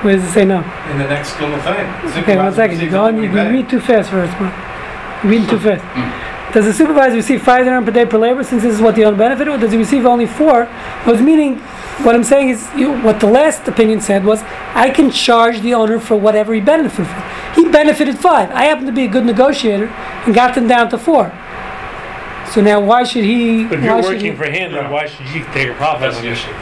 Where 0.04 0.14
does 0.14 0.24
it 0.24 0.32
say 0.32 0.44
no? 0.44 0.58
in 0.90 0.98
the 0.98 1.08
next 1.08 1.40
little 1.40 1.58
thing. 1.58 2.22
Okay, 2.22 2.36
one 2.36 2.54
second. 2.54 2.80
You 2.80 2.88
go 2.88 3.04
on. 3.04 3.16
You, 3.16 3.24
you 3.24 3.50
read 3.50 3.68
too 3.68 3.80
fast 3.80 4.10
first, 4.10 4.32
us, 4.32 4.40
man. 4.40 5.24
You're 5.24 5.32
reading 5.32 5.48
too 5.48 5.58
fast. 5.58 5.82
Hmm. 5.82 6.27
Does 6.52 6.64
the 6.64 6.72
supervisor 6.72 7.14
receive 7.16 7.42
five 7.42 7.64
dirham 7.66 7.84
per 7.84 7.90
day 7.90 8.06
per 8.06 8.16
labor 8.18 8.42
since 8.42 8.62
this 8.62 8.74
is 8.74 8.80
what 8.80 8.94
the 8.94 9.04
owner 9.04 9.16
benefited, 9.16 9.52
or 9.52 9.58
does 9.58 9.70
he 9.70 9.76
receive 9.76 10.06
only 10.06 10.26
four? 10.26 10.64
What's 11.04 11.20
meaning? 11.20 11.56
What 12.04 12.14
I'm 12.14 12.24
saying 12.24 12.50
is, 12.50 12.66
you, 12.76 12.92
what 13.00 13.20
the 13.20 13.26
last 13.26 13.66
opinion 13.68 14.00
said 14.00 14.24
was, 14.24 14.40
I 14.74 14.88
can 14.90 15.10
charge 15.10 15.60
the 15.60 15.74
owner 15.74 15.98
for 15.98 16.16
whatever 16.16 16.54
he 16.54 16.60
benefited 16.60 17.06
from. 17.08 17.22
He 17.54 17.68
benefited 17.70 18.18
five. 18.18 18.50
I 18.52 18.64
happen 18.64 18.86
to 18.86 18.92
be 18.92 19.04
a 19.04 19.08
good 19.08 19.26
negotiator 19.26 19.88
and 19.88 20.34
got 20.34 20.54
them 20.54 20.68
down 20.68 20.88
to 20.90 20.98
four. 20.98 21.30
So 22.54 22.62
now, 22.62 22.80
why 22.80 23.04
should 23.04 23.24
he? 23.24 23.64
But 23.64 23.80
if 23.80 23.84
you're 23.84 24.00
working 24.00 24.30
he- 24.32 24.36
for 24.36 24.46
him, 24.48 24.72
then 24.72 24.90
why 24.90 25.06
should 25.06 25.26
you 25.28 25.44
take 25.52 25.68
a 25.68 25.74
profit 25.74 26.00
That's 26.02 26.16
on 26.16 26.22
the 26.22 26.30
this? 26.30 26.38
issue. 26.38 26.52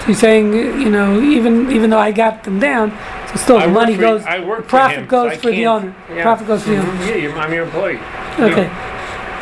So 0.00 0.06
you're 0.08 0.16
saying, 0.16 0.52
you 0.82 0.90
know, 0.90 1.22
even 1.22 1.70
even 1.70 1.88
though 1.88 1.98
I 1.98 2.12
got 2.12 2.44
them 2.44 2.58
down, 2.60 2.90
so 3.34 3.38
still 3.42 3.56
I 3.58 3.66
the 3.66 3.72
money 3.72 3.94
for- 3.96 4.00
goes. 4.02 4.24
I 4.24 4.40
work 4.44 4.62
for 4.64 4.68
profit 4.68 4.98
him, 4.98 5.06
goes 5.06 5.32
I 5.32 5.36
for 5.36 5.50
the 5.50 5.66
owner. 5.66 5.94
Yeah. 6.10 6.22
Profit 6.22 6.46
goes 6.46 6.62
for 6.62 6.70
the 6.70 6.76
owner. 6.78 6.90
Mhm, 6.92 7.08
Yeah, 7.08 7.14
you're, 7.16 7.38
I'm 7.38 7.52
your 7.52 7.64
employee. 7.64 7.98
Okay. 8.38 8.70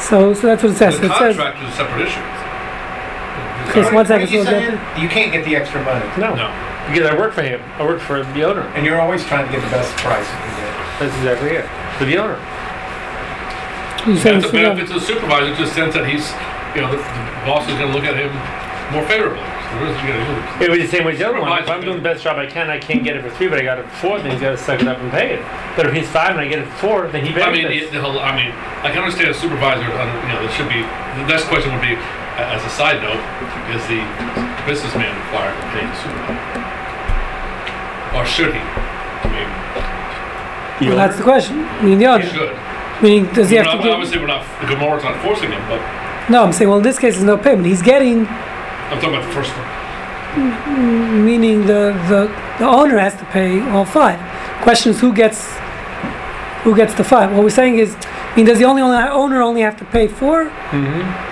So, 0.01 0.35
so 0.35 0.47
that's 0.49 0.63
what 0.63 0.73
it 0.73 0.77
says. 0.77 0.99
The 0.99 1.07
it 1.07 1.19
says. 1.19 1.37
is 1.37 1.41
a 1.41 1.73
separate 1.77 2.07
issue. 2.09 2.21
Okay, 3.71 3.83
so 3.89 3.95
one 3.95 4.07
second, 4.07 4.31
you 4.31 4.43
we'll? 4.43 4.79
You 5.01 5.09
can't 5.09 5.33
get 5.33 5.45
the 5.45 5.55
extra 5.57 5.83
money, 5.85 6.05
No. 6.19 6.35
No. 6.35 6.51
Because 6.91 7.09
I 7.09 7.17
work 7.17 7.33
for 7.33 7.43
him. 7.43 7.61
I 7.79 7.85
work 7.87 8.01
for 8.01 8.25
the 8.25 8.43
owner. 8.43 8.63
and 8.75 8.85
you're 8.85 9.01
always 9.01 9.25
trying 9.25 9.47
to 9.47 9.53
get 9.53 9.63
the 9.63 9.71
best 9.71 9.95
price 9.99 10.27
you 10.27 10.37
can 10.43 10.55
get. 10.59 10.73
That's 10.99 11.15
exactly 11.17 11.51
it. 11.51 11.65
For 11.97 12.05
the 12.05 12.19
owner. 12.19 12.39
You 14.07 14.19
saying 14.19 14.41
That's 14.41 14.51
a 14.51 14.57
benefit 14.57 14.89
to 14.89 14.95
the 14.95 15.01
supervisor 15.01 15.55
to 15.55 15.63
the 15.63 15.71
sense 15.71 15.95
that 15.95 16.09
he's, 16.11 16.27
you 16.75 16.83
know, 16.83 16.91
the, 16.91 16.99
the 16.99 17.43
boss 17.47 17.63
is 17.71 17.79
gonna 17.79 17.95
look 17.95 18.03
at 18.03 18.19
him 18.19 18.35
more 18.91 19.07
favorably. 19.07 19.47
So 19.73 19.81
what 19.81 19.89
is 19.89 19.97
he? 20.05 20.65
It 20.65 20.71
was 20.71 20.79
the 20.85 20.87
same 20.89 21.05
way 21.05 21.13
as 21.13 21.19
the 21.19 21.29
other 21.29 21.41
one. 21.41 21.49
If 21.63 21.69
I'm 21.69 21.81
doing 21.81 21.97
the 21.97 22.03
best 22.05 22.23
job 22.23 22.37
I 22.37 22.45
can, 22.47 22.69
I 22.69 22.79
can't 22.79 23.03
get 23.03 23.17
it 23.17 23.23
for 23.25 23.31
three, 23.31 23.49
but 23.49 23.59
I 23.59 23.63
got 23.65 23.79
it 23.79 23.89
for 23.89 23.97
four, 23.97 24.19
then 24.21 24.31
he's 24.33 24.41
got 24.41 24.51
to 24.53 24.59
suck 24.61 24.81
it 24.81 24.87
up 24.89 24.99
and 24.99 25.11
pay 25.11 25.33
it. 25.35 25.41
But 25.77 25.87
if 25.87 25.95
he's 25.97 26.09
five 26.09 26.33
and 26.37 26.41
I 26.41 26.47
get 26.49 26.59
it 26.61 26.69
for 26.77 26.77
four, 26.77 27.09
then 27.09 27.25
he 27.25 27.33
I 27.33 27.49
mean, 27.51 27.65
benefits. 27.65 27.91
the, 27.91 27.97
the 27.99 28.03
whole, 28.05 28.19
I 28.21 28.37
mean, 28.37 28.53
I 28.85 28.93
can 28.93 29.01
understand 29.01 29.31
a 29.31 29.35
supervisor, 29.35 29.81
under- 29.97 30.21
you 30.29 30.29
know, 30.29 30.45
there 30.45 30.53
should 30.53 30.69
be, 30.69 30.85
the 30.85 31.25
next 31.25 31.49
question 31.49 31.73
would 31.73 31.81
be, 31.81 31.97
as 32.37 32.61
a 32.65 32.69
side 32.69 33.01
note, 33.01 33.17
is 33.73 33.81
the 33.89 34.01
businessman 34.69 35.09
required 35.25 35.57
to 35.57 35.67
pay 35.73 35.85
the 35.89 35.97
supervisor? 36.05 36.61
Or 38.13 38.25
should 38.29 38.53
he? 38.53 38.61
I 38.61 39.29
mean, 39.33 39.49
The 40.85 40.87
Well, 40.93 40.97
that's 41.01 41.17
owner? 41.17 41.25
the 41.25 41.25
question. 41.25 41.65
I 41.65 41.83
mean, 41.83 41.99
the 41.99 42.07
other. 42.07 42.25
he 42.25 42.29
owner. 42.39 42.53
should. 42.53 43.03
Meaning, 43.03 43.25
does 43.33 43.49
he 43.49 43.57
We're 43.57 43.65
have 43.65 43.73
not- 43.73 43.81
to 43.81 43.89
give? 43.89 43.93
Obviously, 43.97 44.19
we're 44.21 44.27
not, 44.29 44.45
the 44.61 44.67
Gemara's 44.69 45.03
not 45.03 45.17
forcing 45.25 45.51
him, 45.51 45.63
but 45.69 45.81
No, 46.29 46.45
I'm 46.45 46.53
saying, 46.53 46.69
well, 46.69 46.79
in 46.79 46.85
this 46.85 46.99
case, 46.99 47.15
there's 47.15 47.25
no 47.25 47.37
payment. 47.39 47.67
He's 47.67 47.83
getting, 47.83 48.27
I'm 48.93 49.01
talking 49.01 49.15
about 49.17 49.27
the 49.27 49.33
first 49.35 49.51
one. 49.57 51.25
meaning 51.25 51.61
the, 51.67 51.93
the, 52.09 52.27
the 52.59 52.67
owner 52.67 52.99
has 52.99 53.15
to 53.17 53.25
pay 53.27 53.61
all 53.71 53.85
five. 53.85 54.19
Question 54.63 54.93
is, 54.93 55.01
who 55.01 55.13
gets, 55.13 55.53
who 56.63 56.75
gets 56.77 56.95
the 56.95 57.05
five? 57.05 57.33
What 57.33 57.43
we're 57.43 57.51
saying 57.51 57.79
is, 57.79 57.97
I 58.01 58.35
mean, 58.37 58.47
does 58.47 58.59
the 58.59 58.65
only 58.65 58.83
owner 58.83 59.09
owner 59.11 59.43
only 59.43 59.61
have 59.63 59.77
to 59.79 59.85
pay 59.87 60.09
four? 60.09 60.51
Mhm. 60.71 61.31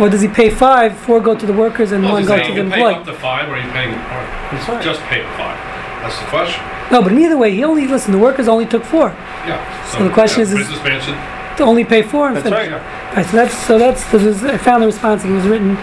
Or 0.00 0.08
does 0.08 0.20
he 0.20 0.28
pay 0.28 0.48
five, 0.50 0.96
four 0.96 1.20
go 1.20 1.34
to 1.34 1.44
the 1.46 1.52
workers 1.52 1.92
and 1.92 2.04
Well, 2.04 2.12
one 2.14 2.24
go 2.24 2.36
to 2.36 2.38
the 2.40 2.44
saying 2.44 2.56
you 2.56 2.70
pay 2.70 2.82
up 2.82 2.98
employee? 2.98 3.14
to 3.14 3.20
five, 3.20 3.48
or 3.48 3.54
are 3.56 3.58
you 3.60 3.70
paying, 3.72 3.90
or 3.92 4.22
That's 4.52 4.64
fine. 4.66 4.82
just 4.82 5.00
pay 5.02 5.20
the 5.22 5.28
five? 5.36 5.58
That's 6.02 6.18
the 6.20 6.26
question. 6.26 6.62
No, 6.92 7.02
but 7.02 7.12
either 7.12 7.36
way, 7.36 7.50
he 7.52 7.64
only, 7.64 7.86
listen, 7.86 8.12
the 8.12 8.18
workers 8.18 8.48
only 8.48 8.66
took 8.66 8.84
four. 8.84 9.08
Yeah. 9.46 9.58
So 9.90 10.04
the 10.04 10.10
question 10.10 10.40
yeah, 10.40 10.42
is- 10.46 10.52
is- 10.52 10.58
Businessman 10.58 11.00
should, 11.00 11.56
To 11.58 11.64
only 11.64 11.84
pay 11.84 12.02
four 12.02 12.28
and 12.28 12.36
That's 12.36 12.48
finish. 12.48 12.70
right. 12.70 13.16
Right, 13.16 13.26
so 13.26 13.36
that's 13.36 13.54
so 13.66 13.78
that's 13.78 14.04
so 14.10 14.18
this, 14.18 14.42
I 14.44 14.56
found 14.58 14.82
the 14.82 14.86
response. 14.86 15.24
It 15.24 15.30
was 15.32 15.44
written 15.48 15.76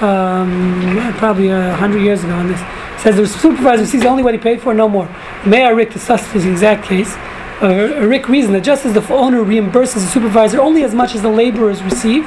um, 0.00 1.12
probably 1.16 1.48
a 1.48 1.74
hundred 1.74 2.00
years 2.02 2.24
ago. 2.24 2.34
On 2.34 2.48
this 2.48 2.60
it 2.60 3.00
says 3.00 3.16
the 3.16 3.26
supervisor 3.26 3.86
sees 3.86 4.04
only 4.04 4.22
what 4.22 4.34
he 4.34 4.40
paid 4.40 4.60
for, 4.60 4.74
no 4.74 4.88
more. 4.88 5.06
Maharik 5.42 5.92
discussed 5.92 6.32
this 6.32 6.44
exact 6.44 6.84
case. 6.84 7.14
Uh, 7.62 8.06
Rick 8.06 8.28
reasoned 8.28 8.54
that 8.54 8.64
just 8.64 8.86
as 8.86 8.94
the 8.94 9.12
owner 9.12 9.42
reimburses 9.42 9.94
the 9.94 10.00
supervisor 10.00 10.60
only 10.60 10.84
as 10.84 10.94
much 10.94 11.14
as 11.14 11.22
the 11.22 11.28
laborers 11.28 11.82
receive. 11.82 12.24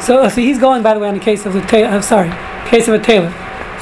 So, 0.00 0.28
so 0.28 0.40
he's 0.40 0.58
going, 0.58 0.82
by 0.82 0.94
the 0.94 1.00
way, 1.00 1.08
on 1.08 1.14
the 1.14 1.20
case 1.20 1.46
of 1.46 1.52
the 1.52 1.60
ta- 1.62 1.84
uh, 1.84 2.00
sorry, 2.00 2.30
case 2.68 2.88
of 2.88 2.94
a 2.94 2.98
tailor. 2.98 3.32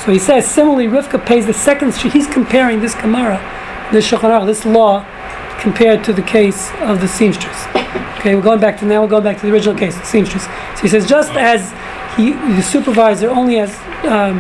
So 0.05 0.13
he 0.13 0.19
says 0.19 0.49
similarly, 0.49 0.87
Rivka 0.87 1.25
pays 1.25 1.47
the 1.47 1.55
second. 1.55 1.95
He's 1.95 2.27
comparing 2.27 2.81
this 2.81 2.95
Gemara, 2.95 3.39
this 3.93 4.11
Shulchan 4.11 4.47
this 4.47 4.65
law, 4.65 5.05
compared 5.61 6.03
to 6.05 6.13
the 6.13 6.23
case 6.23 6.71
of 6.81 7.01
the 7.01 7.09
seamstress. 7.09 7.67
Okay, 8.19 8.35
we're 8.35 8.43
going 8.43 8.61
back 8.61 8.79
to 8.81 8.87
now. 8.87 9.03
We're 9.03 9.09
going 9.09 9.25
back 9.25 9.39
to 9.41 9.47
the 9.47 9.53
original 9.53 9.77
case, 9.77 9.97
the 9.97 10.05
seamstress. 10.05 10.45
So 10.45 10.83
he 10.83 10.89
says, 10.89 11.09
just 11.09 11.33
as 11.33 11.73
he, 12.17 12.33
the 12.33 12.63
supervisor 12.63 13.31
only 13.31 13.57
has, 13.57 13.71
um, 14.05 14.39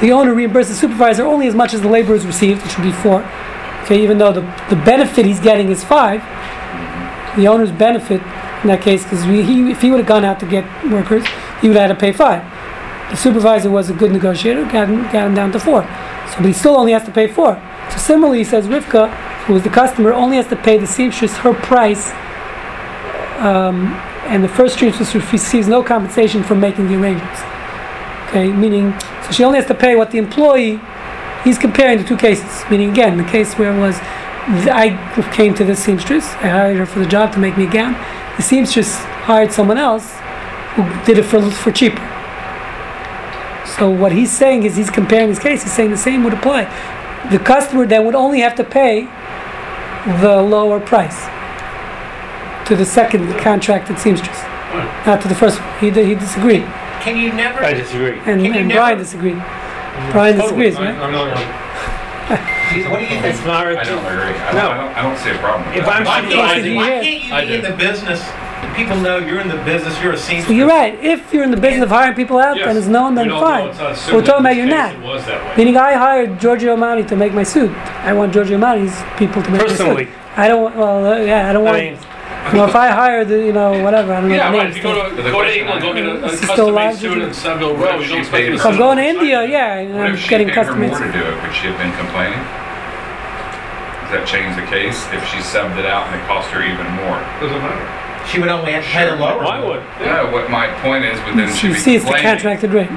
the 0.00 0.12
owner 0.12 0.34
reimburses 0.34 0.68
the 0.68 0.74
supervisor 0.74 1.24
only 1.24 1.46
as 1.46 1.54
much 1.54 1.74
as 1.74 1.82
the 1.82 1.88
laborers 1.88 2.26
received, 2.26 2.62
which 2.62 2.76
would 2.78 2.84
be 2.84 2.92
four. 2.92 3.22
Okay, 3.84 4.02
even 4.02 4.18
though 4.18 4.32
the, 4.32 4.40
the 4.70 4.76
benefit 4.84 5.24
he's 5.24 5.40
getting 5.40 5.70
is 5.70 5.84
five, 5.84 6.20
the 7.36 7.46
owner's 7.46 7.72
benefit 7.72 8.20
in 8.62 8.68
that 8.68 8.82
case, 8.82 9.04
because 9.04 9.22
he, 9.24 9.70
if 9.70 9.80
he 9.80 9.90
would 9.90 9.98
have 9.98 10.08
gone 10.08 10.24
out 10.24 10.40
to 10.40 10.46
get 10.46 10.64
workers, 10.90 11.24
he 11.60 11.68
would 11.68 11.76
have 11.76 11.88
had 11.88 11.94
to 11.94 12.00
pay 12.00 12.12
five. 12.12 12.42
The 13.10 13.16
supervisor 13.16 13.70
was 13.70 13.88
a 13.88 13.94
good 13.94 14.12
negotiator, 14.12 14.64
got 14.64 14.88
him, 14.88 15.02
got 15.04 15.26
him 15.28 15.34
down 15.34 15.52
to 15.52 15.60
four. 15.60 15.82
So, 16.30 16.36
but 16.38 16.46
he 16.46 16.52
still 16.52 16.76
only 16.76 16.92
has 16.92 17.04
to 17.04 17.10
pay 17.10 17.26
four. 17.26 17.54
So 17.90 17.96
similarly, 17.98 18.38
he 18.38 18.44
says 18.44 18.66
Rivka, 18.66 19.10
who 19.44 19.56
is 19.56 19.62
the 19.62 19.70
customer, 19.70 20.12
only 20.12 20.36
has 20.36 20.46
to 20.48 20.56
pay 20.56 20.76
the 20.76 20.86
seamstress 20.86 21.36
her 21.38 21.54
price 21.54 22.10
um, 23.38 23.94
and 24.28 24.44
the 24.44 24.48
first 24.48 24.78
seamstress 24.78 25.14
receives 25.14 25.68
no 25.68 25.82
compensation 25.82 26.42
for 26.42 26.54
making 26.54 26.88
the 26.88 26.94
arrangements. 26.94 27.40
Okay, 28.28 28.52
meaning, 28.52 28.92
so 29.24 29.32
she 29.32 29.42
only 29.42 29.58
has 29.58 29.66
to 29.68 29.74
pay 29.74 29.96
what 29.96 30.10
the 30.10 30.18
employee, 30.18 30.78
he's 31.44 31.56
comparing 31.56 31.96
the 31.98 32.04
two 32.04 32.16
cases. 32.16 32.62
Meaning, 32.70 32.90
again, 32.90 33.16
the 33.16 33.24
case 33.24 33.54
where 33.54 33.74
it 33.74 33.80
was, 33.80 33.96
I 34.68 34.90
came 35.32 35.54
to 35.54 35.64
this 35.64 35.82
seamstress, 35.82 36.26
I 36.34 36.48
hired 36.48 36.76
her 36.76 36.84
for 36.84 36.98
the 36.98 37.06
job 37.06 37.32
to 37.32 37.38
make 37.38 37.56
me 37.56 37.66
a 37.66 37.70
gown. 37.70 37.94
The 38.36 38.42
seamstress 38.42 38.98
hired 39.24 39.50
someone 39.50 39.78
else 39.78 40.12
who 40.74 40.82
did 41.06 41.18
it 41.18 41.24
for, 41.24 41.50
for 41.50 41.72
cheaper. 41.72 42.06
So 43.78 43.88
what 43.88 44.12
he's 44.12 44.30
saying 44.30 44.64
is 44.64 44.76
he's 44.76 44.90
comparing 44.90 45.28
his 45.28 45.38
case, 45.38 45.62
he's 45.62 45.72
saying 45.72 45.90
the 45.90 45.96
same 45.96 46.22
would 46.24 46.34
apply. 46.34 46.64
The 47.30 47.38
customer 47.38 47.86
then 47.86 48.04
would 48.04 48.14
only 48.14 48.40
have 48.40 48.56
to 48.56 48.64
pay 48.64 49.04
the 50.20 50.42
lower 50.42 50.80
price 50.80 51.28
to 52.68 52.76
the 52.76 52.84
second 52.84 53.26
contract 53.40 53.86
contracted 53.88 53.98
seamstress, 53.98 54.42
not 55.06 55.22
to 55.22 55.28
the 55.28 55.34
first 55.34 55.58
one. 55.58 55.78
He, 55.80 55.86
he 55.90 56.14
disagreed, 56.14 56.62
Can 57.00 57.16
you 57.16 57.32
never, 57.32 57.64
I 57.64 57.72
disagree. 57.72 58.12
and, 58.18 58.24
Can 58.24 58.44
you 58.44 58.52
and 58.52 58.68
never- 58.68 58.78
Brian 58.80 58.98
disagreed. 58.98 59.36
Brian 60.12 60.36
Totally. 60.36 60.70
disagrees, 60.70 60.76
I- 60.76 60.92
right? 60.92 61.00
I'm 61.00 61.12
not, 61.12 61.68
what 62.28 62.98
do 62.98 63.04
you 63.04 63.08
think? 63.08 63.24
It's 63.24 63.44
not. 63.46 63.66
I 63.66 63.82
don't 63.84 64.04
agree. 64.04 64.36
I 64.36 64.52
don't, 64.52 64.54
No. 64.54 64.70
I 64.70 64.76
don't, 64.76 64.96
I 64.98 65.02
don't 65.02 65.16
see 65.18 65.30
a 65.30 65.38
problem 65.38 65.66
with 65.68 65.78
If 65.78 65.86
that. 65.86 65.96
I'm 65.96 66.04
Why 66.04 66.20
can't 66.20 66.64
you, 66.64 66.70
you 66.72 66.76
why 66.76 66.88
can't 67.00 67.24
you 67.24 67.32
I 67.32 67.44
be 67.46 67.54
in 67.54 67.62
the 67.62 67.72
business 67.72 68.20
people 68.76 68.96
know 68.98 69.18
you're 69.18 69.40
in 69.40 69.48
the 69.48 69.56
business, 69.64 70.00
you're 70.02 70.12
a 70.12 70.16
seamstress. 70.18 70.46
So 70.46 70.52
you're 70.52 70.68
right. 70.68 70.94
If 71.02 71.32
you're 71.32 71.42
in 71.42 71.50
the 71.50 71.56
business 71.56 71.82
of 71.84 71.88
hiring 71.88 72.14
people 72.14 72.38
out, 72.38 72.56
Yes. 72.56 72.66
then 72.66 72.76
it's 72.76 72.86
known, 72.86 73.14
then 73.14 73.28
don't 73.28 73.40
know. 73.40 73.46
fine. 73.46 73.68
It's 73.68 73.78
not 73.78 73.84
But 73.88 73.92
assumed 73.98 74.16
we're 74.16 74.22
talking 74.24 74.40
about 74.40 74.48
this 74.50 74.56
you're 74.58 74.66
not. 74.66 74.94
It 74.94 75.02
was 75.02 75.26
that 75.26 75.44
way. 75.44 75.56
Meaning, 75.56 75.76
I 75.76 75.92
hired 75.94 76.38
Giorgio 76.38 76.76
Armani 76.76 77.06
to 77.08 77.16
make 77.16 77.32
my 77.32 77.42
suit. 77.42 77.70
I 78.04 78.12
want 78.12 78.32
Giorgio 78.32 78.58
Armani's 78.58 78.94
people 79.18 79.42
to 79.42 79.50
make 79.50 79.62
Personally. 79.62 80.04
my 80.06 80.10
suit. 80.10 80.18
I 80.36 80.48
don't. 80.48 80.76
Well, 80.76 81.06
uh, 81.06 81.16
yeah, 81.18 81.50
I 81.50 81.52
don't 81.52 81.66
I 81.66 81.70
want. 81.94 82.07
Mean, 82.52 82.60
well, 82.60 82.68
if 82.68 82.74
I 82.76 82.88
hire 82.88 83.24
the, 83.24 83.38
you 83.38 83.52
know, 83.52 83.82
whatever, 83.82 84.12
I 84.14 84.20
don't 84.20 84.28
know 84.30 84.34
Yeah, 84.34 84.50
the 84.50 84.58
right, 84.58 84.64
names. 84.64 84.76
if 84.76 84.82
you 84.82 84.88
go 84.88 85.08
to, 85.08 85.14
the 85.14 85.22
go 85.22 85.28
to 85.30 85.32
question 85.38 85.60
England, 85.68 85.84
I 85.84 85.86
go 85.86 85.92
get 85.94 86.06
a, 86.06 86.24
a 86.24 86.36
still 86.36 86.48
custom 86.48 86.74
made 86.74 86.96
suit 86.96 87.18
in 87.18 87.28
you- 87.28 87.34
Savile 87.34 87.74
What 87.76 87.94
Row, 87.94 88.00
you 88.00 88.08
don't 88.08 88.18
expect 88.20 88.36
paid 88.36 88.58
them 88.58 88.66
I'm 88.66 88.76
going 88.78 88.96
to 88.98 89.04
India, 89.04 89.38
outside. 89.40 89.50
yeah, 89.50 89.82
What 89.96 90.06
I'm 90.06 90.14
if 90.14 90.20
she 90.20 90.28
getting 90.28 90.48
paid 90.48 90.56
her 90.56 90.64
custom 90.64 90.80
more 90.80 90.98
to 90.98 91.12
do 91.12 91.22
it? 91.24 91.34
Would 91.42 91.54
she 91.54 91.66
have 91.68 91.78
been 91.78 91.92
complaining? 91.96 92.40
Does 94.08 94.10
that 94.16 94.24
change 94.26 94.56
the 94.56 94.64
case 94.72 94.96
if 95.12 95.20
she 95.28 95.36
subbed 95.44 95.76
it 95.76 95.84
out 95.84 96.08
and 96.08 96.16
it 96.16 96.24
cost 96.24 96.48
her 96.56 96.64
even 96.64 96.88
more? 97.04 97.20
Doesn't 97.44 97.60
matter. 97.60 97.84
She 98.24 98.40
would 98.40 98.48
only 98.48 98.72
have 98.72 98.84
to 98.84 98.90
pay 98.90 99.04
the 99.08 99.16
lower. 99.16 99.44
why 99.44 99.60
would? 99.60 99.80
Yeah, 100.00 100.24
what 100.32 100.48
my 100.50 100.68
point 100.80 101.04
is, 101.04 101.16
but 101.20 101.36
then 101.36 101.48
she'd 101.52 101.68
You 101.68 101.72
be 101.74 101.80
see, 101.80 101.94
it's 101.96 102.04
the 102.04 102.12
contracted 102.16 102.72
rate. 102.72 102.88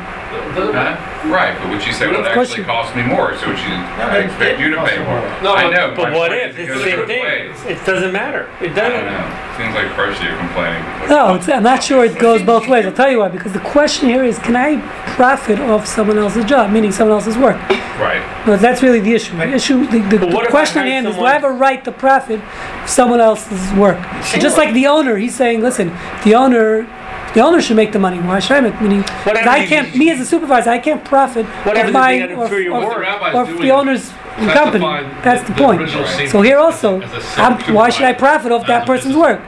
Doesn't 0.56 0.74
matter. 0.76 0.96
Huh? 0.96 1.30
Right, 1.30 1.54
but 1.60 1.70
would 1.70 1.86
you 1.86 1.94
say, 1.94 2.08
well, 2.08 2.20
it 2.22 2.28
Of 2.28 2.34
course 2.34 2.50
actually 2.50 2.64
you- 2.64 2.74
cost 2.74 2.96
me 2.96 3.04
more, 3.04 3.38
so 3.38 3.48
would 3.48 3.58
she, 3.60 3.70
but 3.70 4.10
I 4.10 4.18
it 4.20 4.26
expect 4.26 4.60
you 4.60 4.70
to 4.70 4.76
did 4.76 4.86
pay 4.90 4.98
cost 4.98 5.08
more? 5.08 5.22
more. 5.22 5.42
No, 5.44 5.54
I 5.54 5.64
but- 5.64 5.72
know. 5.76 5.94
But 5.96 6.12
my 6.12 6.18
what 6.18 6.30
point 6.32 6.42
if? 6.42 6.52
is 6.52 6.58
It's 6.60 6.68
the 6.70 6.74
goes 6.74 6.84
same 6.84 7.00
both 7.00 7.08
thing. 7.08 7.24
ways. 7.24 7.56
It 7.68 7.86
doesn't 7.86 8.12
matter. 8.12 8.50
It 8.60 8.72
I 8.72 8.74
doesn't. 8.76 9.06
don't 9.06 9.14
know. 9.14 9.58
Seems 9.58 9.76
like 9.76 9.90
partially 9.94 10.28
you're 10.28 10.38
complaining. 10.38 10.84
No, 11.10 11.36
it's, 11.36 11.48
I'm 11.50 11.64
not 11.64 11.84
sure 11.84 12.04
it 12.06 12.18
goes 12.18 12.42
both 12.42 12.68
ways. 12.68 12.86
I'll 12.86 12.92
tell 12.94 13.12
you 13.12 13.20
why. 13.20 13.28
Because 13.30 13.54
the 13.54 13.60
question 13.60 14.10
here 14.10 14.24
is, 14.24 14.40
can 14.40 14.56
I 14.56 14.82
profit 15.14 15.60
off 15.60 15.86
someone 15.86 16.18
else's 16.18 16.46
job, 16.46 16.72
meaning 16.72 16.92
someone 16.92 17.16
else's 17.16 17.38
work? 17.38 17.58
Right. 18.00 18.22
No, 18.48 18.58
that's 18.58 18.82
really 18.82 19.00
the 19.02 19.14
issue. 19.14 19.36
The 19.38 19.54
issue, 19.54 19.86
the, 19.88 20.00
the, 20.00 20.18
But 20.18 20.34
what 20.34 20.44
the 20.44 20.48
if 20.48 20.48
I 20.48 20.50
question 20.50 20.78
at 20.80 20.84
hired 20.86 20.92
hand 20.94 21.08
is, 21.08 21.12
do 21.14 21.16
someone- 21.18 21.30
I 21.30 21.34
have 21.34 21.44
a 21.44 21.52
right 21.52 21.84
to 21.86 21.92
profit 21.92 22.40
of 22.84 22.90
someone 22.90 23.20
else's 23.22 23.72
work? 23.74 24.00
So 24.24 24.40
just 24.40 24.58
like 24.58 24.74
the 24.74 24.88
owner, 24.88 25.18
he's 25.18 25.36
saying, 25.36 25.62
listen, 25.62 25.90
the 26.24 26.34
owner, 26.34 26.88
the 27.34 27.41
owner 27.41 27.62
should 27.62 27.76
make 27.78 27.91
the 27.91 28.00
money. 28.00 28.20
Why 28.20 28.39
should 28.39 28.58
I 28.58 28.62
make? 28.62 28.82
Meaning, 28.82 29.04
'cause 29.04 29.26
Whatever 29.26 29.50
I 29.50 29.65
can't. 29.65 29.96
Me 29.96 30.10
as 30.12 30.20
a 30.20 30.26
supervisor, 30.26 30.70
I 30.70 30.80
can't 30.80 31.04
profit 31.04 31.46
Whatever 31.63 31.88
of 31.88 31.94
my 31.94 32.17
big 32.20 32.32
or, 32.38 32.44
inferior 32.44 32.72
or, 32.72 32.82
the 32.82 33.38
or 33.38 33.46
doing 33.46 33.62
the 33.62 33.72
owner's 33.72 34.12
company. 34.54 34.86
That's 35.24 35.44
the 35.44 35.54
point. 35.54 35.82
original 35.82 36.04
Right. 36.04 36.10
seamstress 36.12 36.32
So 36.32 36.41
here 36.41 36.58
also, 36.60 37.02
as 37.02 37.38
a 37.38 37.41
I'm, 37.41 37.58
why 37.74 37.89
should 37.89 38.06
I 38.06 38.13
profit 38.13 38.52
off 38.52 38.67
that 38.67 38.86
person's 38.86 39.15
work? 39.15 39.39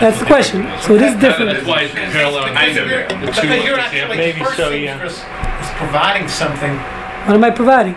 That's 0.00 0.18
the 0.18 0.24
question. 0.26 0.66
So 0.80 0.94
it 0.94 1.02
is 1.02 1.14
different. 1.16 1.52
That's 1.52 1.66
why 1.66 1.82
it's 1.82 1.94
parallel. 1.94 2.44
Kind 2.54 2.76
of. 2.76 2.88
The 2.88 3.06
two 3.08 3.16
Because 3.18 3.44
you're 3.64 3.78
examples. 3.78 3.78
actually, 3.78 4.16
Maybe 4.16 4.40
first 4.44 4.56
so, 4.56 4.70
yeah. 4.70 4.92
seamstress 4.98 5.18
is 5.62 5.70
providing 5.76 6.28
something. 6.28 6.76
What 7.26 7.34
am 7.34 7.44
I 7.44 7.50
providing? 7.50 7.94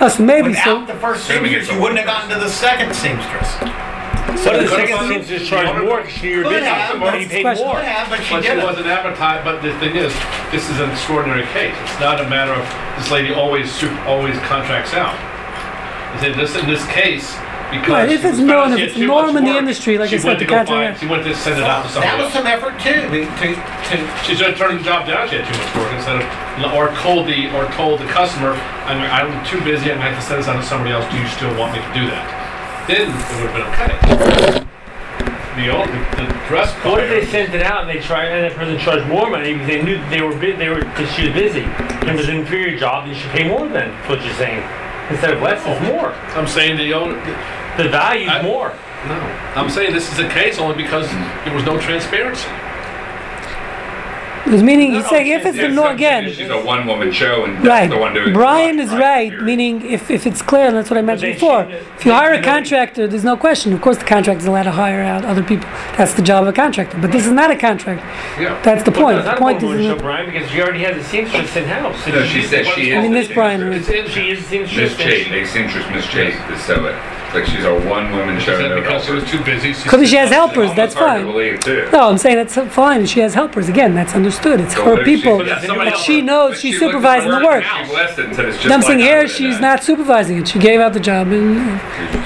Oh, 0.00 0.08
so 0.08 0.22
maybe 0.22 0.54
so. 0.54 0.80
Without 0.80 0.86
the 0.86 0.94
first 0.94 1.26
seamstress, 1.26 1.70
you 1.70 1.78
wouldn't 1.80 1.98
have 1.98 2.06
gotten 2.06 2.30
to 2.30 2.36
the 2.42 2.48
second 2.48 2.94
seamstress. 2.94 3.56
What 4.30 4.56
if 4.56 4.62
the 4.62 4.66
Could 4.68 4.68
second 4.88 4.96
have- 4.96 5.08
seamstress 5.08 5.48
charge 5.48 5.82
more 5.82 6.02
because 6.02 6.22
you're 6.22 6.42
Could 6.44 6.50
busy? 6.52 6.64
have, 6.66 7.00
But 7.00 7.12
but 7.12 7.28
paid 7.28 7.44
more. 7.44 7.74
Could 7.76 7.84
have, 7.84 8.08
but 8.10 8.22
she 8.22 8.34
But 8.34 8.42
she 8.42 8.48
didn't. 8.48 8.64
wasn't 8.64 8.86
advertised, 8.86 9.44
but 9.44 9.62
the 9.62 9.72
thing 9.74 9.96
is, 9.96 10.12
this 10.52 10.68
is 10.70 10.80
an 10.80 10.90
extraordinary 10.90 11.44
case. 11.52 11.74
It's 11.82 12.00
not 12.00 12.20
a 12.20 12.28
matter 12.28 12.52
of 12.52 12.64
this 12.98 13.10
lady 13.10 13.32
always, 13.34 13.70
super- 13.70 14.00
always 14.06 14.38
contracts 14.40 14.94
out. 14.94 15.14
It's 16.14 16.24
in 16.24 16.36
this, 16.38 16.56
in 16.56 16.66
this 16.66 16.84
case, 16.86 17.36
because. 17.70 17.88
Right, 17.90 18.08
if 18.10 18.24
it's 18.24 18.38
was 18.38 18.40
known, 18.40 18.72
if 18.72 18.80
it's 18.80 18.96
norm 18.98 19.36
in 19.36 19.44
the 19.44 19.56
industry, 19.56 19.96
like 19.98 20.10
she 20.10 20.16
I 20.16 20.18
said, 20.18 20.26
went 20.28 20.38
the 20.40 20.44
to 20.46 20.50
go 20.50 20.56
contract- 20.56 20.98
find- 20.98 21.00
She 21.00 21.06
went 21.06 21.24
to 21.24 21.34
send 21.34 21.58
it 21.58 21.64
out 21.64 21.84
to 21.84 21.90
somebody. 21.90 22.10
That 22.10 22.18
was 22.18 22.34
else. 22.34 22.34
some 22.34 22.46
effort 22.46 22.78
too, 22.80 23.00
to, 23.10 23.26
to, 23.26 23.54
to 23.54 24.24
She's 24.24 24.40
gonna 24.40 24.56
turn 24.56 24.78
the 24.78 24.82
job 24.82 25.06
down, 25.06 25.28
she 25.28 25.36
had 25.36 25.46
too 25.46 25.58
much 25.58 25.74
work, 25.76 25.92
instead 25.94 26.16
of, 26.22 26.72
or 26.74 26.88
told 26.96 27.26
the, 27.28 27.50
or 27.54 27.66
told 27.72 28.00
the 28.00 28.06
customer, 28.06 28.54
I'm, 28.86 28.98
I'm 29.06 29.44
too 29.46 29.60
busy, 29.62 29.90
I'm 29.92 29.98
gonna 29.98 30.10
have 30.10 30.18
to 30.18 30.26
send 30.26 30.40
this 30.40 30.48
out 30.48 30.56
to 30.60 30.66
somebody 30.66 30.90
else, 30.92 31.06
do 31.12 31.18
you 31.18 31.26
still 31.28 31.54
want 31.58 31.74
me 31.74 31.78
to 31.78 31.92
do 31.94 32.06
that? 32.10 32.39
Then 32.88 33.10
it 33.10 33.36
would've 33.40 33.54
been 33.54 33.66
okay. 33.70 34.66
The, 35.56 35.68
old- 35.76 35.88
the 35.88 36.22
the 36.22 36.46
dress 36.48 36.72
What 36.84 37.02
if 37.04 37.10
they 37.10 37.26
sent 37.30 37.54
it 37.54 37.62
out 37.62 37.82
and 37.86 37.90
they 37.90 38.02
tried 38.02 38.26
and 38.28 38.44
that 38.50 38.56
person 38.56 38.78
charged 38.78 39.06
more 39.08 39.28
money 39.30 39.52
because 39.52 39.66
they 39.68 39.82
knew 39.82 39.98
they 40.08 40.22
were 40.22 40.32
bu- 40.34 40.56
they 40.56 40.68
were 40.68 40.80
because 40.84 41.10
she 41.12 41.26
was 41.26 41.34
busy 41.34 41.62
and 41.62 42.08
it 42.10 42.16
was 42.16 42.28
an 42.28 42.36
inferior 42.36 42.78
job? 42.78 43.06
They 43.08 43.14
should 43.14 43.30
pay 43.30 43.46
more. 43.48 43.68
That's 43.68 44.08
what 44.08 44.24
you're 44.24 44.34
saying. 44.34 44.62
Instead 45.10 45.34
of 45.34 45.42
less, 45.42 45.60
is 45.66 45.88
more. 45.88 46.12
I'm 46.38 46.46
saying 46.46 46.76
the 46.78 46.94
owner, 46.94 47.14
The 47.76 47.88
value's 47.88 48.30
I- 48.30 48.42
more. 48.42 48.72
no, 49.08 49.14
I'm 49.56 49.68
saying 49.70 49.92
this 49.92 50.10
is 50.10 50.16
the 50.16 50.28
case 50.28 50.58
only 50.58 50.76
because 50.76 51.08
there 51.44 51.54
was 51.54 51.64
no 51.64 51.78
transparency. 51.80 52.48
Because 54.50 54.64
meaning 54.64 54.90
he's 54.90 55.04
No, 55.04 55.10
no, 55.10 55.10
saying 55.10 55.26
if 55.28 55.46
it's 55.46 55.56
the 55.56 55.62
Yeah, 55.62 55.68
norm 55.68 55.94
again, 55.94 56.32
She's 56.32 56.50
a 56.50 56.58
one-woman 56.60 57.12
show 57.12 57.44
and 57.44 57.64
right? 57.64 57.88
the 57.88 57.96
one 57.96 58.12
doing. 58.14 58.32
Brian 58.32 58.78
work, 58.78 58.86
is 58.86 58.92
right. 58.92 59.30
period. 59.30 59.46
Meaning 59.46 59.88
if, 59.88 60.10
if 60.10 60.26
it's 60.26 60.42
clear, 60.42 60.66
and 60.66 60.76
that's 60.76 60.90
what 60.90 60.98
I 60.98 61.02
mentioned 61.02 61.28
they 61.30 61.34
before. 61.34 61.66
shouldn't- 61.70 61.86
If 61.98 62.04
you 62.04 62.10
hire 62.12 62.32
a 62.32 62.42
contractor, 62.42 63.06
there's 63.06 63.22
no 63.22 63.36
question. 63.36 63.72
Of 63.72 63.80
course, 63.80 63.98
the 63.98 64.04
contractor 64.06 64.40
is 64.40 64.46
allowed 64.46 64.64
to 64.64 64.72
hire 64.72 65.02
out 65.02 65.24
other 65.24 65.44
people. 65.44 65.68
That's 65.96 66.14
the 66.14 66.22
job 66.22 66.42
of 66.42 66.48
a 66.48 66.52
contractor. 66.52 66.98
But 67.00 67.12
this 67.12 67.26
is 67.26 67.32
not 67.32 67.52
a 67.52 67.56
contract. 67.56 68.02
Yeah. 68.40 68.60
That's 68.64 68.82
the 68.82 68.90
Well, 68.90 69.02
point. 69.02 69.18
it's 69.18 69.28
The 69.30 69.36
point 69.36 69.58
a 69.58 69.60
show, 69.60 69.94
is. 69.94 70.02
Brian, 70.02 70.26
because 70.26 70.50
she 70.50 70.60
already 70.60 70.82
has 70.82 70.96
a 70.96 71.04
seamstress 71.04 71.54
in 71.54 71.64
house. 71.66 72.04
No, 72.08 72.24
she 72.24 72.42
said 72.42 72.66
she 72.66 72.90
is. 72.90 72.98
I 72.98 73.02
mean, 73.02 73.12
this 73.12 73.28
Brian 73.28 73.60
seamstress. 73.60 73.88
It's 73.88 74.16
in, 74.16 74.22
She 74.24 74.30
is 74.32 74.40
a 74.40 74.42
seamstress. 74.42 74.76
Miss 74.80 75.00
and 75.00 75.08
Chase, 75.10 75.26
she- 75.28 75.38
a 75.38 75.46
seamstress 75.46 75.90
Miss 75.94 76.06
Chase 76.08 76.34
to 76.48 76.58
sew 76.58 76.86
it. 76.86 76.96
Like 77.34 77.46
she's 77.46 77.64
a 77.64 77.72
one-woman 77.88 78.38
she 78.40 78.46
show. 78.46 78.58
said 78.58 78.70
no 78.70 78.80
because 78.80 79.04
she 79.04 79.12
was 79.12 79.24
too 79.30 79.42
busy. 79.44 79.72
Because 79.82 80.08
she 80.10 80.16
has 80.16 80.30
helpers, 80.30 80.74
that's 80.74 80.94
fine. 80.94 81.24
believe. 81.26 81.64
No, 81.92 82.08
I'm 82.10 82.18
saying 82.18 82.36
that's 82.36 82.56
fine. 82.74 83.06
She 83.06 83.20
has 83.20 83.34
helpers. 83.34 83.68
Again, 83.68 83.94
that's 83.94 84.14
understood. 84.14 84.60
It's 84.60 84.74
So 84.74 84.84
her 84.84 84.90
what 84.92 85.00
if 85.00 85.06
she- 85.06 85.16
people. 85.16 85.38
but 85.38 85.46
Yeah, 85.46 85.64
But 85.66 85.96
she 85.98 86.22
knows 86.22 86.50
But 86.52 86.58
she's 86.60 86.74
she 86.74 86.80
supervising 86.80 87.30
the 87.30 87.44
work. 87.44 87.64
and 87.64 87.86
She 87.86 87.92
blessed 87.92 88.18
it 88.18 88.24
and 88.26 88.34
said 88.36 88.44
it's 88.46 88.56
just 88.56 88.68
No, 88.68 88.74
I'm 88.74 88.82
saying 88.82 88.98
here 88.98 89.28
she's 89.28 89.54
done. 89.54 89.62
not 89.62 89.84
supervising 89.84 90.38
it. 90.38 90.48
She 90.48 90.58
gave 90.58 90.80
out 90.80 90.92
the 90.92 91.00
job 91.00 91.30
in, 91.30 91.58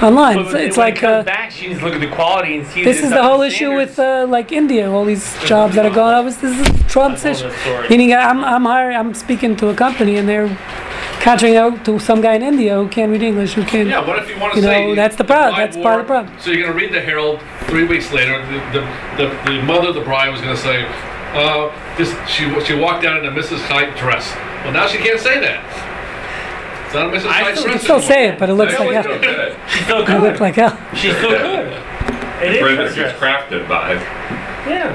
online. 0.01 0.37
But 0.37 0.45
It's, 0.47 0.53
it's 0.55 0.77
like 0.77 0.97
it 0.97 1.03
uh, 1.03 1.23
back, 1.23 1.51
she 1.51 1.67
needs 1.67 1.79
to 1.79 1.85
look 1.85 1.93
at 1.93 2.01
the 2.01 2.07
quality 2.07 2.57
and 2.57 2.67
see. 2.67 2.83
this 2.83 3.01
is 3.03 3.11
the 3.11 3.21
whole 3.21 3.41
issue 3.41 3.73
with 3.75 3.99
uh, 3.99 4.25
like 4.27 4.51
India. 4.51 4.91
All 4.91 5.05
these 5.05 5.35
jobs 5.45 5.75
that 5.75 5.85
are 5.85 5.93
going. 5.93 6.25
This 6.25 6.43
is 6.43 6.85
Trump's 6.87 7.25
issue. 7.25 7.51
Meaning, 7.89 8.13
I'm 8.13 8.43
I'm 8.43 8.65
hiring, 8.65 8.97
I'm 8.97 9.13
speaking 9.13 9.55
to 9.57 9.69
a 9.69 9.75
company 9.75 10.15
and 10.17 10.27
they're 10.27 10.47
contracting 11.25 11.57
out 11.57 11.83
to 11.83 11.97
some 11.99 12.21
guy 12.21 12.35
in 12.35 12.43
India 12.43 12.75
who 12.75 12.87
can't 12.87 13.11
read 13.11 13.23
English, 13.23 13.53
who 13.53 13.63
can't. 13.65 13.89
Yeah, 13.89 14.05
what 14.07 14.19
if 14.19 14.29
you 14.29 14.39
want 14.39 14.53
to 14.53 14.59
You 14.59 14.65
say? 14.65 14.87
know, 14.89 14.95
that's 14.95 15.15
the 15.15 15.23
bride 15.23 15.53
problem. 15.53 15.65
That's 15.65 15.77
part 15.77 15.99
of 16.01 16.05
the 16.07 16.13
problem. 16.13 16.39
So 16.39 16.51
you're 16.51 16.61
going 16.67 16.77
to 16.77 16.85
read 16.85 16.93
the 16.93 17.01
Herald 17.01 17.41
three 17.65 17.85
weeks 17.85 18.11
later. 18.13 18.45
The, 18.45 18.59
the, 18.79 18.81
the, 19.17 19.51
the 19.51 19.63
mother 19.63 19.89
of 19.89 19.95
the 19.95 20.01
bride 20.01 20.29
was 20.29 20.39
going 20.41 20.55
to 20.55 20.61
say, 20.61 20.85
uh, 21.33 21.73
this, 21.97 22.13
she, 22.29 22.43
she 22.63 22.75
walked 22.75 23.03
out 23.05 23.17
in 23.17 23.25
a 23.25 23.31
Mrs. 23.31 23.59
Hyde 23.67 23.97
dress. 23.97 24.33
Well, 24.63 24.73
now 24.73 24.85
she 24.87 24.99
can't 24.99 25.19
say 25.19 25.39
that. 25.39 25.59
It's 26.85 26.93
not 26.93 27.07
a 27.07 27.17
Mrs. 27.17 27.25
I 27.27 27.41
Hyde 27.43 27.57
still- 27.57 27.63
dress. 27.71 27.81
You 27.81 27.83
still 27.83 28.01
say 28.01 28.27
it, 28.29 28.37
but 28.39 28.49
it 28.49 28.53
looks 28.53 28.73
Yeah, 28.73 28.79
like 28.79 29.05
it's 29.05 29.07
hell. 29.07 29.17
still 29.25 29.25
good. 29.35 29.57
She's 29.67 29.83
still 29.83 29.97
It 29.97 30.21
looks 30.21 30.37
good. 30.37 30.39
like 30.39 30.55
hell. 30.55 30.77
She's 30.93 31.15
still 31.17 31.29
good. 31.31 31.67
It 32.43 32.51
is 32.53 32.59
Further, 32.61 32.89
her 33.09 33.17
crafted 33.17 33.67
by. 33.67 33.93
Yeah. 34.69 34.93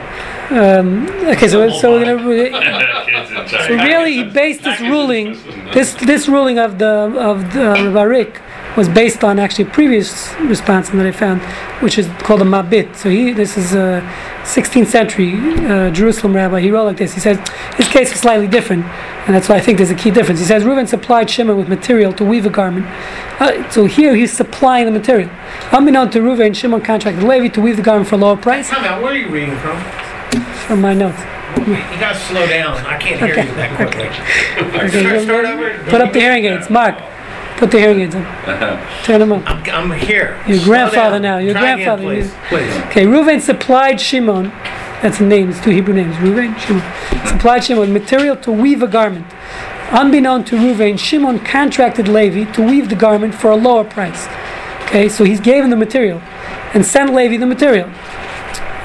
Um, 0.50 1.08
okay, 1.28 1.46
so 1.46 1.70
so 1.70 1.92
we're 1.92 2.04
gonna. 2.04 2.50
Kids 3.06 3.30
in 3.30 3.48
So 3.48 3.74
really, 3.84 4.14
he 4.14 4.24
based 4.24 4.64
this 4.64 4.80
ruling, 4.80 5.38
this 5.72 5.94
this 5.94 6.26
ruling 6.26 6.58
of 6.58 6.78
the 6.78 6.86
of 6.86 7.52
the 7.52 7.74
Maharik 7.94 8.40
was 8.76 8.88
based 8.88 9.22
on 9.22 9.38
actually 9.38 9.64
a 9.64 9.70
previous 9.70 10.32
response 10.40 10.90
that 10.90 11.06
I 11.06 11.12
found, 11.12 11.40
which 11.82 11.98
is 11.98 12.08
called 12.18 12.42
a 12.42 12.44
Mabit. 12.44 12.96
So 12.96 13.10
he, 13.10 13.32
this 13.32 13.56
is 13.56 13.74
a 13.74 14.00
16th 14.42 14.86
century 14.86 15.34
uh, 15.66 15.90
Jerusalem 15.90 16.34
rabbi. 16.34 16.60
He 16.60 16.70
wrote 16.70 16.84
like 16.84 16.96
this. 16.96 17.12
He 17.14 17.20
says 17.20 17.38
his 17.76 17.88
case 17.88 18.12
is 18.12 18.20
slightly 18.20 18.48
different, 18.48 18.84
and 19.26 19.34
that's 19.34 19.48
why 19.48 19.56
I 19.56 19.60
think 19.60 19.78
there's 19.78 19.90
a 19.90 19.94
key 19.94 20.10
difference. 20.10 20.40
He 20.40 20.46
says 20.46 20.64
Reuben 20.64 20.86
supplied 20.86 21.30
Shimon 21.30 21.58
with 21.58 21.68
material 21.68 22.12
to 22.14 22.24
weave 22.24 22.46
a 22.46 22.50
garment. 22.50 22.86
Uh, 23.40 23.70
so 23.70 23.84
here 23.84 24.16
he's 24.16 24.32
supplying 24.32 24.86
the 24.86 24.92
material. 24.92 25.30
Unbeknown 25.72 26.10
to 26.10 26.22
Reuben, 26.22 26.54
Shimon 26.54 26.80
contracted 26.80 27.22
Levi 27.22 27.48
to 27.48 27.60
weave 27.60 27.76
the 27.76 27.82
garment 27.82 28.08
for 28.08 28.16
a 28.16 28.18
lower 28.18 28.36
price. 28.36 28.68
Time 28.68 28.84
out, 28.84 29.00
where 29.00 29.12
are 29.12 29.16
you 29.16 29.28
reading 29.28 29.56
from? 29.58 30.09
From 30.66 30.80
my 30.80 30.94
notes. 30.94 31.18
You 31.58 31.74
gotta 32.00 32.18
slow 32.18 32.46
down, 32.46 32.76
I 32.86 32.96
can't 32.98 33.18
hear 33.20 33.44
you 33.44 33.54
that 33.56 33.76
quickly. 33.76 34.06
Okay, 34.06 34.88
Start- 35.00 35.22
start 35.22 35.44
over. 35.44 35.84
Put 35.90 36.00
up 36.00 36.12
the 36.12 36.20
hearing 36.20 36.44
aids, 36.44 36.70
Mark. 36.70 36.96
Put 37.56 37.70
the 37.72 37.78
hearing 37.78 38.00
aids 38.00 38.14
on. 38.14 38.22
Uh-huh. 38.22 39.04
Turn 39.04 39.20
them 39.20 39.32
on. 39.32 39.46
I'm, 39.46 39.90
I'm 39.90 39.98
here. 39.98 40.42
Your 40.46 40.58
Slow 40.58 40.66
grandfather 40.66 41.16
down. 41.16 41.22
now, 41.22 41.38
your 41.38 41.52
Try 41.52 41.72
again, 41.72 41.98
grandfather, 41.98 42.02
Please, 42.04 42.32
please. 42.48 42.76
Okay, 42.86 43.04
Reuven 43.04 43.40
supplied 43.40 44.00
Shimon, 44.00 44.44
that's 45.02 45.20
a 45.20 45.24
name, 45.26 45.50
it's 45.50 45.60
two 45.60 45.70
Hebrew 45.70 45.92
names, 45.94 46.14
Reuven, 46.16 46.56
Shimon, 46.58 47.26
supplied 47.26 47.64
Shimon 47.64 47.92
material 47.92 48.36
to 48.36 48.52
weave 48.52 48.82
a 48.82 48.88
garment. 48.88 49.26
Unbeknown 49.90 50.44
to 50.44 50.56
Reuven, 50.56 50.98
Shimon 50.98 51.40
contracted 51.40 52.06
Levi 52.06 52.50
to 52.52 52.62
weave 52.62 52.88
the 52.88 52.94
garment 52.94 53.34
for 53.34 53.50
a 53.50 53.56
lower 53.56 53.84
price. 53.84 54.28
Okay, 54.84 55.08
so 55.08 55.24
he's 55.24 55.40
gave 55.40 55.64
him 55.64 55.70
the 55.70 55.76
material 55.76 56.20
and 56.74 56.86
sent 56.86 57.12
Levi 57.12 57.36
the 57.36 57.46
material. 57.46 57.88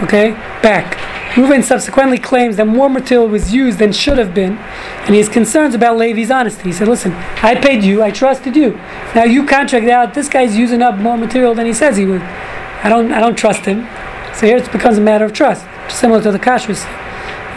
Okay, 0.02 0.32
back. 0.62 0.98
Reuven 1.36 1.64
subsequently 1.64 2.18
claims 2.18 2.56
that 2.56 2.66
more 2.66 2.90
material 2.90 3.28
was 3.28 3.54
used 3.54 3.80
than 3.80 3.92
should 3.92 4.18
have 4.18 4.34
been, 4.34 4.58
and 4.58 5.10
he 5.10 5.18
has 5.18 5.28
concerns 5.28 5.76
about 5.76 5.98
Levi's 5.98 6.32
honesty. 6.32 6.64
He 6.64 6.72
said, 6.72 6.88
Listen, 6.88 7.12
I 7.44 7.56
paid 7.56 7.84
you, 7.84 8.02
I 8.02 8.12
trusted 8.12 8.56
you. 8.56 8.72
Now 9.14 9.26
you 9.26 9.46
contract 9.46 9.86
out, 9.88 10.14
this 10.14 10.30
guy's 10.30 10.58
using 10.58 10.82
up 10.82 10.98
more 10.98 11.18
material 11.18 11.54
than 11.54 11.66
he 11.66 11.74
says 11.74 11.98
he 11.98 12.06
would. 12.06 12.22
I 12.22 12.88
don't 12.88 13.12
I 13.12 13.20
don't 13.20 13.38
trust 13.38 13.66
him. 13.66 13.86
So 14.34 14.46
here 14.46 14.56
it 14.56 14.72
becomes 14.72 14.98
a 14.98 15.02
matter 15.02 15.26
of 15.26 15.34
trust, 15.34 15.66
similar 15.90 16.22
to 16.24 16.32
the 16.32 16.40
kashrus. 16.40 16.86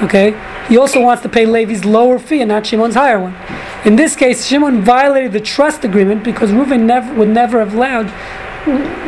Okay? 0.03 0.35
He 0.69 0.77
also 0.77 1.01
wants 1.01 1.23
to 1.23 1.29
pay 1.29 1.47
Levi's 1.47 1.85
lower 1.85 2.19
fee 2.19 2.41
and 2.41 2.49
not 2.49 2.67
Shimon's 2.67 2.97
higher 2.97 3.21
one. 3.21 3.37
In 3.85 3.95
this 3.95 4.17
case, 4.17 4.47
Shimon 4.47 4.83
violated 4.83 5.33
the 5.33 5.41
trust 5.41 5.85
agreement 5.85 6.25
because 6.25 6.51
Reuven 6.51 6.83
never 6.83 7.15
would 7.15 7.29
never 7.29 7.61
have 7.61 7.75
allowed 7.75 8.13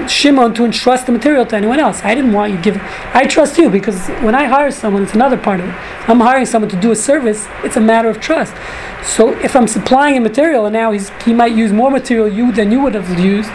Shimon 0.08 0.54
to 0.54 0.64
entrust 0.64 1.06
the 1.06 1.12
material 1.12 1.46
to 1.46 1.56
anyone 1.56 1.80
else. 1.80 2.02
I 2.02 2.14
didn't 2.14 2.32
want 2.32 2.52
you 2.52 2.60
give. 2.60 2.76
I 3.14 3.26
trust 3.26 3.58
you 3.58 3.70
because 3.70 4.08
when 4.24 4.34
I 4.34 4.44
hire 4.44 4.70
someone, 4.70 5.02
it's 5.02 5.14
another 5.14 5.36
part 5.36 5.60
of 5.60 5.68
it. 5.68 5.74
I'm 6.08 6.20
hiring 6.20 6.46
someone 6.46 6.70
to 6.70 6.80
do 6.80 6.90
a 6.90 6.96
service. 6.96 7.46
It's 7.64 7.76
a 7.76 7.80
matter 7.80 8.08
of 8.08 8.20
trust. 8.20 8.54
So 9.02 9.30
if 9.40 9.54
I'm 9.56 9.68
supplying 9.68 10.16
a 10.16 10.20
material 10.20 10.66
and 10.66 10.72
now 10.72 10.92
he's 10.92 11.10
he 11.24 11.32
might 11.32 11.52
use 11.52 11.72
more 11.72 11.90
material 11.90 12.28
you 12.28 12.52
than 12.52 12.70
you 12.72 12.80
would 12.80 12.94
have 12.94 13.18
used, 13.18 13.50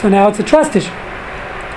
so 0.00 0.08
now 0.08 0.28
it's 0.28 0.38
a 0.38 0.44
trust 0.44 0.76
issue. 0.76 1.09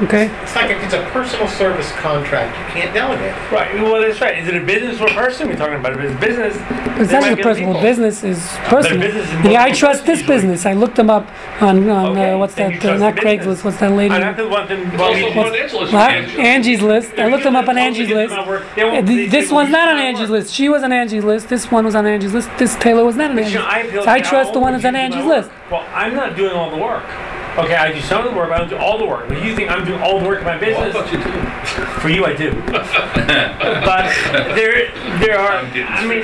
Okay. 0.03 0.25
It's 0.43 0.55
like 0.55 0.69
if 0.71 0.83
it's 0.83 0.93
a 0.93 1.01
personal 1.11 1.47
service 1.47 1.91
contract, 1.93 2.57
you 2.57 2.81
can't 2.81 2.93
delegate. 2.93 3.33
Right. 3.51 3.73
Well, 3.75 4.01
that's 4.01 4.19
right. 4.19 4.37
Is 4.37 4.47
it 4.47 4.55
a 4.55 4.65
business 4.65 4.99
or 4.99 5.07
a 5.07 5.13
person 5.13 5.47
we're 5.47 5.55
talking 5.55 5.75
about? 5.75 5.93
If 5.93 5.99
it's 5.99 6.19
business, 6.19 6.55
It's 6.99 7.11
not 7.11 7.21
might 7.21 7.29
just 7.29 7.37
be 7.37 7.43
other 7.43 7.43
personal. 7.43 7.81
Business 7.81 8.23
is 8.23 8.49
personal. 8.65 8.99
business 8.99 9.27
is 9.27 9.45
yeah, 9.51 9.63
I 9.63 9.71
trust 9.71 10.05
this 10.05 10.19
usually. 10.19 10.35
business. 10.37 10.65
I 10.65 10.73
looked 10.73 10.95
them 10.95 11.09
up 11.09 11.27
on, 11.61 11.89
on 11.89 12.11
Okay, 12.17 12.31
uh, 12.33 12.37
what's 12.37 12.55
then 12.55 12.73
that? 12.79 12.85
Uh, 12.85 12.97
not 12.97 13.15
the 13.15 13.21
Craigslist. 13.21 13.63
What's 13.63 13.77
that 13.79 13.91
lady? 13.93 14.13
I'm 14.13 14.21
not 14.21 14.35
the 14.37 14.47
one 14.47 14.67
thing. 14.67 14.79
It's 14.87 14.97
well, 14.97 15.13
also 15.13 15.25
we- 15.27 15.33
financial 15.33 15.83
issue. 15.83 16.39
Angie's 16.41 16.81
list. 16.81 17.13
I 17.17 17.27
looked 17.27 17.43
them 17.43 17.55
up 17.55 17.67
on 17.69 17.77
Angie's 17.77 18.09
list. 18.09 18.35
They 18.75 18.83
won't- 18.83 18.97
Uh, 18.97 19.01
they- 19.01 19.15
th- 19.15 19.31
This 19.31 19.51
one's 19.51 19.71
won't 19.71 19.89
on 19.89 19.95
use 19.97 20.05
Angie's 20.05 20.29
list. 20.29 20.53
She 20.53 20.67
was 20.69 20.83
on 20.83 20.91
Angie's 20.91 21.23
list. 21.23 21.47
This 21.49 21.71
one 21.71 21.85
was 21.85 21.95
on 21.95 22.05
Angie's 22.05 22.33
list. 22.33 22.49
This 22.57 22.75
Taylor 22.75 23.05
was 23.05 23.15
not 23.15 23.29
on 23.29 23.35
But, 23.37 23.45
Angie's 23.45 23.53
you 23.53 23.59
know, 23.59 23.65
I 23.67 23.83
list. 23.83 24.07
I 24.07 24.19
trust 24.19 24.53
the 24.53 24.59
one 24.59 24.73
that's 24.73 24.83
on 24.85 24.95
Angie's 24.95 25.25
list. 25.25 25.49
Well, 25.71 25.85
I'm 25.93 26.13
not 26.15 26.35
doing 26.35 26.51
all 26.51 26.69
the 26.69 26.77
work. 26.77 27.03
Okay, 27.55 27.75
I 27.75 27.91
do 27.93 28.01
some 28.01 28.25
of 28.25 28.31
the 28.31 28.35
work, 28.37 28.49
but 28.49 28.55
I 28.55 28.57
don't 28.61 28.69
do 28.69 28.77
all 28.77 28.97
the 28.97 29.05
work. 29.05 29.27
But 29.29 29.43
you 29.43 29.55
think 29.55 29.69
I'm 29.69 29.85
doing 29.85 30.01
all 30.01 30.19
the 30.19 30.27
work 30.27 30.39
in 30.39 30.45
my 30.45 30.57
Well, 30.59 30.81
I 30.81 30.85
business? 30.89 30.93
thought 30.93 31.11
you 31.11 31.19
did. 31.19 32.01
For 32.01 32.09
you, 32.09 32.25
I 32.25 32.33
do. 32.35 32.49
but 32.65 34.09
there, 34.55 34.89
there 35.19 35.37
are. 35.37 35.57
I 35.59 36.05
mean, 36.07 36.21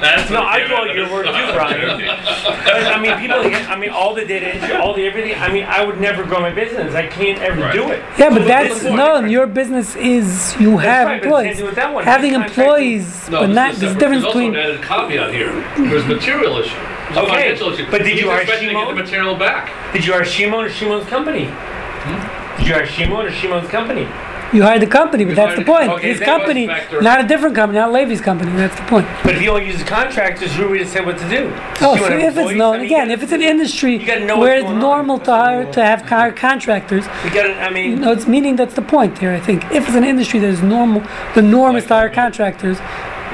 That's 0.00 0.30
no, 0.30 0.42
I 0.42 0.66
do 0.66 0.74
all 0.74 0.86
your 0.94 1.10
work 1.10 1.24
too, 1.26 1.52
Brian. 1.54 1.98
But, 1.98 2.84
I 2.92 3.00
mean, 3.00 3.16
people. 3.18 3.38
I 3.40 3.76
mean, 3.78 3.88
all 3.90 4.14
the 4.14 4.24
data 4.26 4.48
entry, 4.54 4.76
all 4.76 4.92
the 4.94 5.06
everything. 5.06 5.34
I 5.40 5.50
mean, 5.50 5.64
I 5.64 5.82
would 5.84 5.98
never 6.00 6.24
grow 6.24 6.40
my 6.40 6.50
business. 6.50 6.94
I 6.94 7.06
can't 7.06 7.38
ever 7.40 7.62
Right. 7.62 7.72
do 7.72 7.90
it. 7.90 8.02
Yeah, 8.18 8.30
but 8.30 8.44
that's 8.46 8.70
what's 8.82 8.84
no. 8.84 9.20
Your 9.24 9.46
business 9.46 9.96
is 9.96 10.54
you 10.60 10.72
That's 10.72 10.82
have 10.84 11.06
right, 11.06 11.22
employees. 11.22 11.58
same 11.58 11.74
that 11.74 11.94
one. 11.94 12.04
Having 12.04 12.34
employees, 12.34 13.28
No, 13.30 13.40
but 13.40 13.46
this 13.46 13.54
not 13.56 13.70
is 13.72 13.80
there's 13.80 13.92
a 13.92 13.94
separate. 13.94 13.98
difference 14.00 14.22
There's 14.22 14.24
also 14.24 14.38
between. 14.38 14.56
an 14.56 14.60
added 14.60 14.82
caveat 14.82 15.32
here. 15.32 15.88
There's 15.88 16.06
material 16.06 16.58
issue. 16.58 16.76
There's 17.14 17.26
a 17.26 17.30
Okay, 17.30 17.42
financial 17.42 17.72
issue. 17.72 17.86
but 17.90 17.98
did 17.98 18.06
He's 18.08 18.20
you 18.22 18.30
hire 18.30 18.40
expecting 18.40 18.68
to 18.68 18.74
get 18.74 18.80
Shimon? 18.80 18.96
the 18.96 19.02
material 19.02 19.34
back. 19.36 19.92
Did 19.92 20.04
you 20.06 20.12
hire 20.12 20.24
Shimon 20.24 20.64
or 20.64 20.68
Shimon's 20.70 21.06
company? 21.08 21.44
Hmm? 21.46 22.58
Did 22.58 22.66
you 22.68 22.74
hire 22.74 22.86
Shimon 22.86 23.26
or 23.26 23.30
Shimon's 23.30 23.68
company? 23.68 24.08
You 24.52 24.62
hired 24.62 24.82
the 24.82 24.86
company, 24.86 25.24
but 25.24 25.30
You 25.30 25.36
that's 25.36 25.56
the 25.58 25.64
point. 25.64 25.88
okay, 25.88 26.08
His 26.08 26.20
company, 26.20 26.66
not 26.66 27.24
a 27.24 27.26
different 27.26 27.54
company, 27.54 27.78
not 27.78 27.90
Levi's 27.90 28.20
company. 28.20 28.52
That's 28.52 28.76
the 28.76 28.82
point. 28.82 29.06
But 29.24 29.34
if 29.36 29.40
you 29.42 29.50
only 29.50 29.66
use 29.66 29.82
contractors, 29.82 30.52
who 30.54 30.64
are 30.66 30.68
we 30.68 30.78
to 30.78 30.86
say 30.86 31.00
what 31.00 31.16
to 31.18 31.28
do? 31.30 31.50
Oh, 31.80 31.94
You 31.94 32.00
so 32.02 32.12
if 32.18 32.36
it's 32.36 32.52
known, 32.52 32.74
I 32.74 32.78
mean, 32.78 32.86
again, 32.86 33.10
if 33.10 33.22
it's 33.22 33.32
an 33.32 33.40
industry 33.40 33.96
know 33.98 34.38
where 34.38 34.56
it's 34.56 34.64
going 34.64 34.74
on. 34.74 34.80
normal 34.80 35.18
to 35.20 35.30
hire 35.32 35.72
to 35.72 35.82
have 35.82 36.02
hire 36.02 36.32
contractors, 36.32 37.04
We 37.24 37.30
got 37.30 37.46
it. 37.46 37.56
I 37.56 37.70
mean, 37.70 38.00
no, 38.02 38.12
it's 38.12 38.26
meaning 38.28 38.56
that's 38.56 38.74
the 38.74 38.82
point 38.82 39.16
here. 39.18 39.32
I 39.32 39.40
think 39.40 39.64
if 39.72 39.86
it's 39.86 39.96
an 39.96 40.04
industry 40.04 40.38
that 40.40 40.48
is 40.50 40.62
normal, 40.62 41.02
the 41.34 41.40
norm 41.42 41.76
is 41.76 41.86
to 41.86 41.94
hire 41.94 42.10
contractors, 42.10 42.76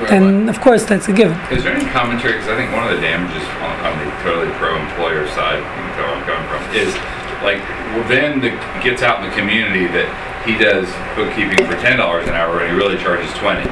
then 0.06 0.48
of 0.48 0.60
course 0.60 0.84
that's 0.84 1.08
a 1.08 1.12
given. 1.12 1.36
Is 1.50 1.64
there 1.64 1.74
any 1.74 1.88
commentary, 1.90 2.34
because 2.38 2.48
I 2.48 2.56
think 2.56 2.70
one 2.72 2.86
of 2.86 2.94
the 2.94 3.02
damages 3.02 3.42
on, 3.64 3.74
on 3.82 3.94
the 3.98 4.10
totally 4.22 4.52
pro-employer 4.58 5.26
side, 5.34 5.58
you 5.58 5.64
can 5.64 5.90
tell 5.98 6.06
where 6.06 6.16
I'm 6.16 6.26
coming 6.26 6.46
from, 6.46 6.62
is 6.76 6.94
like, 7.42 7.58
well, 7.94 8.06
then 8.08 8.40
the, 8.40 8.50
gets 8.82 9.02
out 9.02 9.22
in 9.22 9.30
the 9.30 9.34
community 9.34 9.86
that 9.90 10.06
he 10.46 10.54
does 10.56 10.86
bookkeeping 11.18 11.66
for 11.66 11.74
ten 11.82 11.98
dollars 11.98 12.28
an 12.28 12.34
hour 12.34 12.60
and 12.60 12.70
he 12.70 12.76
really 12.76 12.96
charges 13.02 13.30
twenty. 13.34 13.64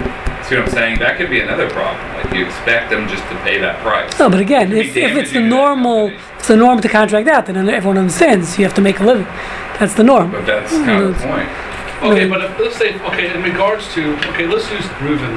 See 0.45 0.55
what 0.55 0.69
I'm 0.69 0.71
saying? 0.71 0.99
That 1.01 1.19
could 1.19 1.31
be 1.31 1.41
another 1.41 1.69
problem. 1.71 1.99
Like 2.15 2.33
you 2.35 2.47
expect 2.47 2.91
them 2.91 3.09
just 3.09 3.23
to 3.31 3.37
pay 3.43 3.59
that 3.59 3.83
price. 3.83 4.17
No, 4.19 4.31
but 4.31 4.39
again, 4.39 4.71
It 4.71 4.87
if, 4.87 4.97
if 4.97 4.97
it's 4.97 4.97
the 4.97 5.01
damaging 5.01 5.33
to 5.33 5.41
that 5.41 5.49
normal, 5.49 6.13
it's 6.39 6.49
the 6.49 6.57
norm 6.57 6.81
to 6.81 6.89
contract 6.89 7.27
out, 7.29 7.47
then 7.47 7.57
everyone 7.69 7.99
understands 7.99 8.57
you 8.59 8.65
have 8.65 8.75
to 8.75 8.81
make 8.81 9.01
a 9.01 9.05
living. 9.05 9.27
That's 9.79 9.95
the 9.95 10.05
norm. 10.05 10.31
But 10.31 10.47
that's 10.47 10.71
kind 10.71 11.03
of 11.03 11.19
the 11.19 11.27
point. 11.27 11.49
Okay, 12.03 12.29
but 12.29 12.45
if, 12.45 12.59
let's 12.61 12.77
say, 12.77 12.95
okay, 13.07 13.35
in 13.35 13.43
regards 13.43 13.93
to, 13.95 14.15
okay, 14.31 14.47
let's 14.47 14.71
use 14.71 14.85
Reuven. 15.03 15.35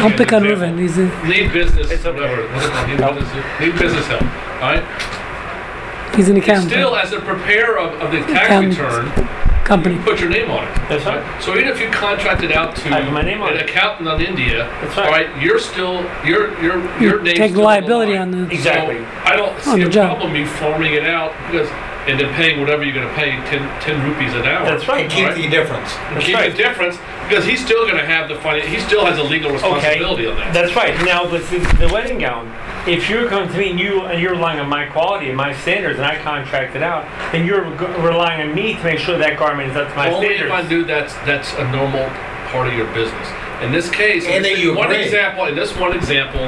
Don't 0.00 0.16
pick 0.16 0.32
on 0.32 0.44
Example. 0.46 0.68
Reuven. 0.68 0.80
He's 0.80 0.98
a, 0.98 1.02
Lead 1.28 1.52
business, 1.52 1.90
It's 1.90 2.04
okay. 2.04 2.20
whatever. 2.20 2.42
What's 2.52 2.66
it 2.66 2.98
business, 2.98 3.60
lead 3.60 3.78
business 3.78 4.06
help. 4.06 4.22
All 4.22 4.72
right. 4.74 6.14
he's 6.16 6.28
an 6.28 6.36
accountant 6.36 6.70
Still, 6.70 6.96
as 6.96 7.12
a 7.12 7.20
preparer 7.20 7.78
of, 7.78 8.00
of 8.00 8.10
the 8.12 8.18
tax 8.32 8.46
Accountant. 8.46 8.78
return, 8.78 9.28
company. 9.64 9.94
you 9.96 10.02
put 10.02 10.20
your 10.20 10.28
name 10.30 10.50
on 10.50 10.66
it. 10.66 10.74
That's 10.88 11.04
right. 11.04 11.42
So 11.42 11.56
even 11.56 11.68
if 11.68 11.80
you 11.80 11.88
contracted 11.90 12.52
out 12.52 12.74
to 12.76 12.90
my 12.90 13.22
name 13.22 13.40
on 13.42 13.54
an 13.56 13.60
accountant 13.64 14.08
on 14.08 14.20
India, 14.20 14.66
That's 14.82 14.96
all 14.98 15.04
right. 15.04 15.28
right, 15.32 15.42
you're 15.42 15.58
still 15.60 16.02
your 16.26 16.60
your 16.62 16.78
You 17.00 17.08
your 17.10 17.22
name's 17.22 17.38
take 17.38 17.52
still 17.52 17.64
liability 17.64 18.16
on 18.16 18.30
the 18.30 18.36
line. 18.38 18.44
on 18.44 18.48
the. 18.48 18.54
Exactly. 18.54 18.96
So 18.98 19.04
I 19.24 19.36
don't 19.36 19.54
On 19.54 19.60
see 19.76 19.82
the 19.82 19.88
a 19.88 19.90
job. 19.90 20.06
problem 20.16 20.32
me 20.32 20.44
farming 20.44 20.94
it 20.94 21.06
out 21.06 21.32
because 21.50 21.68
and 22.06 22.18
then 22.18 22.32
paying 22.34 22.58
whatever 22.60 22.82
you're 22.82 22.94
going 22.94 23.06
to 23.06 23.14
pay 23.14 23.30
10, 23.30 23.80
10 23.80 24.08
rupees 24.08 24.34
an 24.34 24.42
hour. 24.42 24.64
That's 24.66 24.88
right. 24.88 25.08
Keep 25.08 25.24
Alright. 25.26 25.36
the 25.36 25.48
difference. 25.48 25.92
That's 25.94 26.26
keep 26.26 26.34
right. 26.34 26.50
the 26.50 26.56
difference 26.56 26.96
because 27.28 27.44
he's 27.44 27.64
still 27.64 27.84
going 27.84 27.96
to 27.96 28.04
have 28.04 28.28
the 28.28 28.34
finan 28.34 28.62
He 28.62 28.80
still 28.80 29.04
has 29.06 29.18
a 29.18 29.22
legal 29.22 29.50
responsibility 29.52 30.26
on 30.26 30.36
that. 30.36 30.52
That's 30.52 30.74
right. 30.74 30.94
Now, 31.04 31.30
with 31.30 31.48
the, 31.50 31.58
the 31.78 31.92
wedding 31.92 32.18
gown, 32.18 32.52
if 32.88 33.08
you're 33.08 33.28
coming 33.28 33.48
to 33.50 33.56
me 33.56 33.70
and 33.70 33.78
you 33.78 34.02
and 34.02 34.20
you're 34.20 34.32
relying 34.32 34.58
on 34.58 34.68
my 34.68 34.86
quality 34.86 35.28
and 35.28 35.36
my 35.36 35.54
standards, 35.54 35.98
and 35.98 36.04
I 36.04 36.18
contract 36.20 36.74
it 36.74 36.82
out, 36.82 37.06
then 37.30 37.46
you're 37.46 37.64
g- 37.78 37.86
relying 38.02 38.48
on 38.48 38.54
me 38.54 38.74
to 38.74 38.82
make 38.82 38.98
sure 38.98 39.16
that 39.18 39.38
garment 39.38 39.70
is 39.70 39.76
up 39.76 39.88
to 39.88 39.94
my 39.94 40.10
standards. 40.10 40.42
Only 40.42 40.46
if. 40.46 40.52
I 40.52 40.68
do 40.68 40.84
that's 40.84 41.14
that's 41.24 41.52
a 41.54 41.70
normal 41.70 42.04
part 42.50 42.66
of 42.66 42.74
your 42.74 42.92
business. 42.92 43.28
In 43.62 43.70
this 43.70 43.88
case, 43.88 44.26
And 44.26 44.44
in 44.44 44.58
you 44.58 44.74
one 44.74 44.90
agree. 44.90 45.04
example, 45.04 45.46
in 45.46 45.54
this 45.54 45.72
one 45.76 45.94
example, 45.94 46.40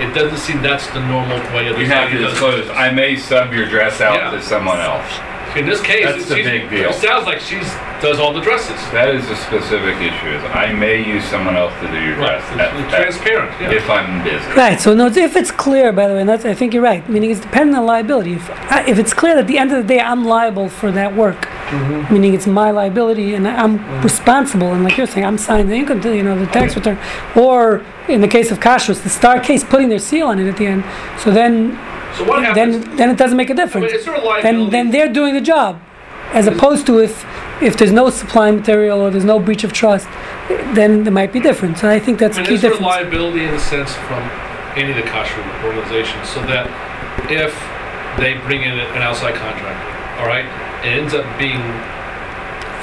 it 0.00 0.14
doesn't 0.14 0.38
seem 0.38 0.62
that's 0.62 0.86
the 0.88 1.00
normal 1.06 1.38
way 1.54 1.68
of 1.68 1.78
You 1.78 1.86
have 1.86 2.08
to 2.10 2.12
how 2.12 2.18
he 2.18 2.18
does 2.18 2.32
disclose. 2.32 2.68
I 2.70 2.90
may 2.90 3.16
sub 3.16 3.52
your 3.52 3.66
dress 3.68 4.00
out 4.00 4.16
Yeah. 4.16 4.30
to 4.30 4.42
someone 4.42 4.78
else. 4.80 5.10
In 5.56 5.64
this 5.64 5.80
case, 5.80 6.04
That's 6.04 6.28
the 6.28 6.34
big 6.34 6.68
deal. 6.68 6.90
It 6.90 6.94
sounds 6.94 7.26
like 7.26 7.40
she 7.40 7.56
does 8.02 8.18
all 8.18 8.34
the 8.34 8.42
dresses. 8.42 8.76
That 8.92 9.14
is 9.14 9.24
a 9.30 9.36
specific 9.36 9.96
issue, 9.96 10.28
is 10.28 10.44
I 10.52 10.72
may 10.72 11.02
use 11.02 11.24
someone 11.24 11.56
else 11.56 11.72
to 11.80 11.88
do 11.88 11.98
your 11.98 12.16
Right. 12.16 12.38
dress. 12.38 12.44
It's 12.52 12.60
at- 12.60 12.74
at- 12.74 13.00
transparent. 13.00 13.50
Yeah. 13.60 13.70
If 13.70 13.88
I'm 13.88 14.22
busy. 14.22 14.44
Right. 14.54 14.78
So 14.78 14.92
no, 14.92 15.06
if 15.06 15.34
it's 15.34 15.50
clear, 15.50 15.92
by 15.92 16.08
the 16.08 16.14
way, 16.14 16.20
and 16.20 16.28
that's 16.28 16.44
I 16.44 16.52
think 16.52 16.74
you're 16.74 16.82
right. 16.82 17.08
Meaning 17.08 17.30
it's 17.30 17.40
dependent 17.40 17.78
on 17.78 17.86
liability. 17.86 18.34
If 18.34 18.50
I- 18.70 18.84
if 18.86 18.98
it's 18.98 19.14
clear 19.14 19.34
that 19.34 19.40
at 19.40 19.46
the 19.46 19.56
end 19.56 19.72
of 19.72 19.78
the 19.78 19.94
day 19.94 20.00
I'm 20.00 20.26
liable 20.26 20.68
for 20.68 20.92
that 20.92 21.16
work, 21.16 21.48
mm-hmm. 21.70 22.12
meaning 22.12 22.34
it's 22.34 22.46
my 22.46 22.70
liability 22.70 23.34
and 23.34 23.48
I'm 23.48 23.78
mm. 23.78 24.04
responsible, 24.04 24.72
and 24.74 24.84
like 24.84 24.98
you're 24.98 25.06
saying, 25.06 25.24
I'm 25.24 25.38
signing 25.38 25.68
the 25.68 25.76
income, 25.76 26.02
you 26.02 26.22
know, 26.22 26.38
the 26.38 26.46
tax 26.46 26.76
return, 26.76 26.98
or 27.34 27.82
in 28.08 28.20
the 28.20 28.28
case 28.28 28.50
of 28.50 28.60
Kashrus, 28.60 29.02
the 29.02 29.08
Star 29.08 29.40
K's 29.40 29.64
putting 29.64 29.88
their 29.88 29.98
seal 29.98 30.26
on 30.26 30.38
it 30.38 30.46
at 30.48 30.58
the 30.58 30.66
end. 30.66 30.84
So 31.18 31.30
then, 31.30 31.78
so 32.16 32.24
what 32.24 32.42
happens? 32.42 32.84
then 32.84 32.96
then 32.96 33.10
it 33.10 33.18
doesn't 33.18 33.36
make 33.36 33.50
a 33.50 33.52
I 33.52 33.56
mean, 33.56 33.66
difference. 33.66 33.92
it's 33.92 34.04
sort 34.04 34.18
of 34.18 34.24
liability. 34.24 34.70
Then 34.70 34.70
then 34.70 34.90
they're 34.90 35.12
doing 35.12 35.34
the 35.34 35.40
job, 35.40 35.80
as 36.32 36.46
opposed 36.46 36.86
to 36.86 36.98
if 37.00 37.24
if 37.62 37.76
there's 37.76 37.92
no 37.92 38.10
supply 38.10 38.50
material 38.50 39.00
or 39.00 39.10
there's 39.10 39.24
no 39.24 39.38
breach 39.38 39.64
of 39.64 39.72
trust, 39.72 40.06
then 40.74 41.06
it 41.06 41.10
might 41.12 41.32
be 41.32 41.40
different. 41.40 41.78
So 41.78 41.88
I 41.88 41.98
think 41.98 42.18
that's 42.18 42.36
I 42.36 42.40
a 42.40 42.44
mean, 42.44 42.50
key 42.52 42.56
there's 42.58 42.78
sort 42.78 42.82
of 42.84 43.04
liability 43.04 43.44
in 43.44 43.54
a 43.54 43.60
sense 43.60 43.92
from 44.08 44.22
any 44.76 44.90
of 44.90 44.96
the 44.96 45.08
kosher 45.10 45.40
organizations, 45.64 46.28
so 46.28 46.40
that 46.52 46.66
if 47.30 47.52
they 48.20 48.34
bring 48.46 48.62
in 48.62 48.78
an 48.78 49.02
outside 49.02 49.34
contractor, 49.34 50.20
all 50.20 50.26
right, 50.28 50.44
it 50.84 50.88
ends 51.00 51.14
up 51.14 51.24
being 51.38 51.62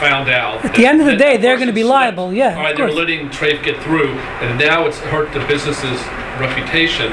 found 0.01 0.27
out. 0.29 0.65
At 0.65 0.73
the 0.75 0.85
end 0.85 0.99
of 1.01 1.05
the 1.07 1.15
day, 1.15 1.37
they're 1.37 1.57
gonna 1.57 1.71
be 1.71 1.81
person 1.81 1.89
liable, 1.91 2.25
slipped. 2.29 2.37
yeah, 2.37 2.57
All 2.57 2.63
right, 2.63 2.75
they're 2.75 2.91
letting 2.91 3.29
Trafe 3.29 3.63
get 3.63 3.77
through, 3.83 4.09
and 4.41 4.57
now 4.59 4.85
it's 4.87 4.99
hurt 4.99 5.31
the 5.33 5.39
business's 5.45 5.99
reputation. 6.41 7.11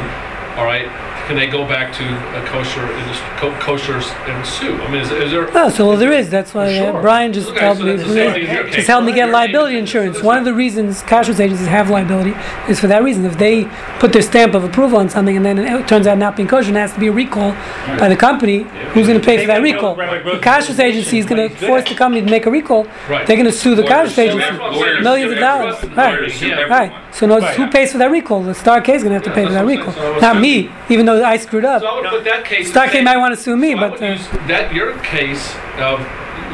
All 0.57 0.65
right, 0.65 0.89
can 1.27 1.37
they 1.37 1.47
go 1.47 1.65
back 1.67 1.93
to 1.95 2.05
a 2.05 2.45
kosher 2.47 2.83
industry, 2.93 3.27
co- 3.37 3.53
koshers 3.61 4.11
and 4.29 4.45
sue? 4.47 4.75
I 4.83 4.91
mean, 4.91 5.01
is, 5.03 5.11
is 5.13 5.31
there? 5.31 5.49
Oh, 5.57 5.69
so 5.71 5.87
well, 5.89 5.97
there 5.97 6.13
is. 6.13 6.29
That's 6.29 6.53
why 6.55 6.77
uh, 6.79 7.01
Brian 7.01 7.33
just 7.33 7.51
Okay, 7.51 7.61
helped 7.61 7.81
so 7.81 7.87
me. 7.87 7.93
that's 7.97 8.09
the 8.09 8.15
same 8.15 8.33
thing 8.33 8.47
in 8.47 8.55
your 8.55 8.65
case, 8.65 8.75
Just 8.77 8.89
helped 8.89 9.07
me 9.07 9.13
get 9.13 9.31
liability 9.31 9.79
insurance. 9.79 10.19
so 10.19 10.25
One 10.25 10.39
of 10.39 10.45
the 10.45 10.53
reasons 10.55 11.03
kosher 11.03 11.33
agencies 11.33 11.67
have 11.69 11.89
liability 11.91 12.35
is 12.69 12.81
for 12.81 12.89
that 12.89 13.03
reason. 13.05 13.25
If 13.25 13.39
they 13.39 13.65
put 14.01 14.13
their 14.13 14.23
stamp 14.23 14.55
of 14.55 14.65
approval 14.65 14.99
on 14.99 15.09
something 15.09 15.37
and 15.37 15.47
then 15.47 15.59
it 15.59 15.87
turns 15.87 16.07
out 16.07 16.19
not 16.19 16.35
being 16.37 16.49
kosher 16.49 16.69
and 16.69 16.77
has 16.77 16.93
to 16.95 17.01
be 17.01 17.07
a 17.07 17.13
recall 17.13 17.53
by 17.99 18.09
the 18.09 18.17
company, 18.17 18.65
who's 18.93 19.07
going 19.07 19.21
to 19.21 19.25
pay 19.25 19.39
for 19.41 19.47
that 19.47 19.63
recall? 19.63 19.95
go- 19.95 20.01
right, 20.03 20.25
The 20.25 20.39
kosher 20.41 20.81
agency 20.83 21.19
is 21.19 21.27
going 21.27 21.49
to 21.49 21.55
force 21.67 21.89
the 21.89 21.95
company 21.95 22.25
to 22.25 22.31
make 22.31 22.47
a 22.47 22.51
recall. 22.51 22.85
Right. 23.09 23.27
They're 23.27 23.37
going 23.37 23.47
to 23.47 23.53
sue 23.53 23.75
the 23.77 23.85
kosher 23.85 24.21
agency. 24.23 24.43
everyone. 24.45 24.73
Lawyers 24.75 25.03
Millions 25.05 25.33
of 25.33 25.39
dollars. 25.39 25.85
Right. 25.85 26.15
Lawyers 26.19 26.35
sue 26.35 26.49
Yeah. 26.49 26.53
everyone. 26.61 26.71
Right. 26.91 27.15
So 27.15 27.27
notice 27.27 27.45
Right. 27.45 27.57
who 27.57 27.67
pays 27.71 27.93
for 27.93 27.99
that 27.99 28.11
recall? 28.11 28.43
The 28.43 28.55
Star 28.55 28.81
K 28.81 28.95
is 28.95 29.03
going 29.03 29.11
to 29.11 29.15
have 29.15 29.25
to 29.25 29.31
pay 29.33 29.47
for 29.47 29.53
that 29.53 29.67
recall, 29.67 29.93
saying. 29.93 29.97
So 29.97 30.11
I 30.11 30.15
was 30.15 30.23
not 30.23 30.41
me. 30.41 30.71
Even 30.89 31.07
though 31.07 31.20
I 31.23 31.37
screwed 31.37 31.65
up. 31.65 31.83
So 31.83 31.89
I 31.89 32.01
would 32.01 32.11
put 32.11 32.25
that 32.25 32.45
case. 32.45 32.71
Star 32.71 32.89
K 32.89 33.03
might 33.03 33.17
want 33.17 33.35
to 33.35 33.41
sue 33.41 33.57
me, 33.57 33.73
So 33.73 33.81
but 33.81 34.03
uh, 34.03 34.17
that 34.49 34.75
your 34.75 34.99
case 35.01 35.55
of 35.79 36.01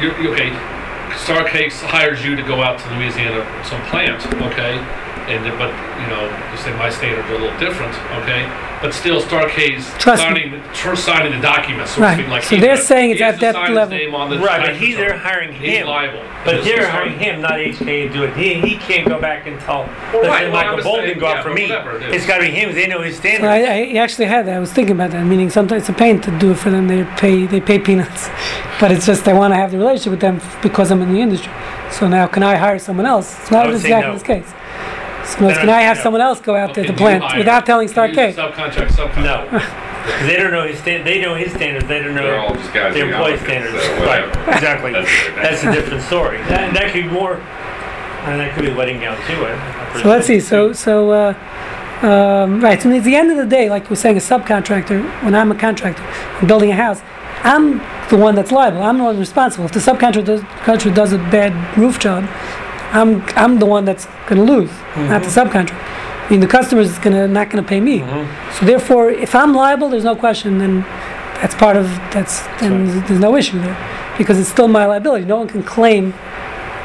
your, 0.01 0.13
okay, 0.31 0.51
Star 1.17 1.47
K's 1.49 1.81
hires 1.81 2.23
you 2.23 2.35
to 2.35 2.43
go 2.43 2.61
out 2.61 2.79
to 2.79 2.85
Louisiana 2.95 3.41
some 3.63 3.81
plant, 3.87 4.25
okay, 4.51 4.77
and 5.27 5.43
but 5.57 5.71
you 6.01 6.07
know, 6.07 6.29
just 6.51 6.63
say 6.63 6.73
my 6.77 6.89
standards 6.89 7.27
are 7.29 7.35
a 7.35 7.39
little 7.39 7.59
different, 7.59 7.93
okay. 8.21 8.45
But 8.81 8.93
still 8.93 9.19
Star 9.21 9.49
K's 9.49 9.89
Trust 9.97 10.21
me. 10.21 10.27
signing, 10.41 10.63
tr- 10.73 10.95
signing 10.95 11.31
the 11.33 11.41
documents, 11.41 11.91
so 11.91 11.95
to 11.97 12.01
Right. 12.03 12.13
speak, 12.13 12.27
like 12.27 12.43
So 12.43 12.55
he 12.55 12.61
they're 12.61 12.75
does. 12.75 12.85
saying 12.85 13.09
it's 13.11 13.21
at 13.21 13.39
that 13.39 13.55
level. 13.71 13.87
name 13.97 14.13
on 14.13 14.29
the 14.29 14.37
Right, 14.37 14.61
but 14.61 14.75
he, 14.75 14.93
they're 14.93 15.05
return. 15.05 15.19
hiring 15.19 15.53
He's 15.53 15.77
him. 15.79 15.87
liable. 15.87 16.21
But 16.45 16.63
they're 16.63 16.81
is 16.83 16.87
hiring 16.87 17.17
him, 17.17 17.41
not 17.41 17.53
HK 17.59 18.07
to 18.07 18.09
do 18.13 18.23
it. 18.23 18.35
He, 18.37 18.53
he 18.55 18.75
can't 18.75 19.07
go 19.09 19.19
back 19.19 19.47
and 19.47 19.59
tell, 19.61 19.89
Well, 20.13 20.21
let's 20.21 20.27
right, 20.27 20.39
say 20.41 20.43
well, 20.45 20.51
Michael 20.53 20.75
just 20.77 20.85
Bolton 20.85 21.05
saying, 21.05 21.19
go 21.19 21.27
yeah, 21.27 21.33
out 21.37 21.43
for 21.43 21.49
me. 21.53 21.63
whatever 21.63 21.97
it 21.97 22.03
is. 22.03 22.15
It's 22.17 22.25
gotta 22.27 22.41
be 22.43 22.51
him, 22.51 22.75
they 22.75 22.85
know 22.85 23.01
his 23.01 23.17
So 23.17 23.27
I. 23.29 23.57
I 23.57 23.93
actually 23.97 24.25
had 24.27 24.45
that. 24.45 24.55
I 24.55 24.59
was 24.59 24.71
thinking 24.71 24.95
about 24.95 25.09
that. 25.11 25.23
Meaning 25.25 25.49
sometimes 25.49 25.81
it's 25.81 25.89
a 25.89 25.93
pain 25.93 26.21
to 26.21 26.31
do 26.37 26.51
it 26.51 26.57
for 26.59 26.69
them. 26.69 26.87
They 26.87 27.03
pay 27.17 27.47
they 27.47 27.59
pay 27.59 27.79
peanuts, 27.79 28.29
but 28.79 28.91
it's 28.91 29.07
just 29.07 29.27
I 29.27 29.33
want 29.33 29.53
to 29.53 29.55
have 29.55 29.71
the 29.71 29.77
relationship 29.79 30.11
with 30.11 30.19
them 30.21 30.39
because 30.61 30.91
I'm 30.91 31.01
in 31.01 31.13
the 31.13 31.19
industry. 31.19 31.51
So 31.89 32.07
now 32.07 32.27
can 32.27 32.43
I 32.43 32.55
hire 32.57 32.77
someone 32.79 33.07
else? 33.07 33.39
It's 33.39 33.49
not 33.51 33.63
I 33.65 33.67
would 33.69 33.75
exactly 33.77 34.07
no. 34.07 34.13
this 34.13 34.23
case. 34.23 34.53
So 35.27 35.47
Then 35.47 35.55
can 35.55 35.69
I 35.69 35.79
I 35.79 35.81
have 35.81 35.97
no. 35.97 36.03
someone 36.03 36.21
else 36.21 36.39
go 36.39 36.55
out 36.55 36.73
there 36.73 36.83
Okay, 36.85 36.93
to 36.93 36.93
you 36.93 36.97
plant 36.97 37.37
without 37.37 37.65
telling 37.65 37.83
you 37.83 37.89
use 37.89 37.91
Star 37.91 38.07
K? 38.09 38.33
Subcontract, 38.33 38.87
subcontract. 38.91 39.23
No. 39.23 39.59
'Cause 39.59 39.63
They 40.27 40.37
don't 40.37 40.51
know 40.51 40.65
his 40.65 40.79
stand, 40.79 41.05
they 41.05 41.19
know 41.19 41.35
his 41.35 41.51
standards, 41.51 41.85
they 41.87 41.99
don't 42.01 42.15
They're 42.15 42.39
all 42.39 42.53
know 42.53 42.55
just 42.61 42.73
guys. 42.73 42.93
their 42.93 43.05
with 43.07 43.15
employee 43.15 43.37
standards. 43.39 43.83
so 43.83 44.05
Right, 44.05 44.25
exactly. 44.55 44.93
That's 44.93 45.09
the. 45.25 45.31
That's 45.41 45.63
a 45.65 45.71
different 45.73 46.03
story. 46.03 46.37
That, 46.47 46.73
that 46.75 46.93
could 46.93 47.03
be 47.03 47.09
more, 47.09 47.35
and 47.35 48.39
that 48.39 48.55
could 48.55 48.63
be 48.65 48.73
wedding 48.73 49.01
gown 49.01 49.17
too. 49.27 49.33
I- 49.45 49.93
I 49.97 50.01
So 50.01 50.07
let's 50.09 50.27
see. 50.27 50.39
So 50.39 50.71
so 50.71 51.11
uh, 51.11 51.33
um, 52.03 52.61
right. 52.61 52.81
So 52.81 52.89
at 52.91 53.03
the 53.03 53.15
end 53.15 53.31
of 53.31 53.37
the 53.37 53.45
day, 53.45 53.69
like 53.69 53.89
we're 53.89 53.95
saying, 53.97 54.15
a 54.15 54.19
subcontractor. 54.21 55.03
When 55.23 55.35
I'm 55.35 55.51
a 55.51 55.55
contractor, 55.55 56.03
I'm 56.39 56.47
building 56.47 56.71
a 56.71 56.75
house. 56.75 57.01
I'm 57.43 57.79
the 58.09 58.17
one 58.17 58.33
that's 58.35 58.51
liable. 58.51 58.81
I'm 58.83 58.97
the 58.97 59.03
one 59.03 59.19
responsible. 59.19 59.65
If 59.65 59.73
the 59.73 59.79
subcontractor 59.79 60.25
does, 60.25 60.41
contractor 60.63 60.91
does 60.91 61.11
a 61.13 61.17
bad 61.17 61.51
roof 61.77 61.99
job, 61.99 62.23
I'm 62.91 63.21
I'm 63.35 63.59
the 63.59 63.65
one 63.65 63.85
that's 63.85 64.05
going 64.27 64.45
to 64.45 64.53
lose, 64.53 64.71
not 64.95 65.21
the 65.21 65.27
mm-hmm. 65.27 65.39
subcontractor. 65.39 66.27
I 66.27 66.29
mean, 66.29 66.39
the 66.41 66.47
customer 66.47 66.81
is 66.81 66.97
to 66.99 67.27
not 67.27 67.49
going 67.49 67.63
to 67.63 67.67
pay 67.67 67.79
me. 67.79 67.99
Mm-hmm. 67.99 68.59
So 68.59 68.65
therefore, 68.65 69.09
if 69.09 69.33
I'm 69.33 69.53
liable, 69.53 69.89
there's 69.89 70.03
no 70.03 70.15
question. 70.15 70.57
Then 70.57 70.81
that's 71.41 71.55
part 71.55 71.77
of 71.77 71.85
that's 72.11 72.41
then 72.59 72.87
there's 73.05 73.19
no 73.19 73.35
issue 73.35 73.59
there 73.59 73.77
because 74.17 74.37
it's 74.39 74.49
still 74.49 74.67
my 74.67 74.85
liability. 74.85 75.25
No 75.25 75.37
one 75.37 75.47
can 75.47 75.63
claim 75.63 76.11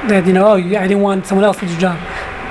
that 0.09 0.27
you 0.27 0.33
know, 0.33 0.53
oh, 0.53 0.57
you, 0.57 0.77
I 0.77 0.87
didn't 0.87 1.03
want 1.03 1.27
someone 1.27 1.45
else 1.45 1.59
to 1.59 1.67
do 1.67 1.75
the 1.75 1.81
job. 1.81 1.99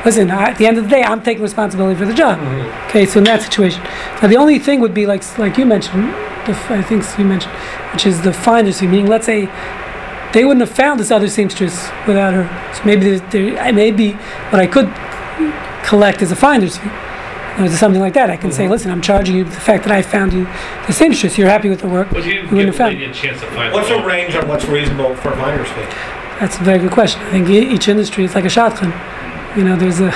Listen, 0.05 0.31
I, 0.31 0.49
at 0.49 0.57
the 0.57 0.65
end 0.65 0.77
of 0.79 0.85
the 0.85 0.89
day, 0.89 1.03
I'm 1.03 1.21
taking 1.21 1.43
responsibility 1.43 1.97
for 1.97 2.05
the 2.05 2.13
job. 2.13 2.39
Mm-hmm. 2.39 2.89
Okay, 2.89 3.05
so 3.05 3.19
in 3.19 3.25
that 3.25 3.41
situation, 3.41 3.83
now 4.21 4.27
the 4.27 4.37
only 4.37 4.57
thing 4.59 4.79
would 4.79 4.93
be 4.93 5.05
like 5.05 5.23
like 5.37 5.57
you 5.57 5.65
mentioned, 5.65 6.05
the, 6.45 6.51
f- 6.51 6.71
I 6.71 6.81
think 6.81 7.05
you 7.17 7.25
mentioned, 7.25 7.53
which 7.93 8.05
is 8.05 8.21
the 8.21 8.33
finder's 8.33 8.79
fee. 8.79 8.87
Meaning, 8.87 9.07
let's 9.07 9.25
say 9.25 9.47
they 10.33 10.45
wouldn't 10.45 10.65
have 10.65 10.75
found 10.75 10.99
this 10.99 11.11
other 11.11 11.27
seamstress 11.27 11.89
without 12.07 12.33
her. 12.33 12.73
So 12.75 12.83
maybe 12.85 13.17
there, 13.17 13.29
there 13.29 13.73
maybe 13.73 14.13
what 14.51 14.59
I 14.59 14.67
could 14.67 14.91
collect 15.85 16.21
is 16.21 16.31
a 16.31 16.35
finder's 16.35 16.77
fee. 16.77 16.89
Or 17.59 17.67
something 17.67 17.99
like 17.99 18.13
that. 18.13 18.29
I 18.29 18.37
can 18.37 18.51
say, 18.51 18.63
mm-hmm. 18.63 18.71
listen, 18.71 18.91
I'm 18.91 19.01
charging 19.01 19.35
you 19.35 19.43
the 19.43 19.51
fact 19.51 19.83
that 19.83 19.91
I 19.91 20.01
found 20.01 20.31
you 20.31 20.45
the 20.87 20.93
seamstress. 20.93 21.37
You're 21.37 21.49
happy 21.49 21.69
with 21.69 21.81
the 21.81 21.87
work. 21.89 22.09
But 22.09 22.23
you 22.25 22.35
didn't 22.35 22.51
wouldn't 22.51 22.71
give 22.71 22.77
the 22.77 22.83
lady 22.85 23.05
a 23.05 23.13
chance 23.13 23.41
to 23.41 23.47
find 23.47 23.73
What's 23.73 23.89
the 23.89 23.97
a 23.97 24.05
range 24.05 24.35
on 24.35 24.47
what's 24.47 24.65
reasonable 24.65 25.15
for 25.17 25.33
a 25.33 25.35
finder's 25.35 25.67
fee? 25.67 25.81
That's 26.39 26.57
a 26.57 26.63
very 26.63 26.79
good 26.79 26.91
question. 26.91 27.21
I 27.21 27.31
think 27.31 27.49
e- 27.49 27.69
each 27.69 27.89
industry 27.89 28.23
is 28.23 28.35
like 28.35 28.45
a 28.45 28.49
shotgun. 28.49 28.93
You 29.57 29.65
know, 29.65 29.75
there's 29.75 29.99
a, 29.99 30.13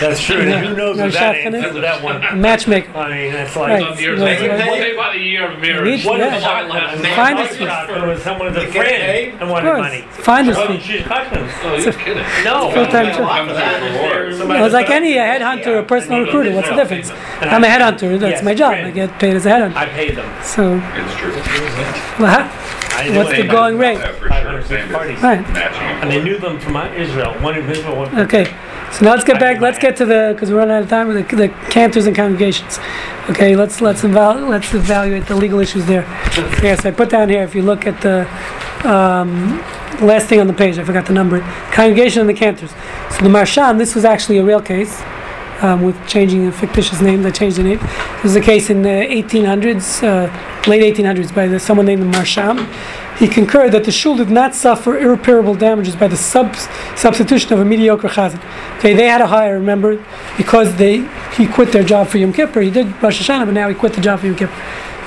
That's 0.00 0.20
true, 0.22 0.36
Yeah. 0.36 0.58
and 0.58 0.66
who 0.68 0.76
knows 0.76 0.96
No 0.96 1.04
what 1.04 1.12
that 1.14 1.34
shotgun 1.34 1.54
answer 1.56 1.80
that 1.80 2.02
one. 2.04 2.40
matchmaker. 2.40 2.96
I 2.96 3.08
mean, 3.10 3.32
that's 3.32 3.56
Right. 3.56 3.80
like. 3.82 3.92
on 3.92 3.98
years 3.98 4.20
Right. 4.20 4.40
later. 4.40 4.54
Right. 4.54 4.68
What 4.68 4.78
they 4.78 4.92
about 4.92 5.18
year 5.18 5.50
of 5.50 5.58
marriage? 5.60 6.04
What 6.04 6.20
What 6.20 6.20
Yeah. 6.20 6.36
is 6.36 6.42
a 6.42 6.46
shotgun? 6.46 6.98
Find 7.16 7.34
My 7.38 7.42
us- 7.44 7.56
shotgun 7.56 8.08
was 8.08 8.22
someone 8.22 8.46
with 8.48 8.56
a 8.58 8.60
You 8.66 8.70
get 8.70 8.86
friend 8.86 9.32
and 9.32 9.42
Of 9.42 9.48
wanted 9.48 9.66
course, 9.66 9.80
money. 9.82 10.04
finder's 10.10 10.56
Oh, 10.58 10.66
fee. 10.68 10.80
she's 10.80 11.00
shotguns. 11.02 11.50
Oh, 11.64 11.76
you're 11.76 11.92
kidding. 11.94 12.22
No. 12.44 12.70
Full-time 12.70 13.06
job. 13.06 13.28
Comes 13.28 13.48
with 13.52 13.58
a 13.58 13.84
reward. 13.92 14.34
Somebody 14.34 14.58
Well, 14.60 14.66
it's 14.66 14.74
like 14.74 14.90
any 14.90 15.16
a 15.16 15.20
headhunter 15.22 15.66
or 15.78 15.82
personal 15.82 16.20
recruiter. 16.20 16.50
What's 16.52 16.68
the 16.68 16.74
difference? 16.76 17.12
I'm 17.40 17.64
a 17.64 17.66
I- 17.66 17.70
headhunter. 17.70 18.18
That's 18.20 18.42
my 18.44 18.54
job. 18.54 18.72
I 18.74 18.90
get 18.90 19.18
paid 19.18 19.34
as 19.34 19.46
a 19.46 19.50
headhunter. 19.50 19.76
I 19.76 19.86
paid 19.86 20.14
them. 20.16 20.26
So, 20.42 20.80
It's 20.96 21.14
true. 21.16 21.32
well, 22.20 22.28
how- 22.30 22.48
I 22.98 23.02
didn't 23.02 23.16
what's 23.16 23.28
know 23.28 23.30
the 23.30 23.34
anything. 23.42 23.50
going 23.50 23.78
rate? 23.78 23.98
Yeah, 23.98 24.06
for 24.12 24.28
sure. 24.32 24.62
Same 24.62 24.78
as 24.94 25.22
Right. 25.22 25.52
matching. 25.52 25.82
And 26.02 26.10
they 26.10 26.20
knew 26.22 26.38
them 26.38 26.58
from 26.58 26.76
uh, 26.76 26.86
Israel. 26.96 27.34
One 27.40 27.56
in 27.56 27.70
Israel, 27.70 27.94
one. 27.96 28.18
Okay. 28.20 28.46
So 28.92 29.04
now 29.04 29.10
let's 29.12 29.24
get 29.24 29.38
back. 29.38 29.60
Let's 29.60 29.78
get 29.78 29.96
to 29.98 30.06
the 30.06 30.32
because 30.34 30.50
we're 30.50 30.58
running 30.58 30.76
out 30.76 30.82
of 30.84 30.88
time 30.88 31.08
with 31.08 31.28
the, 31.28 31.36
the 31.36 31.48
cantors 31.70 32.06
and 32.06 32.16
congregations. 32.16 32.78
Okay. 33.28 33.54
Let's 33.56 33.80
let's 33.80 34.04
eval, 34.04 34.46
let's 34.48 34.72
evaluate 34.72 35.26
the 35.26 35.36
legal 35.36 35.60
issues 35.60 35.86
there. 35.86 36.02
Yes, 36.62 36.86
I 36.86 36.90
put 36.90 37.10
down 37.10 37.28
here. 37.28 37.42
If 37.42 37.54
you 37.54 37.62
look 37.62 37.86
at 37.86 38.00
the 38.00 38.26
um, 38.88 39.58
last 40.00 40.28
thing 40.28 40.40
on 40.40 40.46
the 40.46 40.54
page, 40.54 40.78
I 40.78 40.84
forgot 40.84 41.06
the 41.06 41.12
number. 41.12 41.40
Congregation 41.72 42.20
and 42.20 42.28
the 42.28 42.34
cantors. 42.34 42.70
So 43.10 43.22
the 43.22 43.28
Maharsham. 43.28 43.78
This 43.78 43.94
was 43.94 44.04
actually 44.04 44.38
a 44.38 44.44
real 44.44 44.62
case. 44.62 45.02
Um, 45.62 45.82
with 45.82 45.96
changing 46.06 46.44
the 46.44 46.52
fictitious 46.52 47.00
names, 47.00 47.24
I 47.24 47.30
changed 47.30 47.56
the 47.56 47.62
name. 47.62 47.78
This 47.78 48.24
was 48.24 48.36
a 48.36 48.42
case 48.42 48.68
in 48.68 48.82
the 48.82 48.88
1800s, 48.88 50.02
uh, 50.02 50.68
late 50.68 50.94
1800s, 50.94 51.34
by 51.34 51.48
the, 51.48 51.58
someone 51.58 51.86
named 51.86 52.02
the 52.02 52.18
Maharsham. 52.18 52.68
He 53.18 53.28
concurred 53.28 53.72
that 53.72 53.84
the 53.84 53.92
shul 53.92 54.16
did 54.16 54.30
not 54.30 54.54
suffer 54.54 54.98
irreparable 54.98 55.54
damages 55.54 55.96
by 55.96 56.08
the 56.08 56.16
subs, 56.16 56.68
substitution 56.96 57.52
of 57.52 57.60
a 57.60 57.64
mediocre 57.64 58.08
chazan. 58.08 58.42
Okay, 58.78 58.92
they 58.92 59.06
had 59.08 59.22
a 59.22 59.26
hire, 59.26 59.54
remember, 59.54 60.04
because 60.36 60.76
they 60.76 61.08
he 61.34 61.46
quit 61.46 61.72
their 61.72 61.84
job 61.84 62.08
for 62.08 62.18
Yom 62.18 62.32
Kippur. 62.32 62.60
He 62.60 62.70
did 62.70 62.86
Rosh 63.02 63.20
Hashanah, 63.20 63.46
but 63.46 63.54
now 63.54 63.68
he 63.68 63.74
quit 63.74 63.94
the 63.94 64.02
job 64.02 64.20
for 64.20 64.26
Yom 64.26 64.36
Kippur. 64.36 64.54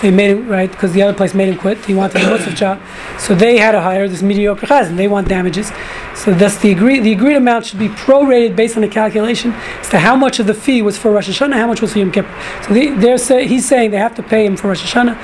They 0.01 0.11
made 0.11 0.31
him 0.31 0.47
right 0.47 0.71
because 0.71 0.93
the 0.93 1.01
other 1.01 1.15
place 1.15 1.33
made 1.33 1.49
him 1.49 1.57
quit. 1.57 1.83
He 1.85 1.93
wanted 1.93 2.21
a 2.21 2.25
Musaf 2.25 2.55
job, 2.55 2.81
so 3.19 3.35
they 3.35 3.57
had 3.57 3.73
to 3.73 3.81
hire 3.81 4.07
this 4.07 4.21
mediocre 4.21 4.65
chazan. 4.65 4.95
They 4.95 5.07
want 5.09 5.27
damages, 5.27 5.71
so 6.15 6.33
thus 6.33 6.57
the 6.57 6.71
agreed 6.71 7.01
the 7.01 7.11
agreed 7.11 7.35
amount 7.35 7.65
should 7.65 7.79
be 7.79 7.89
prorated 7.89 8.55
based 8.55 8.77
on 8.77 8.83
a 8.83 8.87
calculation 8.87 9.51
as 9.51 9.89
to 9.89 9.99
how 9.99 10.15
much 10.15 10.39
of 10.39 10.47
the 10.47 10.53
fee 10.53 10.81
was 10.81 10.97
for 10.97 11.11
Rosh 11.11 11.29
Hashanah, 11.29 11.53
how 11.53 11.67
much 11.67 11.81
was 11.81 11.93
for 11.93 11.99
Yom 11.99 12.11
Kippur. 12.11 12.33
So 12.65 12.73
they, 12.73 12.89
they're 12.89 13.17
say, 13.17 13.45
he's 13.47 13.67
saying 13.67 13.91
they 13.91 13.97
have 13.97 14.15
to 14.15 14.23
pay 14.23 14.45
him 14.45 14.55
for 14.55 14.69
Rosh 14.69 14.83
Hashanah, 14.83 15.15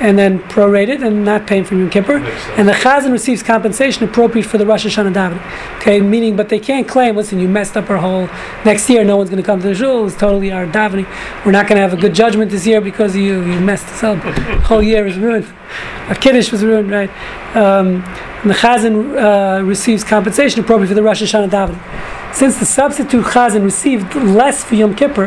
and 0.00 0.16
then 0.16 0.38
prorate 0.44 0.88
it 0.88 1.02
and 1.02 1.24
not 1.24 1.46
pay 1.48 1.58
him 1.58 1.64
for 1.64 1.74
Yom 1.74 1.90
Kippur. 1.90 2.18
And 2.56 2.68
the 2.68 2.72
chazan 2.72 3.10
receives 3.10 3.42
compensation 3.42 4.04
appropriate 4.04 4.44
for 4.44 4.58
the 4.58 4.66
Rosh 4.66 4.86
Hashanah 4.86 5.12
davening. 5.12 5.76
Okay, 5.78 6.00
meaning, 6.00 6.36
but 6.36 6.48
they 6.50 6.60
can't 6.60 6.86
claim, 6.86 7.16
listen, 7.16 7.40
you 7.40 7.48
messed 7.48 7.76
up 7.76 7.90
our 7.90 7.96
whole. 7.96 8.28
Next 8.64 8.88
year, 8.88 9.02
no 9.02 9.16
one's 9.16 9.30
going 9.30 9.42
to 9.42 9.46
come 9.46 9.60
to 9.60 9.68
the 9.68 9.74
shul. 9.74 10.06
It's 10.06 10.16
totally 10.16 10.52
our 10.52 10.66
davening. 10.66 11.06
We're 11.44 11.52
not 11.52 11.66
going 11.66 11.76
to 11.76 11.82
have 11.82 11.92
a 11.92 12.00
good 12.00 12.14
judgment 12.14 12.50
this 12.50 12.66
year 12.66 12.80
because 12.80 13.16
you 13.16 13.42
you 13.42 13.60
messed 13.60 13.86
us 13.86 14.04
up. 14.04 14.19
whole 14.64 14.82
year 14.82 15.06
is 15.06 15.18
ruined. 15.18 15.46
A 16.08 16.14
kiddush 16.14 16.52
was 16.52 16.64
ruined, 16.64 16.90
right? 16.90 17.10
Um, 17.56 18.02
and 18.42 18.50
the 18.50 18.54
chazan 18.54 19.16
uh, 19.16 19.62
receives 19.62 20.02
compensation 20.02 20.60
appropriate 20.60 20.88
for 20.88 20.94
the 20.94 21.02
Rosh 21.02 21.22
Hashanah 21.22 21.50
davening. 21.50 22.34
Since 22.34 22.58
the 22.58 22.64
substitute 22.64 23.24
chazan 23.24 23.64
received 23.64 24.14
less 24.14 24.64
for 24.64 24.76
Yom 24.76 24.94
Kippur, 24.94 25.26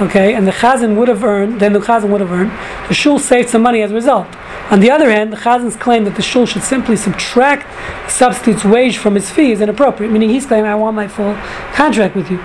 okay, 0.00 0.34
and 0.34 0.46
the 0.46 0.52
chazan 0.52 0.96
would 0.96 1.08
have 1.08 1.24
earned, 1.24 1.60
then 1.60 1.72
the 1.72 1.78
chazan 1.78 2.10
would 2.10 2.20
have 2.20 2.32
earned, 2.32 2.50
the 2.88 2.94
shul 2.94 3.18
saved 3.18 3.48
some 3.48 3.62
money 3.62 3.82
as 3.82 3.92
a 3.92 3.94
result. 3.94 4.26
On 4.70 4.80
the 4.80 4.90
other 4.90 5.10
hand, 5.10 5.32
the 5.32 5.36
chazan's 5.36 5.76
claim 5.76 6.04
that 6.04 6.16
the 6.16 6.22
shul 6.22 6.46
should 6.46 6.62
simply 6.62 6.96
subtract 6.96 7.66
the 8.04 8.10
substitute's 8.10 8.64
wage 8.64 8.98
from 8.98 9.14
his 9.14 9.30
fee 9.30 9.52
is 9.52 9.60
inappropriate, 9.60 10.12
meaning 10.12 10.30
he's 10.30 10.46
claiming, 10.46 10.70
I 10.70 10.74
want 10.74 10.96
my 10.96 11.08
full 11.08 11.34
contract 11.72 12.16
with 12.16 12.30
you. 12.30 12.40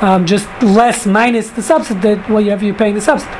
Um, 0.00 0.26
just 0.26 0.48
less 0.62 1.06
minus 1.06 1.50
the 1.50 1.62
substitute, 1.62 2.18
whatever 2.28 2.64
you're 2.64 2.74
paying 2.74 2.94
the 2.94 3.00
substitute. 3.00 3.36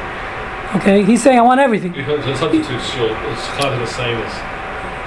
Okay, 0.77 1.03
he's 1.03 1.23
saying, 1.23 1.39
I 1.39 1.43
want 1.43 1.61
everything. 1.61 1.93
Because 1.93 2.23
the 2.27 2.37
substitute 2.37 2.81
still 2.83 3.07
is 3.07 3.41
kind 3.57 3.73
of 3.73 3.81
the 3.81 3.87
same 3.87 4.19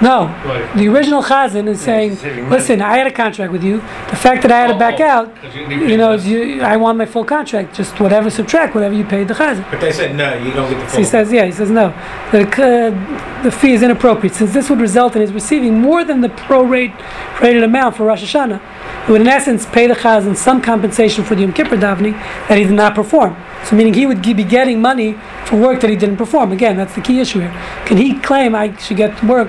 No, 0.02 0.24
right. 0.44 0.76
the 0.76 0.88
original 0.88 1.22
chazan 1.22 1.68
is 1.68 1.80
saying, 1.80 2.18
listen, 2.50 2.82
I 2.82 2.96
had 2.98 3.06
a 3.06 3.12
contract 3.12 3.52
with 3.52 3.62
you. 3.62 3.76
The 4.10 4.16
fact 4.16 4.42
that 4.42 4.50
I 4.50 4.58
had 4.58 4.72
to 4.72 4.78
back 4.78 4.98
Oh, 4.98 5.32
oh, 5.32 5.48
you 5.70 5.86
you 5.86 5.96
know, 5.96 6.14
you, 6.14 6.62
I 6.62 6.76
want 6.76 6.98
my 6.98 7.06
full 7.06 7.24
contract. 7.24 7.76
Just 7.76 8.00
whatever, 8.00 8.28
subtract 8.28 8.74
whatever 8.74 8.92
you 8.92 9.04
paid 9.04 9.28
the 9.28 9.34
chazan. 9.34 9.70
But 9.70 9.80
they 9.80 9.92
said, 9.92 10.16
no, 10.16 10.36
you 10.36 10.52
don't 10.52 10.68
get 10.68 10.80
the 10.80 10.88
So 10.90 10.98
he 10.98 11.04
says, 11.04 11.30
yeah, 11.30 11.44
he 11.44 11.52
says 11.52 11.70
no. 11.70 11.90
The, 12.32 12.40
uh, 12.42 13.42
the 13.44 13.52
fee 13.52 13.74
is 13.74 13.84
inappropriate 13.84 14.34
since 14.34 14.52
this 14.52 14.68
would 14.68 14.80
result 14.80 15.14
in 15.14 15.22
his 15.22 15.32
receiving 15.32 15.78
more 15.80 16.02
than 16.02 16.22
the 16.22 16.28
prorate 16.28 16.92
rated 17.40 17.62
amount 17.62 17.96
for 17.96 18.06
Rosh 18.06 18.24
Hashanah. 18.24 19.06
He 19.06 19.12
would, 19.12 19.20
in 19.20 19.28
essence, 19.28 19.64
pay 19.66 19.86
the 19.86 19.94
chazan 19.94 20.36
some 20.36 20.60
compensation 20.60 21.22
for 21.22 21.36
the 21.36 21.42
Yom 21.42 21.52
Kippur 21.52 21.76
davening 21.76 22.12
that 22.48 22.58
he 22.58 22.64
did 22.64 22.72
not 22.72 22.96
perform. 22.96 23.36
So, 23.64 23.76
meaning 23.76 23.94
he 23.94 24.06
would 24.06 24.22
be 24.22 24.44
getting 24.44 24.80
money 24.80 25.16
for 25.46 25.56
work 25.56 25.80
that 25.80 25.90
he 25.90 25.96
didn't 25.96 26.16
perform. 26.16 26.52
Again, 26.52 26.76
that's 26.76 26.94
the 26.94 27.00
key 27.00 27.20
issue 27.20 27.40
here. 27.40 27.52
Can 27.86 27.96
he 27.96 28.18
claim 28.20 28.54
I 28.54 28.76
should 28.76 28.96
get 28.96 29.22
work? 29.24 29.48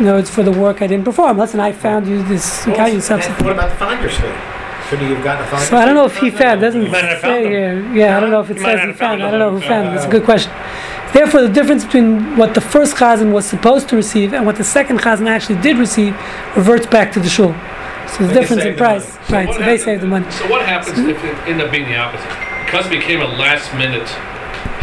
No, 0.00 0.16
it's 0.16 0.30
for 0.30 0.42
the 0.44 0.52
work 0.52 0.80
I 0.80 0.86
didn't 0.86 1.04
perform. 1.04 1.38
Listen, 1.38 1.58
I 1.60 1.72
found 1.72 2.06
you 2.06 2.22
this, 2.22 2.64
Well, 2.66 2.76
got 2.76 2.88
you 2.88 2.94
and 2.94 3.02
substitute. 3.02 3.42
What 3.42 3.52
about 3.52 3.70
the 3.70 3.76
finder's 3.76 4.14
fee? 4.16 4.32
Should 4.88 5.00
he 5.00 5.06
have 5.06 5.24
gotten 5.24 5.44
a 5.44 5.46
finder's 5.48 5.68
fee? 5.68 5.70
So 5.70 5.76
I 5.76 5.84
don't 5.84 5.94
know 5.96 6.04
if 6.06 6.16
he 6.18 6.30
found. 6.30 6.60
Doesn't 6.60 6.82
He 6.82 6.88
might 6.88 7.02
not 7.02 7.10
have 7.10 7.20
say 7.20 7.42
found 7.42 7.46
here. 7.46 7.94
Yeah, 7.94 8.16
I 8.16 8.20
don't 8.20 8.30
know 8.30 8.40
if 8.40 8.50
it 8.50 8.58
says 8.60 8.80
he 8.80 8.86
found 8.86 8.96
found. 8.96 9.22
I 9.24 9.30
don't 9.30 9.40
know 9.40 9.50
who 9.50 9.60
found. 9.60 9.88
it. 9.88 9.90
That's 9.92 10.04
a 10.04 10.08
uh, 10.08 10.10
good 10.12 10.24
question. 10.24 10.52
Therefore, 11.12 11.40
the 11.42 11.48
difference 11.48 11.84
between 11.84 12.36
what 12.36 12.54
the 12.54 12.60
first 12.60 12.94
chazan 12.96 13.32
was 13.32 13.44
supposed 13.46 13.88
to 13.88 13.96
receive 13.96 14.34
and 14.34 14.46
what 14.46 14.56
the 14.56 14.64
second 14.64 15.00
chazan 15.00 15.26
actually 15.26 15.60
did 15.62 15.78
receive 15.78 16.14
reverts 16.54 16.86
back 16.86 17.10
to 17.12 17.20
the 17.20 17.28
shul. 17.28 17.54
So 18.06 18.26
the 18.26 18.28
They 18.28 18.40
difference 18.40 18.62
in 18.62 18.68
saved 18.68 18.76
the 18.78 18.78
price. 18.78 19.04
So 19.26 19.34
right? 19.34 19.46
what 19.48 19.54
So 19.54 19.58
they 19.58 19.64
happened- 19.64 19.80
saved 19.80 20.02
the 20.02 20.06
money. 20.06 20.30
So 20.30 20.48
what 20.48 20.64
happens 20.64 20.98
if 20.98 21.24
it 21.24 21.34
ended 21.48 21.66
up 21.66 21.72
being 21.72 21.88
the 21.88 21.96
opposite? 21.96 22.28
Because 22.66 22.86
it 22.86 22.90
became 22.90 23.20
a 23.20 23.26
last 23.26 23.74
minute 23.74 24.06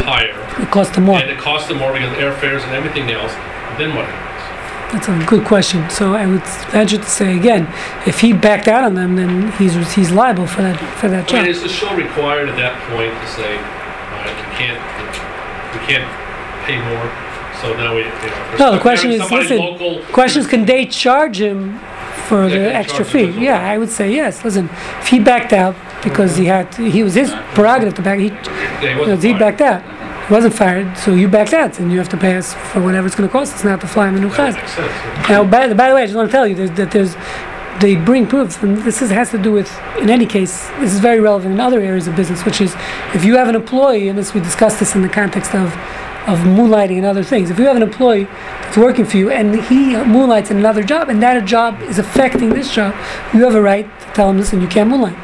hire 0.04 0.36
It 0.62 0.70
costs 0.70 0.94
them 0.94 1.04
more. 1.04 1.18
and 1.18 1.30
it 1.30 1.38
cost 1.38 1.68
them 1.68 1.78
more 1.78 1.92
because 1.92 2.12
airfares 2.18 2.62
and 2.64 2.72
everything 2.72 3.10
else, 3.10 3.32
then 3.78 3.94
what 3.94 4.04
happens? 4.06 4.22
That's 4.92 5.08
a 5.08 5.26
good 5.26 5.44
question. 5.44 5.88
So 5.90 6.14
I 6.14 6.26
would 6.26 6.42
venture 6.70 6.98
to 6.98 7.04
say 7.04 7.36
again, 7.36 7.66
if 8.06 8.20
he 8.20 8.32
backed 8.32 8.68
out 8.68 8.84
on 8.84 8.94
them, 8.94 9.16
then 9.16 9.50
he's 9.52 9.74
he's 9.94 10.12
liable 10.12 10.46
for 10.46 10.62
that 10.62 10.76
for 11.00 11.08
that 11.08 11.28
I 11.32 11.36
mean, 11.36 11.44
job. 11.44 11.48
is 11.48 11.62
the 11.62 11.68
show 11.68 11.92
required 11.96 12.48
at 12.48 12.56
that 12.56 12.78
point 12.90 13.10
to 13.12 13.26
say, 13.26 13.56
all 13.56 14.22
right, 14.22 14.36
you 14.38 14.48
can't, 14.54 14.80
we 15.74 15.80
can't 15.86 16.06
pay 16.64 16.78
more. 16.78 17.10
So 17.60 17.74
now 17.76 17.94
we, 17.96 18.02
you 18.02 18.08
know. 18.08 18.56
No, 18.58 18.72
the 18.76 18.80
question 18.80 19.10
is, 19.10 19.28
listen, 19.30 19.58
local- 19.58 20.02
question 20.12 20.40
is, 20.42 20.46
can 20.46 20.66
they 20.66 20.86
charge 20.86 21.40
him 21.40 21.78
for 22.28 22.42
Yeah, 22.46 22.58
the 22.58 22.74
extra 22.74 23.04
fee? 23.04 23.30
Yeah. 23.30 23.58
I 23.68 23.78
would 23.78 23.90
say 23.90 24.12
yes. 24.14 24.44
Listen, 24.44 24.68
if 25.00 25.08
he 25.08 25.18
backed 25.18 25.52
out 25.52 25.74
because 26.02 26.36
he 26.36 26.44
had, 26.46 26.72
he 26.74 27.02
was 27.02 27.14
his 27.14 27.30
prerogative 27.54 27.94
to 27.94 28.02
back, 28.02 28.18
he, 28.18 28.28
Yeah, 28.28 29.16
he 29.16 29.28
he 29.28 29.34
backed 29.38 29.60
out. 29.60 29.82
He 30.28 30.32
wasn't 30.32 30.54
fired, 30.54 30.96
so 30.98 31.14
you 31.14 31.28
backed 31.28 31.52
out, 31.52 31.78
and 31.78 31.92
you 31.92 31.98
have 31.98 32.08
to 32.08 32.16
pay 32.16 32.36
us 32.36 32.52
for 32.72 32.80
whatever 32.82 33.06
it's 33.06 33.14
going 33.16 33.28
to 33.28 33.32
cost 33.32 33.54
us 33.54 33.64
not 33.64 33.80
to 33.80 33.86
fly 33.86 34.08
him 34.08 34.16
a 34.16 34.20
new 34.20 34.28
That 34.30 34.54
chaz. 34.54 34.56
makes 34.56 34.72
sense, 34.72 34.90
yeah. 34.90 35.26
Now, 35.28 35.44
by, 35.44 35.72
by 35.72 35.88
the 35.88 35.94
way, 35.94 36.02
I 36.02 36.06
just 36.06 36.16
want 36.16 36.28
to 36.28 36.32
tell 36.32 36.46
you 36.46 36.54
there's, 36.56 36.70
that 36.72 36.90
there's, 36.90 37.14
they 37.80 37.94
bring 37.94 38.26
proofs, 38.26 38.60
and 38.62 38.78
this 38.78 39.02
is, 39.02 39.10
has 39.10 39.30
to 39.30 39.38
do 39.38 39.52
with, 39.52 39.70
in 40.00 40.10
any 40.10 40.26
case, 40.26 40.68
this 40.80 40.92
is 40.94 40.98
very 41.00 41.20
relevant 41.20 41.54
in 41.54 41.60
other 41.60 41.80
areas 41.80 42.08
of 42.08 42.16
business, 42.16 42.44
which 42.44 42.60
is 42.60 42.74
if 43.14 43.24
you 43.24 43.36
have 43.36 43.48
an 43.48 43.54
employee, 43.54 44.08
and 44.08 44.18
this 44.18 44.34
we 44.34 44.40
discussed 44.40 44.80
this 44.80 44.94
in 44.96 45.02
the 45.02 45.08
context 45.08 45.54
of, 45.54 45.68
of 46.26 46.40
moonlighting 46.40 46.96
and 46.96 47.06
other 47.06 47.22
things. 47.22 47.50
If 47.50 47.58
you 47.60 47.66
have 47.66 47.76
an 47.76 47.82
employee 47.84 48.24
that's 48.24 48.76
working 48.76 49.04
for 49.04 49.16
you 49.16 49.30
and 49.30 49.62
he 49.66 49.94
moonlights 49.96 50.50
in 50.50 50.56
another 50.56 50.82
job, 50.82 51.08
and 51.08 51.22
that 51.22 51.44
job 51.44 51.80
is 51.82 52.00
affecting 52.00 52.48
this 52.48 52.74
job, 52.74 52.94
you 53.32 53.44
have 53.44 53.54
a 53.54 53.62
right 53.62 53.86
to 54.00 54.06
tell 54.12 54.28
him, 54.30 54.38
listen, 54.38 54.60
you 54.60 54.66
can't 54.66 54.90
moonlight. 54.90 55.16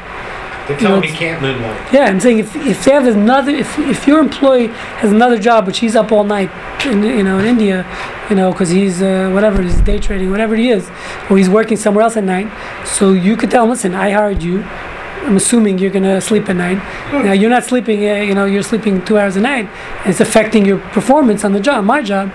They 0.67 0.75
You 0.75 0.79
tell 0.79 1.01
know, 1.01 1.07
can't 1.07 1.41
moonlight. 1.41 1.93
Yeah, 1.93 2.05
I'm 2.05 2.19
saying 2.19 2.39
if, 2.39 2.55
if 2.55 2.85
they 2.85 2.91
have 2.91 3.05
another, 3.05 3.51
if, 3.51 3.77
if 3.79 4.07
your 4.07 4.19
employee 4.19 4.67
has 5.01 5.11
another 5.11 5.37
job, 5.37 5.67
which 5.67 5.79
he's 5.79 5.95
up 5.95 6.11
all 6.11 6.23
night, 6.23 6.49
in, 6.85 7.03
you 7.03 7.23
know, 7.23 7.39
in 7.39 7.45
India, 7.45 7.85
you 8.29 8.35
know, 8.35 8.51
because 8.51 8.69
he's 8.69 9.01
uh, 9.01 9.29
whatever, 9.33 9.61
he's 9.61 9.79
day 9.81 9.99
trading, 9.99 10.31
whatever 10.31 10.55
he 10.55 10.69
is, 10.69 10.89
or 11.29 11.37
he's 11.37 11.49
working 11.49 11.75
somewhere 11.77 12.03
else 12.03 12.15
at 12.15 12.23
night, 12.23 12.47
so 12.87 13.11
you 13.11 13.35
could 13.35 13.51
tell 13.51 13.65
him, 13.65 13.71
listen, 13.71 13.93
I 13.93 14.11
hired 14.11 14.41
you. 14.41 14.63
I'm 14.63 15.37
assuming 15.37 15.77
you're 15.77 15.91
gonna 15.91 16.19
sleep 16.19 16.49
at 16.49 16.55
night. 16.57 16.79
Now 17.13 17.31
you're 17.31 17.49
not 17.49 17.63
sleeping, 17.63 17.99
uh, 18.09 18.15
you 18.15 18.33
know, 18.35 18.43
you're 18.45 18.63
sleeping 18.63 19.03
two 19.05 19.17
hours 19.17 19.37
a 19.37 19.41
night. 19.41 19.69
It's 20.05 20.19
affecting 20.19 20.65
your 20.65 20.79
performance 20.79 21.45
on 21.45 21.53
the 21.53 21.61
job, 21.61 21.85
my 21.85 22.01
job. 22.01 22.29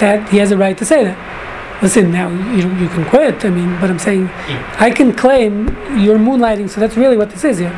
That 0.00 0.28
he 0.28 0.36
has 0.36 0.50
a 0.50 0.58
right 0.58 0.76
to 0.76 0.84
say 0.84 1.04
that. 1.04 1.16
Listen, 1.82 2.10
now 2.10 2.30
you 2.30 2.68
you 2.76 2.88
can 2.88 3.04
quit. 3.04 3.44
I 3.44 3.50
mean, 3.50 3.78
but 3.80 3.90
I'm 3.90 3.98
saying 3.98 4.28
I 4.78 4.90
can 4.90 5.12
claim 5.14 5.68
you're 5.98 6.18
moonlighting. 6.18 6.70
So 6.70 6.80
that's 6.80 6.96
really 6.96 7.16
what 7.16 7.30
this 7.30 7.44
is 7.44 7.58
here. 7.58 7.74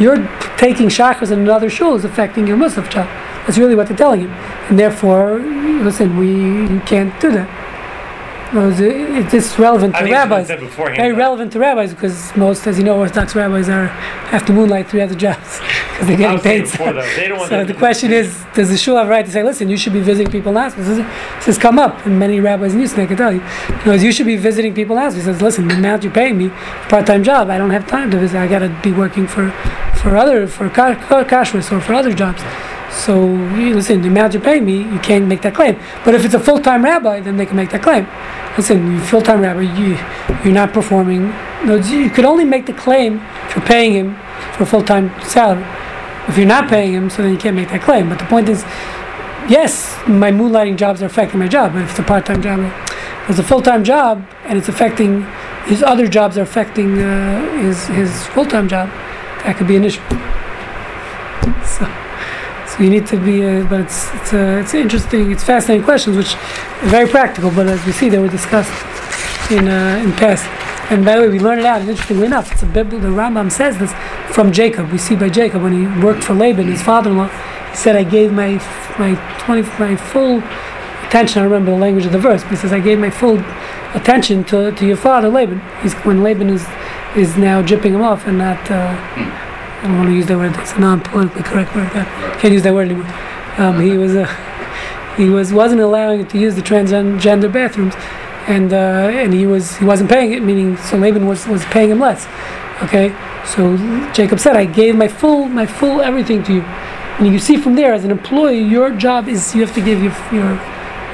You're 0.00 0.26
taking 0.56 0.88
chakras 0.88 1.30
in 1.30 1.40
another 1.40 1.68
shul 1.68 1.94
is 1.94 2.04
affecting 2.04 2.46
your 2.46 2.56
Musaf 2.56 2.90
job. 2.90 3.06
That's 3.46 3.58
really 3.58 3.74
what 3.74 3.88
they're 3.88 3.96
telling 3.96 4.22
you. 4.22 4.28
And 4.68 4.78
therefore, 4.78 5.38
listen, 5.38 6.16
we 6.16 6.28
you 6.72 6.80
can't 6.86 7.18
do 7.20 7.30
that. 7.32 7.61
Uh, 8.54 8.68
it's, 8.68 8.80
it's 8.80 9.34
it's 9.34 9.58
relevant 9.58 9.94
I 9.94 10.02
to 10.02 10.12
rabbis. 10.12 10.46
Very 10.96 11.12
relevant 11.12 11.52
to 11.52 11.58
rabbis 11.58 11.94
because 11.94 12.36
most, 12.36 12.66
as 12.66 12.76
you 12.76 12.84
know, 12.84 12.98
Orthodox 12.98 13.34
rabbis 13.34 13.68
are 13.70 13.86
have 13.86 14.44
to 14.46 14.52
moonlight 14.52 14.88
three 14.88 15.00
other 15.00 15.14
jobs 15.14 15.58
because 15.92 16.06
they're 16.08 16.16
getting 16.18 16.38
paid. 16.38 16.66
they 16.66 17.28
So 17.48 17.64
the 17.64 17.74
question 17.74 18.12
is, 18.12 18.44
does 18.54 18.68
the 18.68 18.76
shul 18.76 18.96
have 18.96 19.06
a 19.06 19.10
right 19.10 19.24
to 19.24 19.30
say, 19.32 19.42
listen, 19.42 19.70
you 19.70 19.78
should 19.78 19.94
be 19.94 20.00
visiting 20.00 20.30
people 20.30 20.52
is, 20.58 20.74
this 20.74 21.46
has 21.46 21.58
come 21.58 21.78
up, 21.78 22.04
and 22.04 22.18
many 22.18 22.40
rabbis 22.40 22.74
in 22.74 22.80
Houston, 22.80 23.00
I 23.00 23.06
can 23.06 23.16
tell 23.16 23.32
you. 23.32 23.42
You 23.70 23.84
know, 23.86 23.92
you 23.94 24.12
should 24.12 24.26
be 24.26 24.36
visiting 24.36 24.74
people 24.74 24.96
now. 24.96 25.10
He 25.10 25.20
says, 25.20 25.40
listen, 25.40 25.68
the 25.68 25.74
amount 25.74 26.04
you're 26.04 26.12
paying 26.12 26.36
me, 26.36 26.50
part-time 26.88 27.22
job, 27.24 27.48
I 27.48 27.58
don't 27.58 27.70
have 27.70 27.86
time 27.86 28.10
to 28.10 28.18
visit. 28.18 28.38
I 28.38 28.46
got 28.48 28.60
to 28.60 28.68
be 28.82 28.92
working 28.92 29.26
for, 29.26 29.50
for 29.96 30.16
other, 30.16 30.46
for 30.46 30.68
ka- 30.68 30.94
ka- 30.94 31.24
kashrus 31.24 31.72
or 31.72 31.80
for 31.80 31.94
other 31.94 32.12
jobs. 32.12 32.42
So, 32.90 33.24
you, 33.56 33.74
listen, 33.74 34.02
the 34.02 34.08
amount 34.08 34.34
you're 34.34 34.42
paying 34.42 34.66
me, 34.66 34.82
you 34.82 34.98
can't 34.98 35.26
make 35.26 35.40
that 35.42 35.54
claim. 35.54 35.78
But 36.04 36.14
if 36.14 36.24
it's 36.26 36.34
a 36.34 36.40
full-time 36.40 36.84
rabbi, 36.84 37.20
then 37.20 37.38
they 37.38 37.46
can 37.46 37.56
make 37.56 37.70
that 37.70 37.82
claim. 37.82 38.06
Listen, 38.56 38.92
you 38.92 39.00
full-time 39.00 39.40
rabbi, 39.40 39.62
you, 39.62 39.98
you're 40.44 40.52
not 40.52 40.72
performing. 40.72 41.32
You 41.64 42.10
could 42.10 42.24
only 42.24 42.44
make 42.44 42.66
the 42.66 42.72
claim 42.72 43.20
if 43.46 43.56
you're 43.56 43.64
paying 43.64 43.92
him 43.92 44.16
for 44.52 44.64
a 44.64 44.66
full-time 44.66 45.10
salary. 45.22 45.64
If 46.28 46.36
you're 46.36 46.46
not 46.46 46.68
paying 46.68 46.92
him, 46.92 47.10
so 47.10 47.22
then 47.22 47.32
you 47.32 47.38
can't 47.38 47.56
make 47.56 47.70
that 47.70 47.82
claim. 47.82 48.08
But 48.08 48.18
the 48.18 48.26
point 48.26 48.48
is, 48.48 48.62
yes, 49.48 49.98
my 50.06 50.30
moonlighting 50.30 50.76
jobs 50.76 51.02
are 51.02 51.06
affecting 51.06 51.40
my 51.40 51.48
job, 51.48 51.72
but 51.72 51.82
if 51.82 51.90
it's 51.90 51.98
a 51.98 52.02
part-time 52.02 52.42
job, 52.42 52.72
it's 53.28 53.38
a 53.38 53.42
full-time 53.42 53.84
job 53.84 54.26
and 54.44 54.58
it's 54.58 54.68
affecting 54.68 55.26
his 55.66 55.82
other 55.82 56.08
jobs 56.08 56.36
are 56.36 56.42
affecting 56.42 56.98
uh, 56.98 57.58
his 57.58 57.86
his 57.86 58.26
full-time 58.28 58.68
job, 58.68 58.88
that 59.44 59.56
could 59.56 59.68
be 59.68 59.76
an 59.76 59.84
issue. 59.84 60.02
So, 61.64 61.86
so 62.72 62.82
you 62.82 62.88
need 62.88 63.06
to 63.08 63.18
be, 63.18 63.44
uh, 63.44 63.64
but 63.64 63.80
it's 63.80 64.08
it's 64.14 64.32
uh, 64.32 64.60
it's 64.62 64.72
interesting, 64.72 65.30
it's 65.30 65.44
fascinating 65.44 65.84
questions, 65.84 66.16
which 66.16 66.34
are 66.34 66.88
very 66.88 67.08
practical. 67.08 67.50
But 67.50 67.66
as 67.66 67.84
we 67.84 67.92
see, 67.92 68.08
they 68.08 68.18
were 68.18 68.28
discussed 68.28 68.72
in 69.50 69.68
uh, 69.68 70.00
in 70.02 70.12
past. 70.12 70.46
And 70.90 71.04
by 71.04 71.16
the 71.16 71.22
way, 71.22 71.28
we 71.28 71.38
learn 71.38 71.58
it 71.58 71.64
out. 71.64 71.80
And 71.80 71.90
interestingly 71.90 72.26
enough, 72.26 72.50
it's 72.50 72.62
a 72.62 72.66
Bible. 72.66 72.98
The 72.98 73.08
Rambam 73.08 73.52
says 73.52 73.78
this 73.78 73.92
from 74.34 74.52
Jacob. 74.52 74.90
We 74.90 74.98
see 74.98 75.16
by 75.16 75.28
Jacob 75.28 75.62
when 75.62 75.72
he 75.72 76.02
worked 76.02 76.24
for 76.24 76.34
Laban, 76.34 76.66
his 76.66 76.82
father-in-law. 76.82 77.28
He 77.70 77.76
said, 77.76 77.94
"I 77.94 78.04
gave 78.04 78.32
my 78.32 78.54
my 78.98 79.14
twenty 79.38 79.62
my 79.78 79.94
full 79.96 80.42
attention." 81.06 81.42
I 81.42 81.44
remember 81.44 81.72
the 81.72 81.78
language 81.78 82.06
of 82.06 82.12
the 82.12 82.18
verse. 82.18 82.42
But 82.42 82.50
he 82.50 82.56
says, 82.56 82.72
"I 82.72 82.80
gave 82.80 82.98
my 82.98 83.10
full 83.10 83.38
attention 83.94 84.44
to, 84.44 84.72
to 84.72 84.86
your 84.86 84.96
father 84.96 85.28
Laban." 85.28 85.60
He's 85.82 85.94
when 86.06 86.22
Laban 86.22 86.48
is 86.48 86.66
is 87.16 87.36
now 87.36 87.62
jipping 87.62 87.92
him 87.92 88.02
off 88.02 88.26
and 88.26 88.38
not. 88.38 88.70
Uh, 88.70 89.48
I 89.82 89.88
don't 89.88 89.96
want 89.96 90.10
to 90.10 90.14
use 90.14 90.26
that 90.26 90.38
word. 90.38 90.54
It's 90.58 90.72
a 90.74 90.78
non-politically 90.78 91.42
correct 91.42 91.74
word. 91.74 91.90
But 91.92 92.06
can't 92.38 92.54
use 92.54 92.62
that 92.62 92.72
word 92.72 92.88
anymore. 92.88 93.12
Um, 93.58 93.80
he 93.80 93.98
was 93.98 94.14
uh, 94.14 94.26
he 95.16 95.28
was 95.28 95.52
wasn't 95.52 95.80
allowing 95.80 96.20
it 96.20 96.30
to 96.30 96.38
use 96.38 96.54
the 96.54 96.62
transgender 96.62 97.52
bathrooms, 97.52 97.94
and 98.46 98.72
uh, 98.72 99.10
and 99.12 99.34
he 99.34 99.46
was 99.46 99.76
he 99.78 99.84
wasn't 99.84 100.08
paying 100.08 100.32
it. 100.32 100.42
Meaning, 100.42 100.76
so 100.76 100.96
Laban 100.96 101.26
was 101.26 101.48
was 101.48 101.64
paying 101.66 101.90
him 101.90 101.98
less. 101.98 102.26
Okay, 102.84 103.14
so 103.44 103.76
Jacob 104.12 104.38
said, 104.38 104.54
"I 104.54 104.66
gave 104.66 104.94
my 104.94 105.08
full 105.08 105.48
my 105.48 105.66
full 105.66 106.00
everything 106.00 106.42
to 106.44 106.54
you." 106.54 106.62
And 107.18 107.26
you 107.32 107.38
see 107.38 107.56
from 107.56 107.74
there, 107.74 107.92
as 107.92 108.04
an 108.04 108.10
employee, 108.10 108.62
your 108.62 108.90
job 108.90 109.28
is 109.28 109.54
you 109.54 109.60
have 109.60 109.74
to 109.74 109.82
give 109.82 110.02
your 110.02 110.14
your 110.32 110.60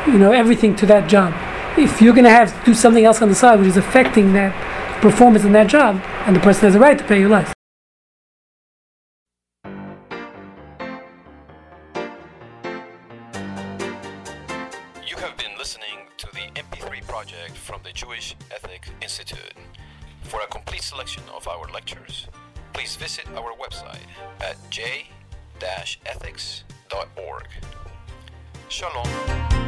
you 0.06 0.18
know 0.18 0.32
everything 0.32 0.76
to 0.76 0.86
that 0.86 1.08
job. 1.08 1.34
If 1.78 2.00
you're 2.02 2.14
going 2.14 2.24
to 2.24 2.30
have 2.30 2.56
to 2.58 2.66
do 2.66 2.74
something 2.74 3.04
else 3.04 3.22
on 3.22 3.28
the 3.28 3.34
side 3.34 3.58
which 3.60 3.68
is 3.68 3.76
affecting 3.76 4.32
that 4.34 4.52
performance 5.00 5.44
in 5.44 5.52
that 5.52 5.68
job, 5.68 6.02
and 6.26 6.36
the 6.36 6.40
person 6.40 6.64
has 6.64 6.74
a 6.74 6.78
right 6.78 6.98
to 6.98 7.04
pay 7.04 7.20
you 7.20 7.28
less. 7.28 7.57
For 20.22 20.40
a 20.40 20.46
complete 20.46 20.82
selection 20.82 21.22
of 21.34 21.48
our 21.48 21.66
lectures, 21.72 22.26
please 22.72 22.96
visit 22.96 23.26
our 23.36 23.52
website 23.54 24.06
at 24.40 24.56
j-ethics.org. 24.70 25.08
Shalom. 28.68 29.67